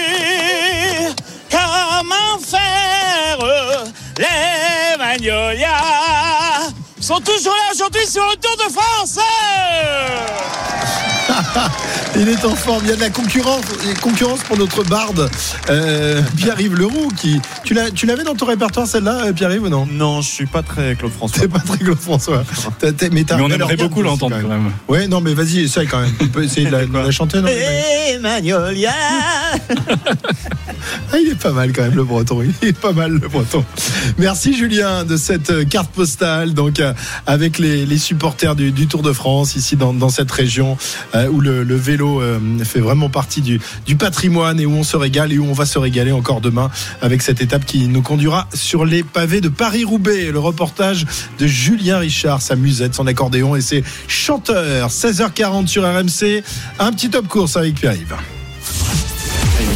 comment 1.50 2.38
faire. 2.42 3.38
Les 4.18 4.96
Magnolias 4.98 5.68
sont 7.00 7.20
toujours 7.20 7.54
là 7.54 7.72
aujourd'hui 7.72 8.06
sur 8.06 8.24
le 8.26 8.36
Tour 8.36 8.56
de 8.56 8.72
France. 8.72 9.18
Il 12.16 12.28
est 12.28 12.44
en 12.44 12.54
forme. 12.54 12.82
Il 12.84 12.90
y 12.90 12.92
a 12.92 12.96
de 12.96 13.00
la 13.00 13.10
concurrence, 13.10 13.64
concurrence 14.00 14.40
pour 14.40 14.56
notre 14.58 14.82
barde, 14.84 15.28
euh, 15.70 16.22
Pierre-Yves 16.36 16.74
Leroux. 16.74 17.10
Qui, 17.16 17.40
tu, 17.64 17.74
l'as, 17.74 17.90
tu 17.90 18.06
l'avais 18.06 18.24
dans 18.24 18.34
ton 18.34 18.46
répertoire 18.46 18.86
celle-là, 18.86 19.26
euh, 19.26 19.32
Pierre-Yves 19.32 19.62
ou 19.64 19.68
non? 19.68 19.86
Non, 19.90 20.20
je 20.20 20.28
suis 20.28 20.46
pas 20.46 20.62
très 20.62 20.94
Claude 20.96 21.12
François. 21.12 21.40
T'es 21.42 21.48
pas 21.48 21.60
très 21.60 21.78
Claude 21.78 21.98
François. 21.98 22.44
T'as- 22.78 22.92
mais, 23.10 23.24
t'as 23.24 23.36
Mais 23.36 23.42
on 23.42 23.50
aimerait 23.50 23.76
beaucoup 23.76 24.02
l'entendre 24.02 24.36
quand 24.40 24.48
même. 24.48 24.72
Ouais, 24.88 25.06
non, 25.08 25.20
mais 25.20 25.34
vas-y, 25.34 25.60
essaye 25.60 25.86
quand 25.86 26.00
même. 26.00 26.12
Tu 26.18 26.28
peux 26.28 26.42
essayer 26.44 26.66
de 26.66 26.72
la, 26.72 26.86
de 26.86 26.92
la 26.98 27.10
chanter, 27.10 27.40
non. 27.40 27.48
Ah, 31.12 31.16
il 31.20 31.28
est 31.30 31.34
pas 31.40 31.52
mal 31.52 31.72
quand 31.72 31.82
même 31.82 31.94
le 31.94 32.04
breton. 32.04 32.42
Il 32.62 32.68
est 32.68 32.72
pas 32.78 32.92
mal 32.92 33.12
le 33.12 33.28
breton. 33.28 33.64
Merci 34.18 34.54
Julien 34.56 35.04
de 35.04 35.16
cette 35.16 35.50
euh, 35.50 35.64
carte 35.64 35.90
postale 35.90 36.54
donc 36.54 36.80
euh, 36.80 36.92
avec 37.26 37.58
les, 37.58 37.84
les 37.86 37.98
supporters 37.98 38.54
du, 38.54 38.72
du 38.72 38.86
Tour 38.86 39.02
de 39.02 39.12
France 39.12 39.56
ici 39.56 39.76
dans, 39.76 39.92
dans 39.92 40.08
cette 40.08 40.30
région 40.30 40.76
euh, 41.14 41.28
où 41.28 41.37
le, 41.40 41.62
le 41.62 41.74
vélo 41.74 42.20
euh, 42.20 42.38
fait 42.64 42.80
vraiment 42.80 43.08
partie 43.08 43.40
du, 43.40 43.60
du 43.86 43.96
patrimoine 43.96 44.60
et 44.60 44.66
où 44.66 44.72
on 44.72 44.84
se 44.84 44.96
régale 44.96 45.32
et 45.32 45.38
où 45.38 45.46
on 45.46 45.52
va 45.52 45.66
se 45.66 45.78
régaler 45.78 46.12
encore 46.12 46.40
demain 46.40 46.70
avec 47.02 47.22
cette 47.22 47.40
étape 47.40 47.64
qui 47.64 47.88
nous 47.88 48.02
conduira 48.02 48.48
sur 48.54 48.84
les 48.84 49.02
pavés 49.02 49.40
de 49.40 49.48
Paris-Roubaix. 49.48 50.30
Le 50.30 50.38
reportage 50.38 51.06
de 51.38 51.46
Julien 51.46 51.98
Richard, 51.98 52.42
sa 52.42 52.56
musette, 52.56 52.94
son 52.94 53.06
accordéon 53.06 53.56
et 53.56 53.60
ses 53.60 53.84
chanteurs. 54.06 54.90
16h40 54.90 55.66
sur 55.66 55.82
RMC. 55.82 56.42
Un 56.78 56.92
petit 56.92 57.10
top 57.10 57.28
course 57.28 57.56
avec 57.56 57.74
Pierre-Yves. 57.74 58.37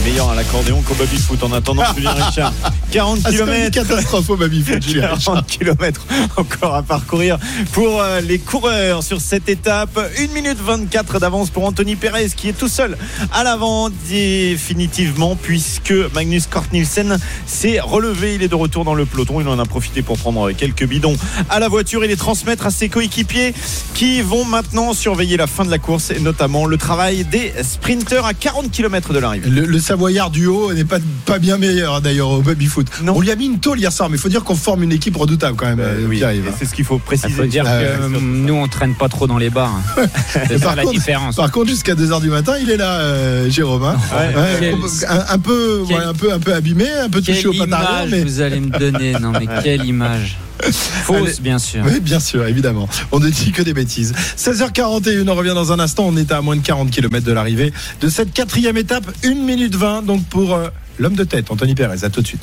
Est 0.03 0.09
meilleur 0.11 0.31
à 0.31 0.35
l'accordéon 0.35 0.83
qu'au 0.83 0.95
baby-foot 0.95 1.43
en 1.45 1.53
attendant 1.53 1.83
Julien 1.95 2.13
Richard. 2.13 2.53
40 2.91 3.21
Ah, 3.25 3.29
c'est 3.31 3.37
comme 3.39 3.49
une 3.51 3.71
km. 3.71 3.89
catastrophe 3.89 4.31
au 4.31 4.37
baby-foot, 4.37 4.83
Julien 4.83 5.09
Richard. 5.15 5.35
40 5.45 5.47
km 5.47 6.07
encore 6.37 6.75
à 6.75 6.83
parcourir 6.83 7.39
pour 7.73 8.01
euh, 8.01 8.21
les 8.21 8.39
coureurs 8.39 9.03
sur 9.03 9.21
cette 9.21 9.49
étape. 9.49 9.99
1 10.19 10.35
minute 10.35 10.59
24 10.61 11.21
d'avance 11.21 11.51
pour 11.51 11.65
Anthony 11.65 11.95
Perez 11.97 12.31
qui 12.37 12.49
est 12.49 12.53
tout 12.53 12.69
seul 12.69 12.97
à 13.33 13.45
l'avant 13.45 13.91
définitivement 14.09 15.37
puisque 15.37 15.93
Magnus 16.15 16.47
Cort 16.47 16.65
Nielsen 16.73 17.19
s'est 17.47 17.81
relevé. 17.81 18.35
Il 18.35 18.43
est 18.43 18.49
de 18.49 18.55
retour 18.55 18.85
dans 18.85 18.95
le 18.95 19.07
peloton. 19.07 19.41
Il 19.41 19.49
en 19.49 19.59
a 19.59 19.65
profité 19.67 20.03
pour 20.03 20.19
prendre 20.19 20.51
quelques 20.53 20.85
bidons 20.87 21.17
à 21.49 21.61
la 21.61 21.69
voiture 21.69 22.03
et 22.05 22.09
les 22.09 22.17
transmettre 22.17 22.67
à 22.67 22.71
ses 22.71 22.89
coéquipiers 22.89 23.55
qui 23.95 24.21
vont 24.23 24.45
maintenant 24.45 24.93
surveiller 24.95 25.37
la 25.37 25.47
fin 25.47 25.65
de 25.65 25.71
la 25.71 25.79
course 25.79 26.11
et 26.11 26.19
notamment 26.21 26.67
le 26.67 26.77
travail 26.77 27.25
des 27.25 27.53
sprinteurs 27.63 28.27
à 28.27 28.35
40 28.35 28.71
km 28.71 29.13
de 29.13 29.19
l'arrivée. 29.19 29.49
Le, 29.49 29.65
le 29.65 29.79
Savoyard 29.93 30.31
du 30.31 30.47
haut 30.47 30.73
n'est 30.73 30.87
pas, 30.87 30.97
pas 31.27 31.39
bien 31.39 31.59
meilleur 31.59 31.97
hein, 31.97 32.01
d'ailleurs 32.01 32.31
au 32.31 32.41
baby 32.41 32.65
foot. 32.65 32.87
On 33.07 33.21
lui 33.21 33.31
a 33.31 33.37
mis 33.37 33.45
une 33.45 33.59
tôle 33.59 33.79
hier 33.79 33.93
soir, 33.93 34.09
mais 34.09 34.17
il 34.17 34.21
faut 34.21 34.31
dire 34.31 34.43
qu'on 34.43 34.55
forme 34.55 34.83
une 34.85 34.93
équipe 34.93 35.15
redoutable 35.19 35.55
quand 35.55 35.67
même. 35.67 35.81
euh, 35.81 36.09
Pierre-Yves. 36.09 36.47
Et 36.47 36.51
c'est 36.59 36.65
ce 36.65 36.73
qu'il 36.75 36.87
faut 36.87 36.97
Il 36.97 37.01
préciser. 37.03 37.29
faut 37.29 37.45
dire 37.45 37.65
Ah 37.67 37.79
que 37.79 37.83
ouais. 37.85 38.17
euh, 38.17 38.21
nous, 38.23 38.55
on 38.55 38.67
traîne 38.69 38.95
pas 38.95 39.11
trop 39.11 39.27
dans 39.27 39.37
les 39.37 39.51
bars. 39.51 39.71
hein. 39.99 40.07
C'est 40.49 40.57
ça 40.59 40.65
Par 40.69 40.77
la 40.77 40.83
contre- 40.85 40.95
différence. 40.95 41.37
Par 41.37 41.51
contre, 41.51 41.69
jusqu'à 41.69 41.95
2h 41.95 42.23
du 42.23 42.31
matin, 42.31 42.55
il 42.59 42.71
est 42.71 42.79
là, 42.79 43.01
euh, 43.01 43.51
Jérôme. 43.51 43.83
hein. 43.85 43.97
Ouais. 44.13 44.35
Ouais, 44.35 44.57
Quel- 44.61 44.75
un, 45.11 45.25
un 45.29 45.39
peu, 45.39 45.83
quel- 45.87 46.01
un 46.01 46.15
peu, 46.15 46.33
un 46.33 46.39
peu 46.39 46.55
abîmé, 46.55 46.87
un 46.91 47.11
peu 47.11 47.21
touché 47.21 47.35
Quelle 47.43 47.49
au 47.49 47.53
image 47.53 48.09
mais 48.11 48.25
vous 48.25 48.41
allez 48.41 48.61
me 48.61 48.71
donner 48.71 49.13
Non 49.21 49.33
mais 49.39 49.47
quelle 49.63 49.85
image 49.85 50.39
Fausse 50.71 51.17
Allez. 51.17 51.33
bien 51.41 51.59
sûr. 51.59 51.83
Oui, 51.85 52.01
bien 52.01 52.21
sûr, 52.21 52.47
évidemment. 52.47 52.89
On 53.11 53.21
ne 53.21 53.29
dit 53.29 53.53
que 53.53 53.63
des 53.63 53.75
bêtises. 53.75 54.13
16h41, 54.37 55.29
on 55.29 55.35
revient 55.35 55.55
dans 55.55 55.73
un 55.73 55.79
instant. 55.79 56.05
On 56.07 56.17
est 56.17 56.31
à 56.33 56.41
moins 56.41 56.57
de 56.57 56.63
40 56.63 56.91
km 56.91 57.25
de 57.27 57.33
l'arrivée 57.33 57.73
de 58.01 58.09
cette 58.09 58.33
quatrième 58.33 58.77
étape. 58.77 59.05
1 59.25 59.35
minute 59.35 59.75
20, 59.75 60.03
donc 60.03 60.25
pour 60.27 60.55
euh, 60.55 60.69
l'homme 60.99 61.15
de 61.15 61.25
tête, 61.25 61.51
Anthony 61.51 61.75
Perez. 61.75 62.05
À 62.05 62.11
tout 62.11 62.23
de 62.23 62.27
suite. 62.27 62.43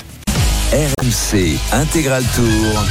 RMC 0.72 1.58
Intégral 1.72 2.22
Tour. 2.36 2.84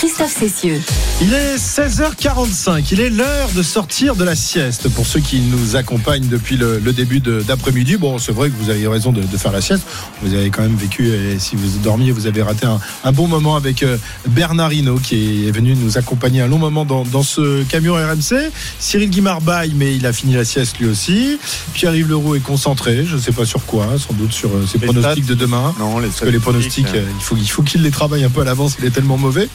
Christophe 0.00 0.34
Cessieux. 0.34 0.80
Il 1.20 1.34
est 1.34 1.56
16h45, 1.56 2.86
il 2.92 3.00
est 3.00 3.10
l'heure 3.10 3.50
de 3.54 3.62
sortir 3.62 4.16
de 4.16 4.24
la 4.24 4.34
sieste 4.34 4.88
pour 4.88 5.04
ceux 5.06 5.20
qui 5.20 5.40
nous 5.40 5.76
accompagnent 5.76 6.26
depuis 6.26 6.56
le, 6.56 6.78
le 6.78 6.92
début 6.94 7.20
d'après-midi. 7.20 7.98
Bon, 7.98 8.18
c'est 8.18 8.32
vrai 8.32 8.48
que 8.48 8.54
vous 8.58 8.70
avez 8.70 8.86
raison 8.88 9.12
de, 9.12 9.20
de 9.22 9.36
faire 9.36 9.52
la 9.52 9.60
sieste. 9.60 9.82
Vous 10.22 10.32
avez 10.32 10.48
quand 10.48 10.62
même 10.62 10.74
vécu, 10.74 11.08
et 11.08 11.38
si 11.38 11.54
vous 11.54 11.68
dormiez, 11.80 12.12
vous 12.12 12.26
avez 12.26 12.40
raté 12.40 12.64
un, 12.64 12.80
un 13.04 13.12
bon 13.12 13.28
moment 13.28 13.56
avec 13.56 13.82
euh, 13.82 13.98
Bernard 14.26 14.72
Hinault 14.72 15.00
qui 15.00 15.46
est 15.46 15.50
venu 15.50 15.74
nous 15.76 15.98
accompagner 15.98 16.40
un 16.40 16.46
long 16.46 16.56
moment 16.58 16.86
dans, 16.86 17.02
dans 17.04 17.22
ce 17.22 17.62
camion 17.64 17.92
RMC. 17.94 18.50
Cyril 18.78 19.10
Guimard 19.10 19.42
baille, 19.42 19.74
mais 19.76 19.94
il 19.94 20.06
a 20.06 20.14
fini 20.14 20.32
la 20.32 20.46
sieste 20.46 20.78
lui 20.78 20.88
aussi. 20.88 21.38
Pierre-Yves 21.74 22.08
Leroux 22.08 22.36
est 22.36 22.40
concentré, 22.40 23.04
je 23.04 23.16
ne 23.16 23.20
sais 23.20 23.32
pas 23.32 23.44
sur 23.44 23.66
quoi, 23.66 23.86
sans 23.98 24.14
doute 24.14 24.32
sur 24.32 24.48
euh, 24.48 24.64
ses 24.66 24.78
Les 24.78 24.86
pronostics 24.86 25.24
stats. 25.24 25.34
de 25.34 25.38
demain. 25.38 25.74
Non, 25.78 25.98
les 25.98 26.08
Parce 26.08 26.20
que 26.20 26.28
les 26.30 26.38
pronostics, 26.38 26.86
euh, 26.94 27.04
il 27.18 27.22
faut, 27.22 27.36
il 27.36 27.50
faut 27.50 27.62
qu'il 27.62 27.82
les 27.82 27.90
travaille 27.90 28.24
un 28.24 28.30
peu 28.30 28.40
à 28.40 28.44
l'avance, 28.44 28.76
il 28.78 28.86
est 28.86 28.90
tellement 28.90 29.18
mauvais. 29.18 29.46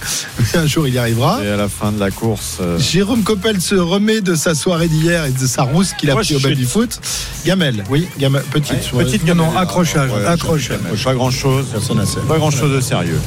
Un 0.54 0.68
jour, 0.68 0.88
il 0.88 0.94
y 0.94 0.98
arrivera. 0.98 1.44
Et 1.44 1.50
à 1.50 1.56
la 1.58 1.70
fin 1.70 1.92
de 1.92 2.00
la 2.00 2.12
course. 2.12 2.58
euh, 2.62 2.78
Jérôme 2.78 3.24
Coppel 3.24 3.62
se 3.62 3.76
remet 3.76 4.22
de 4.22 4.36
sa 4.36 4.54
soirée 4.56 4.88
d'hier 4.88 5.26
et 5.26 5.32
de 5.32 5.48
sa 5.48 5.64
rousse 5.64 5.94
qu'il 5.94 6.10
a 6.10 6.14
Moi, 6.14 6.24
pris 6.24 6.36
au 6.36 6.40
suis- 6.40 6.50
baby 6.50 6.66
foot. 6.66 7.00
Gamel, 7.46 7.84
oui, 7.90 8.08
Gamel, 8.20 8.44
petite, 8.52 8.92
Ouais, 8.94 9.04
petite 9.06 9.24
gamelle. 9.26 9.46
Non, 9.48 9.58
accrochage, 9.58 10.12
Ouais, 10.12 10.26
accrochage. 10.26 10.78
Pas 11.04 11.14
grand 11.14 11.32
chose. 11.32 11.66
Personne 11.72 11.98
n'a. 11.98 12.04
Pas 12.28 12.38
grand 12.38 12.52
chose 12.52 12.74
de 12.74 12.82
sérieux. 12.82 13.20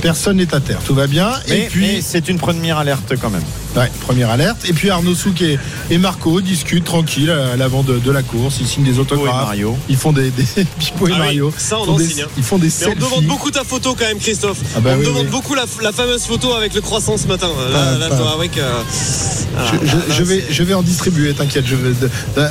Personne 0.00 0.36
n'est 0.38 0.54
à 0.54 0.60
terre, 0.60 0.80
tout 0.84 0.94
va 0.94 1.06
bien. 1.06 1.30
Mais, 1.48 1.60
et 1.60 1.68
puis, 1.68 2.02
c'est 2.02 2.28
une 2.28 2.38
première 2.38 2.78
alerte 2.78 3.14
quand 3.20 3.30
même. 3.30 3.42
Ouais, 3.76 3.90
première 4.02 4.30
alerte. 4.30 4.58
Et 4.68 4.72
puis 4.72 4.90
Arnaud 4.90 5.14
Souk 5.14 5.40
et, 5.42 5.58
et 5.90 5.98
Marco 5.98 6.40
discutent 6.40 6.84
tranquille 6.84 7.30
à 7.30 7.56
l'avant 7.56 7.82
de, 7.82 7.98
de 7.98 8.10
la 8.10 8.22
course. 8.22 8.56
Ils 8.60 8.66
signent 8.66 8.84
des 8.84 8.98
autographes. 8.98 9.34
Mario. 9.34 9.76
Ils 9.88 9.96
font 9.96 10.12
des, 10.12 10.30
des 10.30 10.44
Pipo 10.78 11.08
et 11.08 11.10
Ah 11.12 11.14
oui, 11.14 11.18
Mario. 11.18 11.52
ça, 11.56 11.78
on 11.80 11.88
en 11.90 11.96
des, 11.96 12.06
signe, 12.06 12.22
hein. 12.22 12.28
ils 12.36 12.42
font 12.44 12.58
des 12.58 12.68
Mais 12.80 12.86
on 12.86 12.90
me 12.90 12.94
demande 12.96 13.10
selfies. 13.12 13.26
beaucoup 13.26 13.50
ta 13.50 13.64
photo 13.64 13.94
quand 13.98 14.06
même, 14.06 14.18
Christophe. 14.18 14.58
Ah 14.76 14.80
bah 14.80 14.90
on 14.94 14.98
oui, 15.00 15.06
demande 15.06 15.24
oui. 15.24 15.30
beaucoup 15.30 15.54
la, 15.54 15.64
la 15.82 15.92
fameuse 15.92 16.22
photo 16.24 16.52
avec 16.54 16.74
le 16.74 16.80
croissant 16.80 17.16
ce 17.16 17.26
matin. 17.26 17.48
Là, 17.48 17.78
Ah, 17.94 17.98
là, 17.98 18.08
que. 18.48 18.60
Ah, 18.60 19.64
Je, 19.72 19.86
je- 19.86 19.96
là, 19.96 20.02
je 20.08 20.22
vais, 20.22 20.44
c'est- 20.46 20.52
je 20.52 20.62
vais 20.62 20.74
en 20.74 20.82
distribuer, 20.82 21.32
t'inquiète. 21.34 21.64
Je 21.66 21.76
vais 21.76 21.92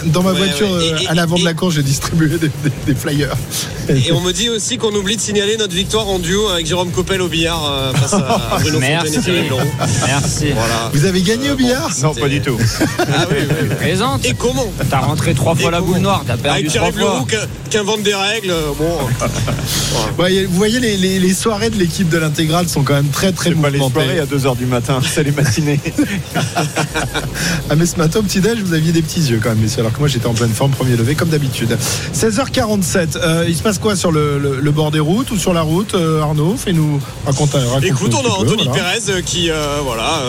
dans 0.05 0.23
ma 0.23 0.31
Ouais, 0.31 0.38
voiture, 0.38 0.69
ouais. 0.71 0.86
Et- 0.86 0.93
euh, 0.93 0.97
et- 1.01 1.07
à 1.07 1.13
l'avant 1.13 1.38
de 1.38 1.43
la 1.43 1.53
course, 1.53 1.75
j'ai 1.75 1.84
distribué 1.84 2.38
des, 2.38 2.47
des- 2.47 2.71
des 2.86 2.95
flyers. 2.95 3.36
Et 3.89 4.12
on 4.12 4.21
me 4.21 4.31
dit 4.31 4.49
aussi 4.49 4.77
qu'on 4.77 4.93
oublie 4.95 5.15
de 5.17 5.21
signaler 5.21 5.57
notre 5.57 5.73
victoire 5.73 6.07
en 6.07 6.19
duo 6.19 6.47
avec 6.49 6.65
Jérôme 6.65 6.91
Coppel 6.91 7.21
au 7.21 7.27
billard 7.27 7.65
euh, 7.69 7.93
face 7.93 8.13
à 8.13 8.19
Bruno 8.62 8.79
Fontaine 8.79 8.99
Merci. 9.03 9.29
et. 9.31 9.49
Merci. 10.07 10.45
Voilà. 10.53 10.89
Vous 10.93 11.05
avez 11.05 11.11
gagné 11.19 11.52
au 11.52 11.56
billard 11.56 11.89
Non, 12.02 12.13
pas 12.13 12.30
du 12.30 12.39
tout. 12.41 12.58
Ah 12.97 13.26
oui, 13.30 13.36
oui, 13.41 13.56
oui. 13.63 13.76
Présente. 13.76 14.24
Et 14.26 14.34
comment 14.34 14.71
T'as 14.89 15.00
rentré 15.00 15.34
trois 15.34 15.56
fois 15.56 15.67
Et 15.69 15.71
la 15.71 15.82
boule 15.82 15.97
noire, 15.97 16.24
t'as 16.26 16.38
perdu 16.38 16.60
Avec 16.60 16.71
trois 16.74 16.91
fois. 16.93 17.26
qui- 17.69 17.78
invente 17.78 18.04
des 18.04 18.13
règles. 18.15 18.52
euh, 18.52 18.71
Bon, 18.78 18.97
Ouais, 20.24 20.45
vous 20.45 20.56
voyez, 20.56 20.80
les, 20.80 20.95
les- 20.97 21.19
les 21.19 21.34
soirées 21.34 21.69
de 21.69 21.78
l'équipe 21.78 22.08
de 22.10 22.17
l'intégrale 22.17 22.67
sont 22.69 22.84
quand 22.84 22.93
même 22.93 23.08
très 23.10 23.32
très 23.32 23.50
C'est 23.50 23.56
pas 23.56 23.69
les 23.69 23.80
mouvementées. 23.80 24.06
soirées 24.06 24.19
à 24.19 24.26
2h 24.26 24.56
du 24.58 24.65
matin, 24.65 25.00
c'est 25.13 25.24
les 25.24 25.32
matinées. 25.32 25.80
Ah 27.69 27.76
mais 27.76 27.86
ce 27.86 27.95
matin 27.97 28.19
au 28.19 28.24
petit-déj 28.24 28.60
vous 28.63 28.74
aviez 28.74 28.91
des 28.91 29.02
petits 29.02 29.21
yeux 29.21 29.39
quand 29.41 29.50
même 29.50 29.60
messieurs 29.60 29.80
alors 29.80 29.93
que 29.93 30.00
moi 30.00 30.08
j'étais 30.08 30.26
en 30.28 30.34
pleine 30.34 30.50
forme 30.52 30.71
premier 30.71 30.95
levé 30.97 31.15
comme 31.15 31.30
d'habitude 31.30 31.78
16h47 32.13 33.15
euh, 33.15 33.45
il 33.47 33.56
se 33.56 33.62
passe 33.63 33.80
quoi 33.80 33.95
sur 33.95 34.12
le, 34.12 34.38
le- 34.39 34.60
le 34.60 34.71
bord 34.71 34.91
des 34.91 35.00
routes 35.00 35.32
ou 35.32 35.38
sur 35.38 35.54
la 35.54 35.62
route 35.62 35.95
euh, 35.95 36.21
Arnaud? 36.21 36.56
Fais-nous 36.58 37.00
raconte, 37.26 37.54
raconte 37.54 37.84
Écoute, 37.84 38.13
on 38.13 38.26
a 38.28 38.34
Anthony 38.34 38.67
Pérez 38.69 39.21
qui 39.24 39.50
euh, 39.50 39.78
voilà 39.84 40.19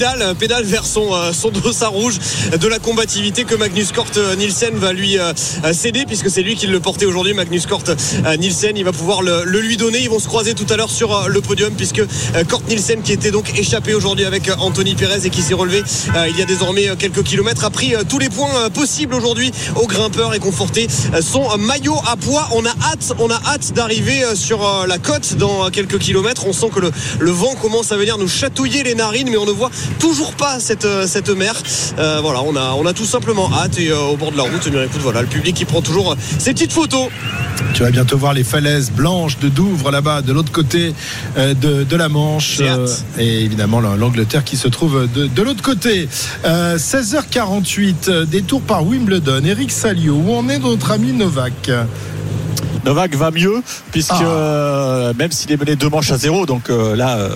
pédale 0.00 0.34
pédale 0.34 0.64
vers 0.64 0.86
son 0.86 1.12
euh, 1.12 1.32
son 1.34 1.50
dossard 1.50 1.92
rouge. 1.92 2.18
De 2.58 2.68
la 2.68 2.78
combativité 2.78 3.44
que 3.44 3.54
Magnus 3.54 3.92
Cort 3.92 4.06
euh, 4.16 4.34
Nielsen 4.34 4.74
va 4.76 4.94
lui 4.94 5.18
euh, 5.18 5.34
euh, 5.64 5.74
céder 5.74 6.06
puisque 6.06 6.30
c'est 6.30 6.40
lui 6.40 6.54
qui 6.54 6.66
le 6.68 6.80
portait 6.80 7.04
aujourd'hui 7.04 7.34
Magnus 7.34 7.66
Cort 7.66 7.82
euh, 7.88 8.36
Nielsen. 8.38 8.78
Il 8.78 8.84
va 8.84 8.92
pouvoir 8.92 9.20
le, 9.20 9.44
lui 9.44 9.76
donner. 9.76 9.98
Ils 9.98 10.08
vont 10.08 10.18
se 10.18 10.26
croiser 10.26 10.54
tout 10.54 10.64
à 10.70 10.76
l'heure 10.76 10.90
sur 10.90 11.14
euh, 11.14 11.28
le 11.28 11.42
podium 11.42 11.74
puisque 11.74 11.98
euh, 11.98 12.44
Cort 12.48 12.62
Nielsen 12.66 13.02
qui 13.02 13.12
était 13.12 13.30
donc 13.30 13.52
échappé 13.58 13.92
aujourd'hui 13.92 14.24
avec 14.24 14.48
euh, 14.48 14.54
Anthony 14.58 14.94
Pérez 14.94 15.26
et 15.26 15.28
qui 15.30 15.42
s'est 15.42 15.52
relevé 15.52 15.82
euh, 16.16 16.28
il 16.30 16.38
y 16.38 16.42
a 16.42 16.46
désormais 16.46 16.88
euh, 16.88 16.96
quelques 16.96 17.22
kilomètres 17.22 17.66
a 17.66 17.70
pris 17.70 17.94
euh, 17.94 18.02
tous 18.08 18.18
les 18.18 18.30
points 18.30 18.54
euh, 18.56 18.70
possibles 18.70 19.14
aujourd'hui 19.14 19.52
au 19.76 19.86
grimpeur 19.86 20.32
et 20.32 20.38
conforté 20.38 20.86
euh, 21.12 21.20
son 21.20 21.42
euh, 21.50 21.58
maillot 21.58 21.98
à 22.10 22.16
poids. 22.16 22.48
On 22.52 22.64
a 22.64 22.70
hâte 22.90 23.12
on 23.18 23.28
a 23.28 23.40
hâte 23.46 23.74
d'arriver 23.74 24.24
euh, 24.24 24.34
sur 24.34 24.66
euh, 24.66 24.86
la 24.86 24.96
côte 24.96 25.34
dans 25.34 25.66
euh, 25.66 25.68
quelques 25.68 25.98
kilomètres. 25.98 26.46
On 26.46 26.54
sent 26.54 26.70
que 26.74 26.80
le, 26.80 26.90
le 27.18 27.30
vent 27.30 27.54
commence 27.60 27.92
à 27.92 27.98
venir 27.98 28.16
nous 28.16 28.28
chatouiller 28.28 28.82
les 28.82 28.94
narines 28.94 29.28
mais 29.30 29.36
on 29.36 29.44
ne 29.44 29.50
voit 29.50 29.70
toujours 29.98 30.32
pas 30.34 30.60
cette, 30.60 30.84
euh, 30.84 31.06
cette 31.06 31.28
mer. 31.30 31.54
Euh, 31.98 32.20
voilà, 32.22 32.42
on 32.42 32.54
a, 32.56 32.72
on 32.78 32.86
a 32.86 32.92
tout 32.92 33.04
simplement 33.04 33.50
hâte 33.52 33.78
et 33.78 33.90
euh, 33.90 33.98
au 33.98 34.16
bord 34.16 34.32
de 34.32 34.36
la 34.36 34.44
route, 34.44 34.62
eh 34.66 34.70
bien, 34.70 34.82
écoute, 34.84 35.00
voilà, 35.02 35.22
le 35.22 35.28
public 35.28 35.54
qui 35.56 35.64
prend 35.64 35.82
toujours 35.82 36.16
ses 36.38 36.52
petites 36.52 36.72
photos. 36.72 37.08
Tu 37.74 37.82
vas 37.82 37.90
bientôt 37.90 38.16
voir 38.18 38.32
les 38.32 38.44
falaises 38.44 38.90
blanches 38.90 39.38
de 39.38 39.48
Douvres 39.48 39.90
là-bas, 39.90 40.22
de 40.22 40.32
l'autre 40.32 40.50
côté 40.52 40.94
euh, 41.36 41.54
de, 41.54 41.84
de 41.84 41.96
la 41.96 42.08
Manche. 42.08 42.58
Euh, 42.60 42.86
et 43.18 43.44
évidemment 43.44 43.80
la- 43.80 43.96
l'Angleterre 43.96 44.44
qui 44.44 44.56
se 44.56 44.68
trouve 44.68 45.06
de, 45.14 45.26
de 45.26 45.42
l'autre 45.42 45.62
côté. 45.62 46.08
Euh, 46.44 46.78
16h48, 46.78 47.94
euh, 48.08 48.24
détour 48.24 48.62
par 48.62 48.84
Wimbledon. 48.86 49.42
Eric 49.44 49.70
Salio, 49.70 50.14
où 50.14 50.34
en 50.34 50.48
est 50.48 50.58
notre 50.58 50.90
ami 50.90 51.12
Novak? 51.12 51.70
Novak 52.86 53.14
va 53.14 53.30
mieux, 53.30 53.62
puisque 53.92 54.10
Ah. 54.12 54.22
euh, 54.24 55.12
même 55.18 55.30
s'il 55.32 55.52
est 55.52 55.56
mené 55.60 55.76
deux 55.76 55.90
manches 55.90 56.10
à 56.12 56.16
zéro, 56.16 56.46
donc 56.46 56.70
euh, 56.70 56.96
là, 56.96 57.18
euh, 57.18 57.30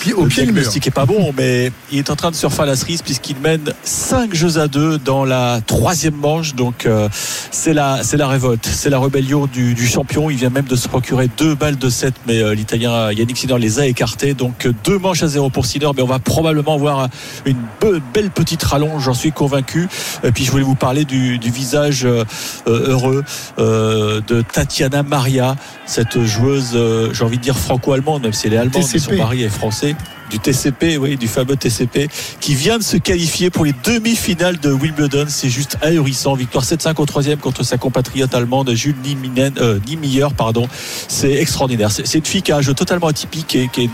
Puis 0.00 0.12
au 0.14 0.22
le 0.22 0.28
pied 0.28 0.42
du 0.44 0.48
mur. 0.48 0.54
diagnostic 0.62 0.86
est 0.86 0.90
pas 0.90 1.04
bon, 1.06 1.32
mais 1.36 1.70
il 1.92 1.98
est 1.98 2.10
en 2.10 2.16
train 2.16 2.30
de 2.30 2.34
surfer 2.36 2.62
à 2.62 2.66
la 2.66 2.74
cerise 2.76 3.02
puisqu'il 3.02 3.36
mène 3.36 3.72
5 3.84 4.34
jeux 4.34 4.58
à 4.58 4.66
2 4.66 4.98
dans 4.98 5.24
la 5.26 5.60
troisième 5.66 6.14
manche. 6.16 6.54
Donc 6.54 6.86
euh, 6.86 7.08
c'est 7.50 7.74
la, 7.74 8.02
c'est 8.02 8.16
la 8.16 8.26
révolte, 8.26 8.66
c'est 8.66 8.88
la 8.90 8.98
rébellion 8.98 9.46
du, 9.46 9.74
du 9.74 9.86
champion. 9.86 10.30
Il 10.30 10.36
vient 10.38 10.48
même 10.50 10.64
de 10.64 10.74
se 10.76 10.88
procurer 10.88 11.28
deux 11.36 11.54
balles 11.54 11.76
de 11.76 11.90
7, 11.90 12.14
mais 12.26 12.38
euh, 12.42 12.54
l'Italien 12.54 13.12
Yannick 13.12 13.36
Sinner 13.36 13.58
les 13.58 13.78
a 13.78 13.86
écartées. 13.86 14.32
Donc 14.34 14.64
euh, 14.66 14.72
deux 14.84 14.98
manches 14.98 15.22
à 15.22 15.26
zéro 15.28 15.50
pour 15.50 15.66
Sinner, 15.66 15.90
mais 15.94 16.02
on 16.02 16.06
va 16.06 16.18
probablement 16.18 16.78
voir 16.78 17.08
une 17.44 17.58
be- 17.82 18.00
belle 18.14 18.30
petite 18.30 18.62
rallonge, 18.62 19.04
j'en 19.04 19.14
suis 19.14 19.32
convaincu. 19.32 19.86
Et 20.24 20.32
puis 20.32 20.44
je 20.46 20.50
voulais 20.50 20.64
vous 20.64 20.74
parler 20.76 21.04
du, 21.04 21.38
du 21.38 21.50
visage 21.50 22.06
euh, 22.06 22.24
heureux 22.66 23.22
de 23.58 24.42
Tatiana 24.52 25.02
Maria, 25.02 25.56
cette 25.84 26.22
joueuse, 26.24 26.78
j'ai 27.12 27.24
envie 27.24 27.36
de 27.36 27.42
dire 27.42 27.58
franco-allemande, 27.58 28.22
même 28.22 28.32
si 28.32 28.46
elle 28.46 28.54
est 28.54 28.56
allemande, 28.56 28.82
mais 28.94 28.98
son 28.98 29.10
mari 29.18 29.42
est 29.42 29.48
français 29.48 29.89
du 30.30 30.38
TCP, 30.38 30.96
oui, 30.96 31.16
du 31.16 31.26
fameux 31.26 31.56
TCP, 31.56 32.08
qui 32.40 32.54
vient 32.54 32.78
de 32.78 32.84
se 32.84 32.96
qualifier 32.96 33.50
pour 33.50 33.64
les 33.64 33.74
demi-finales 33.84 34.58
de 34.60 34.70
Wimbledon. 34.70 35.24
C'est 35.28 35.48
juste 35.50 35.76
ahurissant. 35.82 36.34
Victoire 36.34 36.64
7-5 36.64 37.00
au 37.00 37.06
troisième 37.06 37.38
contre 37.38 37.64
sa 37.64 37.78
compatriote 37.78 38.32
allemande 38.34 38.70
Jules 38.72 38.94
Nieminen- 39.04 39.58
euh, 39.60 39.80
Niemeyer, 39.88 40.28
pardon. 40.36 40.68
C'est 41.08 41.32
extraordinaire. 41.32 41.90
C'est 41.90 42.06
c'est 42.06 42.18
une 42.18 42.24
fille 42.26 42.42
qui 42.42 42.52
a 42.52 42.56
un 42.58 42.60
jeu 42.60 42.74
totalement 42.74 43.08
atypique 43.08 43.56
et 43.56 43.68
qui 43.72 43.82
est, 43.84 43.90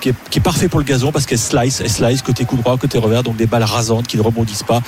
qui 0.00 0.08
est, 0.10 0.14
qui 0.30 0.38
est 0.38 0.42
parfait 0.42 0.68
pour 0.68 0.78
le 0.80 0.84
gazon 0.84 1.10
parce 1.10 1.24
qu'elle 1.24 1.38
slice, 1.38 1.80
elle 1.80 1.88
slice 1.90 2.20
côté 2.20 2.44
coup 2.44 2.56
droit, 2.56 2.76
côté 2.76 2.98
revers, 2.98 3.22
donc 3.22 3.36
des 3.36 3.46
balles 3.46 3.64
rasantes 3.64 4.06
qui 4.06 4.18
ne 4.18 4.22
rebondissent 4.22 4.62
pas. 4.64 4.82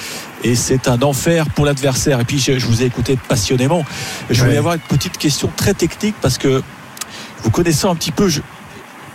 Et 0.44 0.54
c'est 0.54 0.86
un 0.86 1.00
enfer 1.00 1.48
pour 1.48 1.64
l'adversaire. 1.64 2.20
Et 2.20 2.24
puis, 2.24 2.38
je, 2.38 2.58
je 2.58 2.66
vous 2.66 2.82
ai 2.82 2.84
écouté 2.86 3.18
passionnément. 3.28 3.84
Je 4.28 4.38
voulais 4.40 4.52
Ouais. 4.52 4.58
avoir 4.58 4.74
une 4.74 4.80
petite 4.80 5.16
question 5.16 5.50
très 5.56 5.72
technique 5.72 6.14
parce 6.20 6.36
que 6.36 6.62
vous 7.42 7.50
connaissez 7.50 7.86
un 7.86 7.94
petit 7.94 8.12
peu. 8.12 8.28
je- 8.28 8.40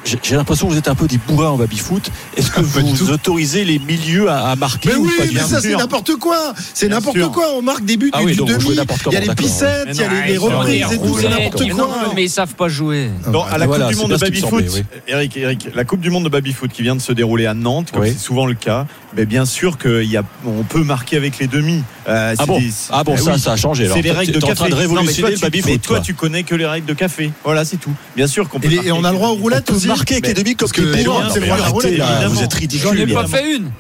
j'ai 0.06 0.36
l'impression 0.36 0.68
que 0.68 0.72
vous 0.74 0.78
êtes 0.78 0.88
un 0.88 0.96
peu 0.96 1.08
des 1.08 1.18
bourrins 1.18 1.50
en 1.50 1.58
baby-foot. 1.58 2.12
Est-ce 2.38 2.52
que 2.52 2.62
du 2.62 2.94
vous 2.96 3.12
autorisez 3.12 3.66
les 3.66 3.80
milieux 3.80 4.30
à, 4.30 4.50
à 4.52 4.56
marquer 4.56 4.90
Mais 4.90 4.96
ou 4.96 5.06
oui, 5.06 5.12
pas 5.18 5.24
mais 5.26 5.30
bien 5.32 5.48
ça 5.48 5.60
c'est 5.62 5.76
n'importe 5.76 6.16
quoi. 6.18 6.54
C'est 6.74 6.88
n'importe 6.88 7.28
quoi. 7.32 7.46
On 7.58 7.62
marque 7.62 7.84
des 7.86 7.98
buts 7.98 8.12
Ah 8.14 8.20
du, 8.20 8.26
oui, 8.26 8.32
du 8.36 8.44
demi. 8.44 8.78
Il 9.08 9.14
y 9.14 9.16
a 9.18 9.20
les 9.20 9.36
pissettes, 9.36 9.88
il 9.92 9.96
y 9.98 10.04
a 10.04 10.10
les, 10.26 10.34
les 10.34 10.38
reprises 10.38 10.86
et 10.92 10.98
tout, 10.98 11.18
c'est 11.20 11.30
n'importe 11.30 11.62
mais 11.62 11.70
quoi. 11.70 11.88
non, 11.88 12.14
mais 12.16 12.24
ils 12.26 12.30
savent 12.30 12.54
pas 12.56 12.68
jouer. 12.70 13.10
Bon, 13.28 13.42
à 13.44 13.58
la 13.58 13.66
Voilà, 13.66 13.86
Coupe 13.86 13.94
du 13.96 14.02
Monde 14.02 14.12
de 14.12 14.18
baby-foot, 14.18 14.84
Eric, 15.08 15.38
Eric, 15.38 15.68
la 15.74 15.84
Coupe 15.86 16.02
du 16.02 16.10
Monde 16.12 16.26
de 16.26 16.30
baby-foot 16.30 16.72
qui 16.72 16.82
vient 16.84 16.96
de 16.96 17.02
se 17.02 17.12
dérouler 17.12 17.46
à 17.48 17.54
Nantes, 17.54 17.92
comme 17.92 18.02
Oui. 18.04 18.12
c'est 18.14 18.20
souvent 18.24 18.46
le 18.46 18.54
cas, 18.54 18.86
mais 19.18 19.26
bien 19.26 19.46
sûr 19.46 19.78
qu'on 19.78 20.64
peut 20.70 20.84
marquer 20.84 21.18
avec 21.18 21.40
les 21.40 21.48
demi. 21.48 21.84
Euh, 22.08 22.34
Ah 22.38 22.42
c'est 22.42 22.46
bon 22.46 22.60
des- 22.60 22.70
Ah 22.92 23.04
bon, 23.04 23.18
ça, 23.18 23.34
oui. 23.34 23.40
ça 23.40 23.54
a 23.54 23.56
changé. 23.56 23.90
C'est 23.92 24.02
les 24.04 24.12
règles 24.12 24.34
de 24.34 24.38
T'es 24.40 24.46
en 24.46 24.48
café. 24.50 24.58
train 24.60 24.66
de 24.68 24.72
Non, 24.72 24.78
mais 24.78 24.82
révolutionner 24.84 25.22
toi, 25.22 25.30
le 25.30 25.36
tu- 25.38 25.42
baby-foot. 25.42 25.72
Mais 25.72 25.78
toi, 25.80 26.00
tu 26.02 26.14
connais 26.14 26.44
que 26.44 26.54
les 26.54 26.66
règles 26.68 26.86
de 26.86 26.94
café. 26.94 27.32
Voilà, 27.44 27.66
c'est 27.66 27.78
tout. 27.78 27.94
Bien 28.16 28.28
sûr 28.28 28.48
qu'on 28.48 28.60
peut 28.60 28.68
Et, 28.68 28.70
les- 28.70 28.76
marquer 28.76 28.90
et 28.90 28.92
on 28.92 29.04
a 29.04 29.10
le 29.12 29.16
droit 29.18 29.30
aux 29.30 29.36
roulettes 29.36 29.72
aussi. 29.72 29.88
Marquer 29.96 30.14
avec 30.16 30.28
les 30.28 30.34
demi 30.34 30.56
comme 30.56 30.70
Parce 30.70 30.72
que 30.72 30.82
les. 30.82 32.28
Vous 32.28 32.44
êtes 32.44 32.54
ridicule. 32.54 32.88
J'en 32.88 32.94
ai 32.96 33.08
pas 33.08 33.28
fait 33.28 33.56
une. 33.58 33.72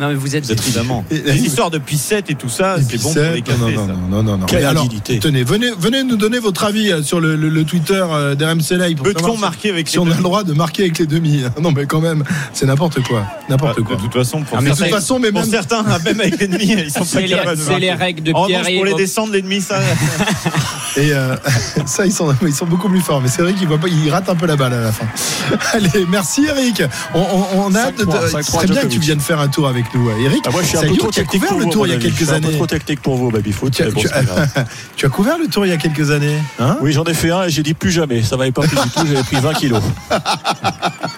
Non, 0.00 0.08
mais 0.08 0.14
vous 0.14 0.34
êtes. 0.34 0.44
Vous 0.46 0.52
êtes 0.52 1.26
Les 1.26 1.42
histoires 1.44 1.70
de 1.70 1.76
pissettes 1.78 2.30
et 2.30 2.34
tout 2.34 2.48
ça, 2.48 2.76
Les 2.78 2.82
c'est 2.82 2.96
bon 3.02 3.12
pour 3.12 3.22
les 3.22 3.42
pissettes, 3.42 3.44
cafés. 3.44 3.60
non, 3.60 3.68
non, 3.70 3.86
ça. 3.86 3.92
non, 3.92 4.08
non, 4.08 4.22
non, 4.22 4.38
non. 4.38 4.46
Quelle 4.46 4.64
alors, 4.64 4.88
tenez, 5.20 5.44
venez, 5.44 5.68
venez 5.78 6.02
nous 6.02 6.16
donner 6.16 6.38
votre 6.38 6.64
avis 6.64 6.90
euh, 6.90 7.02
sur 7.02 7.20
le, 7.20 7.36
le- 7.36 7.50
le 7.50 7.64
Twitter 7.64 8.02
euh, 8.10 8.34
d'RMC 8.34 8.70
Live. 8.78 9.02
Peut-on 9.02 9.36
marquer 9.36 9.68
avec 9.70 9.88
si 9.88 9.96
les 9.96 9.98
on 10.00 10.04
a 10.04 10.06
demi 10.06 10.16
le 10.16 10.22
droit 10.22 10.44
de 10.44 10.54
marquer 10.54 10.84
avec 10.84 10.98
les 10.98 11.06
demi 11.06 11.42
Non, 11.60 11.72
mais 11.72 11.84
quand 11.86 12.00
même, 12.00 12.24
c'est 12.54 12.66
n'importe 12.66 13.02
quoi, 13.02 13.26
n'importe 13.50 13.76
Ah, 13.78 13.82
quoi. 13.82 13.96
De 13.96 14.00
toute 14.02 14.14
façon, 14.14 14.40
pour 14.42 14.56
Ah, 14.56 14.60
mais 14.62 14.70
De 14.70 14.74
certains- 14.74 14.90
toute 14.90 14.98
façon, 15.00 15.18
mais 15.20 15.30
pour 15.30 15.42
même 15.42 15.50
certains, 15.50 15.82
même 16.04 16.20
avec 16.20 16.40
l'ennemi, 16.40 16.74
ils 16.78 16.90
sont 16.90 17.04
pas 17.04 17.20
les, 17.20 17.28
capables 17.28 17.58
de 17.58 17.62
c'est 17.62 17.78
les 17.78 17.92
règles 17.92 18.22
de 18.22 18.32
En 18.32 18.46
Pierre 18.46 18.60
revanche, 18.60 18.74
pour 18.76 18.84
les 18.86 18.94
descendre, 18.94 19.32
l'ennemi, 19.34 19.60
ça. 19.60 19.78
Et 20.96 21.12
euh, 21.12 21.36
ça, 21.86 22.04
ils 22.06 22.12
sont, 22.12 22.34
ils 22.42 22.52
sont 22.54 22.66
beaucoup 22.66 22.88
plus 22.88 23.00
forts. 23.00 23.20
Mais 23.20 23.28
c'est 23.28 23.42
vrai 23.42 23.54
qu'ils 23.54 23.66
voient 23.68 23.78
pas, 23.78 23.88
ils 23.88 24.10
ratent 24.10 24.28
un 24.28 24.34
peu 24.34 24.46
la 24.46 24.56
balle 24.56 24.72
à 24.74 24.80
la 24.80 24.92
fin. 24.92 25.06
Allez, 25.72 26.06
merci 26.08 26.44
Eric. 26.46 26.82
On, 27.14 27.20
on, 27.20 27.46
on 27.66 27.74
a 27.74 27.80
hâte 27.80 27.98
de, 27.98 28.04
ce 28.28 28.42
serait 28.42 28.66
bien 28.66 28.82
que 28.82 28.86
tu 28.88 28.98
viennes 28.98 29.20
faire 29.20 29.40
un 29.40 29.48
tour 29.48 29.68
avec 29.68 29.86
nous, 29.94 30.10
Eric. 30.10 30.42
Ah, 30.46 30.50
moi, 30.50 30.62
je 30.62 30.68
suis 30.68 30.78
un 30.78 30.82
peu 30.82 30.96
trop 30.96 31.10
technique 31.10 31.44
pour 31.46 31.58
le 31.58 31.66
tour 31.66 31.86
il 31.86 31.92
y 31.92 31.96
a 31.96 31.98
quelques 31.98 32.30
un 32.30 32.40
peu 32.40 32.52
trop 32.52 32.66
technique 32.66 33.00
pour 33.00 33.16
vous, 33.16 33.30
baby-foot. 33.30 33.72
Tu 33.72 33.82
as, 33.82 33.90
bon, 33.90 34.00
tu 34.02 34.08
tu 34.96 35.08
couvert 35.08 35.38
le 35.38 35.46
tour 35.48 35.66
il 35.66 35.70
y 35.70 35.72
a 35.72 35.76
quelques 35.76 36.10
années, 36.10 36.36
hein? 36.58 36.76
Oui, 36.80 36.92
j'en 36.92 37.04
ai 37.04 37.14
fait 37.14 37.30
un 37.30 37.44
et 37.44 37.50
j'ai 37.50 37.62
dit 37.62 37.74
plus 37.74 37.90
jamais. 37.90 38.22
Ça 38.22 38.36
m'avait 38.36 38.52
pas 38.52 38.62
plu 38.62 38.76
du 38.76 38.90
tout. 38.90 39.06
J'avais 39.06 39.22
pris 39.22 39.36
20 39.36 39.52
kilos. 39.54 39.82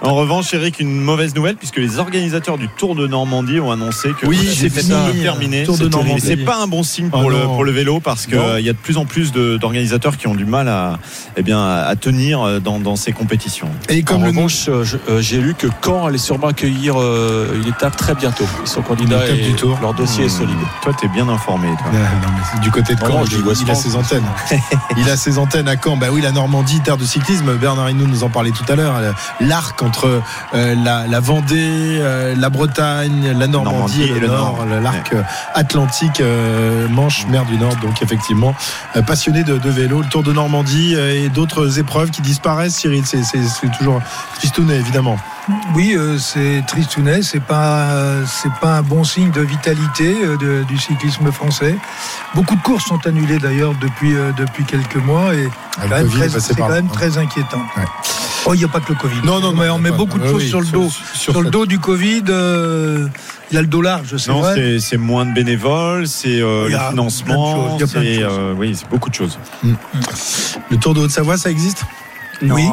En 0.00 0.14
revanche, 0.14 0.52
Eric, 0.54 0.80
une 0.80 1.00
mauvaise 1.00 1.34
nouvelle 1.34 1.56
puisque 1.56 1.76
les 1.78 1.98
organisateurs 1.98 2.58
du 2.58 2.68
Tour 2.68 2.94
de 2.94 3.06
Normandie 3.06 3.60
ont 3.60 3.70
annoncé 3.70 4.10
que 4.20 4.26
Oui, 4.26 4.38
ça. 4.54 5.10
terminé. 5.22 5.64
Tour 5.64 5.76
de 5.78 5.84
C'est 5.84 5.90
terrible. 5.90 6.08
Normandie. 6.08 6.26
C'est 6.26 6.36
pas 6.36 6.58
un 6.62 6.66
bon 6.66 6.82
signe 6.82 7.08
Oh 7.12 7.20
pour, 7.20 7.30
le, 7.30 7.38
non. 7.38 7.54
pour 7.54 7.64
le 7.64 7.72
vélo 7.72 8.00
parce 8.00 8.26
qu'il 8.26 8.36
y 8.60 8.68
a 8.68 8.72
de 8.72 8.78
plus 8.78 8.96
en 8.96 9.04
plus 9.06 9.32
de- 9.32 9.56
d'organisateurs 9.64 10.18
qui 10.18 10.26
ont 10.26 10.34
du 10.34 10.44
mal 10.44 10.68
à, 10.68 10.98
eh 11.36 11.42
bien, 11.42 11.64
à 11.64 11.96
tenir 11.96 12.42
euh, 12.42 12.60
dans, 12.60 12.78
dans 12.78 12.96
ces 12.96 13.12
compétitions. 13.12 13.68
Et 13.88 14.02
En 14.02 14.04
comme 14.04 14.24
le 14.24 14.32
nom 14.32 14.42
revanche, 14.42 14.68
euh, 14.68 14.84
euh, 15.08 15.22
j'ai 15.22 15.40
lu 15.40 15.54
que 15.54 15.66
Caen 15.82 16.06
allait 16.06 16.18
sûrement 16.18 16.48
accueillir 16.48 16.96
une 16.96 17.66
étape 17.66 17.96
très 17.96 18.14
bientôt. 18.14 18.44
Ils 18.62 18.68
sont 18.68 18.82
candidats 18.82 19.26
et 19.26 19.42
du 19.42 19.54
Tour. 19.54 19.78
leur 19.80 19.94
dossier 19.94 20.26
est 20.26 20.28
solide. 20.28 20.58
Toi, 20.82 20.92
t'es 21.00 21.08
bien 21.08 21.28
informé. 21.28 21.68
Toi. 21.78 21.92
Non, 21.92 21.98
mais 21.98 22.42
c'est 22.52 22.60
du 22.60 22.70
côté 22.70 22.94
de 22.94 23.00
Caen, 23.00 23.20
non, 23.20 23.24
je 23.24 23.36
dis 23.36 23.42
il, 23.60 23.62
il 23.66 23.70
a 23.70 23.74
ses 23.74 23.96
antennes. 23.96 24.24
il 24.98 25.08
a 25.08 25.16
ses 25.16 25.38
antennes 25.38 25.68
à 25.68 25.76
Caen. 25.82 25.96
Bah 25.96 26.08
oui, 26.12 26.20
la 26.20 26.32
Normandie, 26.32 26.80
terre 26.80 26.98
de 26.98 27.04
cyclisme. 27.04 27.54
Bernard 27.56 27.88
Hinault 27.88 28.06
nous 28.06 28.22
en 28.22 28.28
parlait 28.28 28.50
tout 28.50 28.70
à 28.70 28.76
l'heure. 28.76 29.00
L'arc 29.40 29.82
entre 29.82 30.20
euh, 30.54 30.74
la, 30.74 31.06
la 31.06 31.20
Vendée, 31.20 31.98
euh, 32.00 32.34
la 32.36 32.50
Bretagne, 32.50 33.34
la 33.36 33.46
Normandie, 33.46 34.02
et 34.02 34.20
le, 34.20 34.26
Nord, 34.26 34.66
l'arc 34.82 35.14
atlantique, 35.54 36.20
euh, 36.20 36.86
Manche, 36.88 37.26
mer 37.28 37.44
du 37.46 37.56
Nord. 37.56 37.76
Donc 37.82 38.02
effectivement, 38.02 38.54
euh, 38.96 39.02
passionné 39.02 39.44
de, 39.44 39.53
de 39.58 39.70
vélo, 39.70 40.00
le 40.02 40.08
Tour 40.08 40.22
de 40.22 40.32
Normandie 40.32 40.94
euh, 40.96 41.24
et 41.24 41.28
d'autres 41.28 41.78
épreuves 41.78 42.10
qui 42.10 42.22
disparaissent. 42.22 42.76
Cyril, 42.76 43.04
c'est 43.06 43.22
c'est- 43.24 43.42
c'est 43.60 43.70
toujours 43.76 44.00
tristounet, 44.36 44.76
évidemment. 44.76 45.18
Oui, 45.74 45.94
euh, 45.96 46.18
c'est 46.18 46.62
tristounet, 46.66 47.22
c'est 47.22 47.40
pas 47.42 47.90
euh, 47.90 48.24
c'est 48.26 48.52
pas 48.60 48.78
un 48.78 48.82
bon 48.82 49.04
signe 49.04 49.30
de 49.30 49.42
vitalité 49.42 50.16
euh, 50.24 50.36
de- 50.38 50.64
du 50.64 50.78
cyclisme 50.78 51.30
français. 51.32 51.76
Beaucoup 52.34 52.56
de 52.56 52.62
courses 52.62 52.84
sont 52.86 53.06
annulées 53.06 53.38
d'ailleurs 53.38 53.74
depuis 53.80 54.14
depuis 54.36 54.64
quelques 54.64 54.96
mois 54.96 55.34
et 55.34 55.48
Ah, 55.78 55.82
quand 55.82 55.96
même 55.96 56.06
Covid 56.08 56.28
très- 56.28 56.40
c'est 56.40 56.54
quand 56.56 56.68
même 56.68 56.88
inquiétant. 57.18 57.62
Ouais. 57.76 57.84
Oh, 58.46 58.52
il 58.54 58.58
n'y 58.58 58.64
a 58.64 58.68
pas 58.68 58.80
que 58.80 58.92
le 58.92 58.98
Covid. 58.98 59.20
Non, 59.24 59.40
non, 59.40 59.52
mais 59.52 59.68
on 59.70 59.78
met 59.78 59.90
pas- 59.90 59.96
beaucoup 59.96 60.18
de 60.18 60.26
choses 60.26 60.42
oui, 60.42 60.48
sur 60.48 60.60
le 60.60 60.66
dos. 60.66 60.90
sur 60.90 61.32
Sur, 61.32 61.42
le 61.42 61.50
dos 61.50 61.64
du 61.66 61.78
Covid, 61.78 62.24
euh, 62.28 63.08
il 63.50 63.54
y 63.54 63.58
a 63.58 63.62
le 63.62 63.66
dollar, 63.66 64.02
je 64.04 64.16
sais 64.18 64.30
Non, 64.30 64.42
c'est 64.80 64.96
moins 64.98 65.24
de 65.24 65.32
bénévoles, 65.32 66.06
c'est 66.06 66.40
euh, 66.40 66.68
le 66.68 66.74
a 66.74 66.78
plein 66.78 66.86
de 66.88 66.90
financement, 66.92 67.54
choses, 67.54 67.72
il 67.76 67.80
y 67.80 67.84
a 67.84 67.86
plein 67.86 68.00
de 68.00 68.06
c'est 68.06 68.20
choses. 68.20 68.38
euh, 68.38 68.54
oui, 68.56 68.74
c'est 68.76 68.88
beaucoup 68.90 69.08
de 69.08 69.14
choses. 69.14 69.38
Le 70.70 70.76
Tour 70.76 70.92
de 70.94 71.00
Haute-Savoie, 71.00 71.38
ça 71.38 71.50
existe? 71.50 71.84
Non. 72.42 72.54
Oui. 72.54 72.68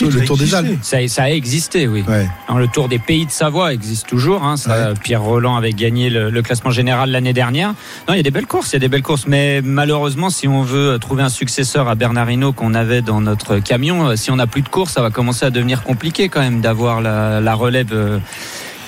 Le 0.00 0.24
Tour 0.24 0.36
des 0.36 0.54
Alpes. 0.54 0.78
Ça, 0.82 1.06
ça 1.08 1.24
a 1.24 1.30
existé, 1.30 1.86
oui. 1.88 2.04
Ouais. 2.08 2.28
Alors, 2.46 2.58
le 2.58 2.68
Tour 2.68 2.88
des 2.88 2.98
Pays 2.98 3.26
de 3.26 3.30
Savoie 3.30 3.72
existe 3.72 4.06
toujours. 4.06 4.42
hein. 4.44 4.56
Ça, 4.56 4.94
Pierre 5.02 5.22
Roland 5.22 5.56
avait 5.56 5.72
gagné 5.72 6.10
le, 6.10 6.30
le 6.30 6.42
classement 6.42 6.70
général 6.70 7.10
l'année 7.10 7.32
dernière. 7.32 7.70
Non, 8.08 8.14
il 8.14 8.16
y 8.16 8.20
a 8.20 8.22
des 8.22 8.30
belles 8.30 8.46
courses, 8.46 8.70
il 8.70 8.74
y 8.74 8.76
a 8.76 8.80
des 8.80 8.88
belles 8.88 9.02
courses. 9.02 9.26
Mais 9.26 9.60
malheureusement, 9.62 10.30
si 10.30 10.48
on 10.48 10.62
veut 10.62 10.98
trouver 10.98 11.22
un 11.22 11.28
successeur 11.28 11.88
à 11.88 11.94
Bernard 11.94 12.30
Hinault 12.30 12.52
qu'on 12.52 12.74
avait 12.74 13.02
dans 13.02 13.20
notre 13.20 13.58
camion, 13.58 14.08
euh, 14.08 14.16
si 14.16 14.30
on 14.30 14.36
n'a 14.36 14.46
plus 14.46 14.62
de 14.62 14.68
courses, 14.68 14.92
ça 14.92 15.02
va 15.02 15.10
commencer 15.10 15.44
à 15.46 15.50
devenir 15.50 15.82
compliqué 15.82 16.28
quand 16.28 16.40
même 16.40 16.60
d'avoir 16.60 17.00
la, 17.00 17.40
la 17.40 17.54
relève. 17.54 17.92
euh, 17.92 18.18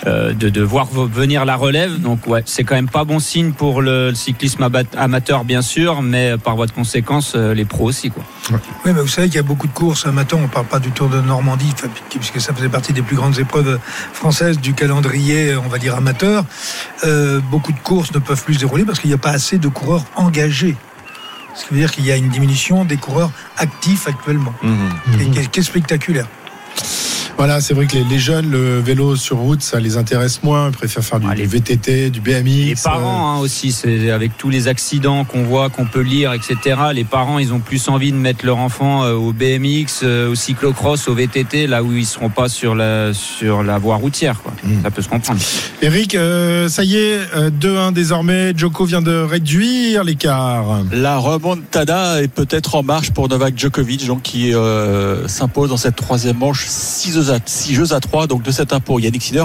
de, 0.06 0.48
de 0.48 0.62
voir 0.62 0.86
venir 0.86 1.44
la 1.44 1.56
relève. 1.56 2.00
Donc 2.00 2.26
ouais, 2.26 2.42
c'est 2.46 2.64
quand 2.64 2.74
même 2.74 2.88
pas 2.88 3.04
bon 3.04 3.18
signe 3.18 3.52
pour 3.52 3.82
le, 3.82 4.10
le 4.10 4.14
cyclisme 4.14 4.66
amateur 4.96 5.44
bien 5.44 5.62
sûr, 5.62 6.02
mais 6.02 6.36
par 6.38 6.56
voie 6.56 6.66
de 6.66 6.72
conséquence 6.72 7.34
euh, 7.36 7.54
les 7.54 7.64
pros 7.64 7.84
aussi 7.84 8.10
quoi. 8.10 8.22
Oui, 8.50 8.58
mais 8.94 9.00
vous 9.00 9.08
savez 9.08 9.28
qu'il 9.28 9.36
y 9.36 9.40
a 9.40 9.42
beaucoup 9.44 9.66
de 9.66 9.72
courses 9.72 10.06
amateurs. 10.06 10.38
On 10.38 10.42
ne 10.42 10.48
parle 10.48 10.66
pas 10.66 10.78
du 10.80 10.90
Tour 10.90 11.08
de 11.08 11.20
Normandie, 11.20 11.72
puisque 12.10 12.40
ça 12.40 12.52
faisait 12.54 12.68
partie 12.68 12.92
des 12.92 13.02
plus 13.02 13.16
grandes 13.16 13.38
épreuves 13.38 13.78
françaises 14.12 14.58
du 14.58 14.74
calendrier, 14.74 15.54
on 15.56 15.68
va 15.68 15.78
dire 15.78 15.94
amateur. 15.96 16.44
Euh, 17.04 17.40
beaucoup 17.50 17.72
de 17.72 17.78
courses 17.80 18.12
ne 18.12 18.18
peuvent 18.18 18.42
plus 18.42 18.54
se 18.54 18.60
dérouler 18.60 18.84
parce 18.84 18.98
qu'il 19.00 19.08
n'y 19.10 19.14
a 19.14 19.18
pas 19.18 19.30
assez 19.30 19.58
de 19.58 19.68
coureurs 19.68 20.04
engagés. 20.16 20.76
Ce 21.54 21.66
qui 21.66 21.74
veut 21.74 21.80
dire 21.80 21.90
qu'il 21.90 22.06
y 22.06 22.12
a 22.12 22.16
une 22.16 22.28
diminution 22.28 22.84
des 22.84 22.96
coureurs 22.96 23.30
actifs 23.58 24.06
actuellement, 24.08 24.54
Mhm. 24.62 25.20
et 25.20 25.24
qui 25.30 25.38
est- 25.40 25.50
qui 25.50 25.60
est 25.60 25.62
spectaculaire? 25.62 26.26
Voilà, 27.40 27.62
c'est 27.62 27.72
vrai 27.72 27.86
que 27.86 27.94
les, 27.94 28.04
les 28.04 28.18
jeunes, 28.18 28.50
le 28.50 28.80
vélo 28.80 29.16
sur 29.16 29.38
route, 29.38 29.62
ça 29.62 29.80
les 29.80 29.96
intéresse 29.96 30.42
moins. 30.42 30.68
Ils 30.68 30.76
préfèrent 30.76 31.02
faire 31.02 31.20
du, 31.20 31.34
du 31.34 31.46
VTT, 31.46 32.10
du 32.10 32.20
BMX. 32.20 32.44
Les 32.44 32.74
parents 32.74 33.30
hein, 33.32 33.38
aussi, 33.38 33.72
c'est 33.72 34.10
avec 34.10 34.36
tous 34.36 34.50
les 34.50 34.68
accidents 34.68 35.24
qu'on 35.24 35.44
voit, 35.44 35.70
qu'on 35.70 35.86
peut 35.86 36.02
lire, 36.02 36.34
etc. 36.34 36.76
Les 36.92 37.04
parents, 37.04 37.38
ils 37.38 37.54
ont 37.54 37.60
plus 37.60 37.88
envie 37.88 38.12
de 38.12 38.18
mettre 38.18 38.44
leur 38.44 38.58
enfant 38.58 39.04
euh, 39.04 39.14
au 39.14 39.32
BMX, 39.32 40.02
euh, 40.02 40.30
au 40.30 40.34
cyclocross, 40.34 41.08
au 41.08 41.14
VTT, 41.14 41.66
là 41.66 41.82
où 41.82 41.94
ils 41.94 42.04
seront 42.04 42.28
pas 42.28 42.50
sur 42.50 42.74
la 42.74 43.14
sur 43.14 43.62
la 43.62 43.78
voie 43.78 43.96
routière. 43.96 44.42
Quoi. 44.42 44.52
Ça 44.82 44.90
peut 44.90 45.00
se 45.00 45.08
comprendre. 45.08 45.40
Eric, 45.80 46.14
euh, 46.16 46.68
ça 46.68 46.84
y 46.84 46.98
est, 46.98 47.20
euh, 47.34 47.48
2-1 47.48 47.92
désormais. 47.92 48.52
Joko 48.54 48.84
vient 48.84 49.00
de 49.00 49.16
réduire 49.16 50.04
l'écart. 50.04 50.82
La 50.92 51.16
remontada 51.16 52.22
est 52.22 52.28
peut-être 52.28 52.74
en 52.74 52.82
marche 52.82 53.12
pour 53.12 53.30
Novak 53.30 53.58
Djokovic, 53.58 54.06
donc 54.06 54.20
qui 54.20 54.52
euh, 54.52 55.26
s'impose 55.26 55.70
dans 55.70 55.78
cette 55.78 55.96
troisième 55.96 56.36
manche 56.36 56.66
6 56.68 57.29
jeux 57.30 57.36
à, 57.36 57.38
6 57.44 57.74
jeux 57.74 57.92
à 57.92 58.00
3, 58.00 58.26
donc 58.26 58.42
de 58.42 58.50
7 58.50 58.72
1 58.72 58.80
pour 58.80 59.00
Yannick 59.00 59.22
Sinner. 59.22 59.44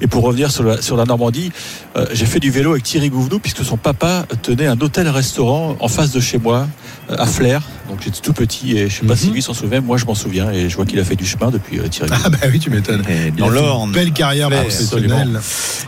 Et 0.00 0.06
pour 0.06 0.22
revenir 0.24 0.50
sur 0.50 0.64
la, 0.64 0.82
sur 0.82 0.96
la 0.96 1.04
Normandie, 1.04 1.52
euh, 1.96 2.06
j'ai 2.12 2.26
fait 2.26 2.40
du 2.40 2.50
vélo 2.50 2.72
avec 2.72 2.82
Thierry 2.82 3.10
Gouvenou, 3.10 3.38
puisque 3.38 3.64
son 3.64 3.76
papa 3.76 4.26
tenait 4.42 4.66
un 4.66 4.80
hôtel-restaurant 4.80 5.76
en 5.80 5.88
face 5.88 6.12
de 6.12 6.20
chez 6.20 6.38
moi, 6.38 6.66
euh, 7.10 7.16
à 7.18 7.26
Flers. 7.26 7.62
Donc 7.88 8.00
j'étais 8.04 8.20
tout 8.20 8.32
petit 8.32 8.76
et 8.76 8.88
je 8.88 9.00
sais 9.00 9.06
pas 9.06 9.14
si 9.16 9.30
lui 9.30 9.42
s'en 9.42 9.54
souvient, 9.54 9.80
moi 9.80 9.96
je 9.96 10.04
m'en 10.06 10.14
souviens 10.14 10.50
et 10.50 10.68
je 10.68 10.74
vois 10.76 10.84
qu'il 10.86 10.98
a 10.98 11.04
fait 11.04 11.14
du 11.16 11.24
chemin 11.26 11.50
depuis 11.50 11.78
euh, 11.78 11.88
Thierry. 11.88 12.10
Ah 12.24 12.28
bah 12.28 12.38
oui, 12.50 12.58
tu 12.58 12.70
m'étonnes. 12.70 13.02
Dans 13.36 13.48
l'Orne. 13.48 13.92
Belle 13.92 14.12
carrière 14.12 14.50
professionnelle. 14.50 15.12
absolument. 15.36 15.40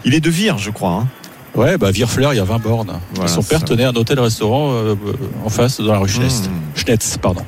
Il 0.04 0.14
est 0.14 0.20
de 0.20 0.30
Vire, 0.30 0.58
je 0.58 0.70
crois. 0.70 0.90
hein. 0.92 1.08
Ouais, 1.54 1.76
bah 1.76 1.90
Virfleur, 1.90 2.34
il 2.34 2.36
y 2.36 2.40
a 2.40 2.44
20 2.44 2.58
bornes. 2.58 2.92
Voilà, 3.14 3.28
son 3.30 3.42
père 3.42 3.64
tenait 3.64 3.84
un 3.84 3.94
hôtel-restaurant 3.96 4.70
euh, 4.74 4.94
en 5.44 5.48
face, 5.48 5.80
dans 5.80 5.92
la 5.92 5.98
rue 5.98 6.08
Schnetz. 6.08 6.42
Schnetz, 6.76 7.16
pardon. 7.20 7.42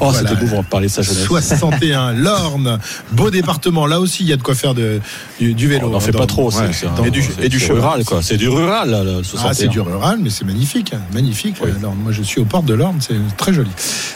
Oh, 0.00 0.10
Voilà. 0.10 0.30
c'était 0.30 0.44
beau 0.46 0.56
de 0.62 0.66
parler 0.66 0.86
de 0.88 0.92
sa 0.92 1.02
jeunesse. 1.02 1.24
61, 1.24 2.12
l'Orne, 2.14 2.78
beau 3.12 3.30
département. 3.30 3.86
Là 3.86 4.00
aussi, 4.00 4.22
il 4.22 4.28
y 4.28 4.32
a 4.32 4.36
de 4.36 4.42
quoi 4.42 4.54
faire 4.54 4.74
de, 4.74 5.00
du, 5.38 5.54
du 5.54 5.68
vélo. 5.68 5.88
On 5.88 5.90
n'en 5.90 5.96
hein, 5.98 6.00
fait 6.00 6.12
dans- 6.12 6.18
pas 6.20 6.26
trop, 6.26 6.50
c'est- 6.50 6.60
ouais, 6.60 6.70
c'est 6.72 6.86
dans- 6.94 7.04
et 7.04 7.10
du- 7.10 7.24
et 7.40 7.48
du 7.48 7.60
c'est 7.60 7.72
rural, 7.72 8.04
quoi. 8.04 8.20
C'est 8.22 8.36
du 8.36 8.48
rural, 8.48 8.90
là, 8.90 9.04
le 9.04 9.18
Ah, 9.20 9.24
61. 9.24 9.52
c'est 9.54 9.68
du 9.68 9.80
rural, 9.80 10.18
mais 10.22 10.30
c'est 10.30 10.44
magnifique. 10.44 10.92
hein, 10.94 11.00
Magnifique, 11.12 11.56
l'Orne. 11.82 11.98
Moi, 12.02 12.12
je 12.12 12.22
suis 12.22 12.40
aux 12.40 12.44
portes 12.44 12.64
de 12.66 12.74
l'Orne, 12.74 12.98
c'est 13.00 13.14
très 13.36 13.52
joli. 13.52 13.70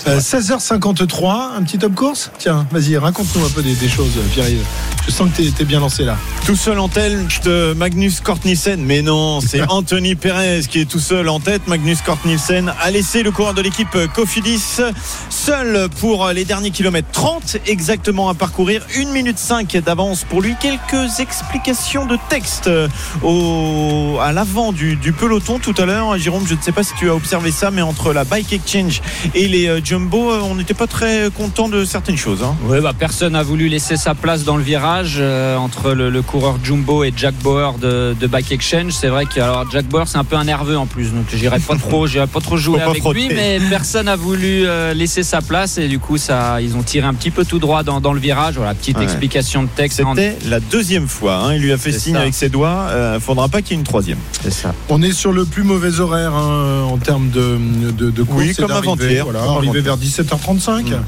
Euh, 0.07 0.21
16h53, 0.21 1.53
un 1.57 1.63
petit 1.63 1.79
top 1.79 1.95
course? 1.95 2.31
Tiens, 2.39 2.67
vas-y, 2.71 2.97
raconte-nous 2.97 3.45
un 3.45 3.49
peu 3.51 3.63
des, 3.63 3.75
des 3.75 3.89
choses, 3.89 4.13
Pierre-Yves. 4.33 4.65
Je 5.07 5.11
sens 5.13 5.29
que 5.31 5.43
t'es 5.43 5.63
es 5.63 5.65
bien 5.67 5.81
lancé 5.81 6.05
là. 6.05 6.17
Tout 6.47 6.57
seul 6.57 6.79
en 6.79 6.89
tête, 6.89 7.13
de 7.45 7.75
Magnus 7.77 8.21
Cort 8.21 8.39
Nielsen. 8.45 8.81
Mais 8.85 9.03
non, 9.03 9.41
c'est 9.41 9.61
Anthony 9.69 10.15
Perez 10.15 10.63
qui 10.69 10.81
est 10.81 10.85
tout 10.87 10.99
seul 11.01 11.29
en 11.29 11.41
tête. 11.41 11.67
Magnus 11.69 12.01
Cort 12.03 12.19
Nielsen 12.25 12.73
a 12.81 12.91
laissé 12.91 13.23
le 13.23 13.31
coureur 13.31 13.53
de 13.55 13.61
l'équipe 13.63 13.97
Cofidis 14.15 14.81
seul 15.31 15.74
pour 16.01 16.29
les 16.29 16.45
derniers 16.45 16.71
kilomètres. 16.71 17.09
30 17.13 17.57
exactement 17.67 18.29
à 18.29 18.35
parcourir. 18.35 18.83
1 18.97 19.13
minute 19.13 19.39
5 19.39 19.77
d'avance 19.85 20.25
pour 20.25 20.41
lui. 20.43 20.55
Quelques 20.61 21.21
explications 21.21 22.07
de 22.07 22.17
texte 22.29 22.69
au, 23.23 24.19
à 24.21 24.33
l'avant 24.33 24.73
du, 24.73 24.97
du 24.97 25.13
peloton 25.13 25.59
tout 25.59 25.75
à 25.79 25.87
l'heure. 25.87 26.17
Jérôme, 26.19 26.45
je 26.47 26.55
ne 26.55 26.61
sais 26.61 26.73
pas 26.73 26.83
si 26.83 26.93
tu 26.99 27.09
as 27.09 27.15
observé 27.15 27.51
ça, 27.51 27.71
mais 27.71 27.83
entre 27.83 28.13
la 28.13 28.25
Bike 28.25 28.53
Exchange 28.53 29.01
et 29.35 29.49
les 29.49 29.67
euh, 29.69 29.81
Jumbo, 29.83 30.31
euh, 30.31 30.41
on 30.43 30.55
n'était 30.55 30.75
pas 30.75 30.87
très 30.87 31.29
content 31.37 31.69
de 31.69 31.85
certaines 31.85 32.17
choses. 32.17 32.43
hein. 32.43 32.55
Ouais, 32.65 32.81
bah, 32.81 32.93
personne 32.99 33.33
n'a 33.33 33.43
voulu 33.43 33.69
laisser 33.69 33.97
sa 33.97 34.15
place 34.15 34.45
dans 34.45 34.57
le 34.57 34.63
virage 34.63 35.17
euh, 35.19 35.57
entre 35.57 35.93
le, 35.93 36.11
le 36.11 36.23
coureur 36.23 36.59
Jumbo 36.63 37.05
et 37.05 37.13
Jack 37.17 37.35
Bauer 37.37 37.79
de, 37.79 38.15
de 38.19 38.27
Bike 38.27 38.53
Exchange. 38.53 38.93
C'est 38.93 39.09
vrai 39.09 39.27
que 39.27 39.41
alors, 39.41 39.71
Jack 39.71 39.87
Bauer 39.87 40.07
c'est 40.07 40.19
un 40.19 40.25
peu 40.25 40.37
un 40.37 40.45
nerveux 40.45 40.77
en 40.79 40.87
plus, 40.87 41.13
donc 41.13 41.27
j'irai 41.33 41.59
pas 41.61 41.77
trop, 41.77 42.07
j'irai 42.07 42.27
pas 42.27 42.41
trop 42.41 42.57
jouer 42.57 42.79
pas 42.81 42.87
avec 42.91 43.03
frotter. 43.03 43.29
lui, 43.29 43.35
mais 43.35 43.59
personne 43.71 44.07
n'a 44.07 44.17
voulu 44.17 44.67
euh, 44.67 44.95
laisser 44.95 45.23
sa 45.23 45.41
place 45.41 45.64
et 45.79 45.89
du 45.89 45.99
coup 45.99 46.17
ça, 46.19 46.61
ils 46.61 46.77
ont 46.77 46.83
tiré 46.83 47.07
un 47.07 47.15
petit 47.15 47.31
peu 47.31 47.45
tout 47.45 47.59
droit 47.59 47.83
dans, 47.83 48.01
dans 48.01 48.13
le 48.13 48.21
virage. 48.21 48.55
Voilà, 48.57 48.75
petite 48.75 48.99
Ouais. 48.99 49.05
explication 49.05 49.63
de 49.63 49.69
texte. 49.69 50.03
C'était 50.07 50.37
la 50.49 50.61
deuxième 50.61 51.09
fois. 51.09 51.37
hein. 51.37 51.55
Il 51.55 51.63
lui 51.63 51.73
a 51.73 51.79
fait 51.79 51.93
signe 51.93 52.15
ça. 52.15 52.21
avec 52.21 52.35
ses 52.35 52.49
doigts. 52.49 52.87
Euh, 52.91 53.19
faudra 53.21 53.49
pas 53.49 53.63
qu'il 53.63 53.73
y 53.73 53.75
ait 53.75 53.79
une 53.81 53.85
troisième. 53.87 54.19
C'est 54.43 54.53
ça. 54.53 54.75
On 54.89 55.03
est 55.03 55.13
sur 55.13 55.33
le 55.33 55.45
plus 55.45 55.63
mauvais 55.65 56.01
horaire 56.01 56.35
hein, 56.35 56.83
en 56.91 56.99
termes 56.99 57.31
de, 57.31 57.59
de, 57.97 58.11
de 58.11 58.23
course. 58.23 58.39
Oui, 58.43 58.55
comme 58.55 58.71
avant-hier. 58.71 59.25
Voilà, 59.25 59.41
arrivé 59.41 59.81
vers 59.81 59.95
avant-hier. 59.95 60.25
17h35. 60.25 60.93
Hein, 60.95 61.03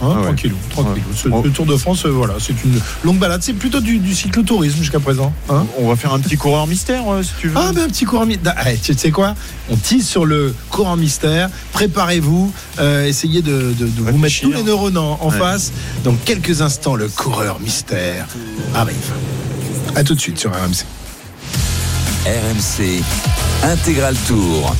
Ah 0.00 0.08
ouais. 0.08 0.22
Tranquillou, 0.24 0.56
tranquillou. 0.70 1.04
Ce, 1.14 1.28
Ouais. 1.28 1.42
ce 1.44 1.48
Tour 1.48 1.66
de 1.66 1.76
France, 1.76 2.04
euh, 2.06 2.10
voilà, 2.10 2.34
c'est 2.38 2.54
une 2.64 2.78
longue 3.04 3.18
balade. 3.18 3.42
C'est 3.42 3.52
plutôt 3.52 3.80
du, 3.80 3.98
du 3.98 4.14
cyclotourisme 4.14 4.78
jusqu'à 4.78 5.00
présent. 5.00 5.32
hein. 5.50 5.66
On 5.78 5.88
va 5.88 5.96
faire 5.96 6.12
un 6.14 6.20
petit 6.20 6.36
coureur 6.36 6.66
mystère 6.66 7.02
euh, 7.10 7.22
si 7.22 7.32
tu 7.40 7.48
veux. 7.48 7.54
Ah 7.56 7.72
ben 7.74 7.82
un 7.84 7.88
petit 7.88 8.04
courant 8.04 8.26
mystère. 8.26 8.54
tu 8.82 8.94
sais 8.94 9.10
quoi? 9.10 9.34
On 9.70 9.76
tease 9.76 10.06
sur 10.06 10.24
le 10.24 10.54
courant 10.70 10.96
mystère. 10.96 11.50
Préparez-vous. 11.72 12.52
euh, 12.78 13.06
essayez 13.06 13.42
de, 13.42 13.72
de- 13.78 13.86
de 13.86 14.02
vous 14.10 14.18
mettre 14.18 14.40
tous 14.40 14.52
les 14.52 14.62
neurones 14.62 14.98
en, 14.98 15.18
en 15.20 15.30
Ouais. 15.30 15.38
face. 15.38 15.72
Dans 16.04 16.14
quelques 16.24 16.60
instants, 16.62 16.94
le 16.96 17.08
coureur 17.08 17.60
mystère 17.60 18.26
arrive. 18.74 18.96
À 19.94 20.04
tout 20.04 20.14
de 20.14 20.20
suite 20.20 20.38
sur 20.38 20.50
RMC. 20.52 20.84
RMC 22.26 23.02
Intégral 23.62 24.14
Tour. 24.26 24.74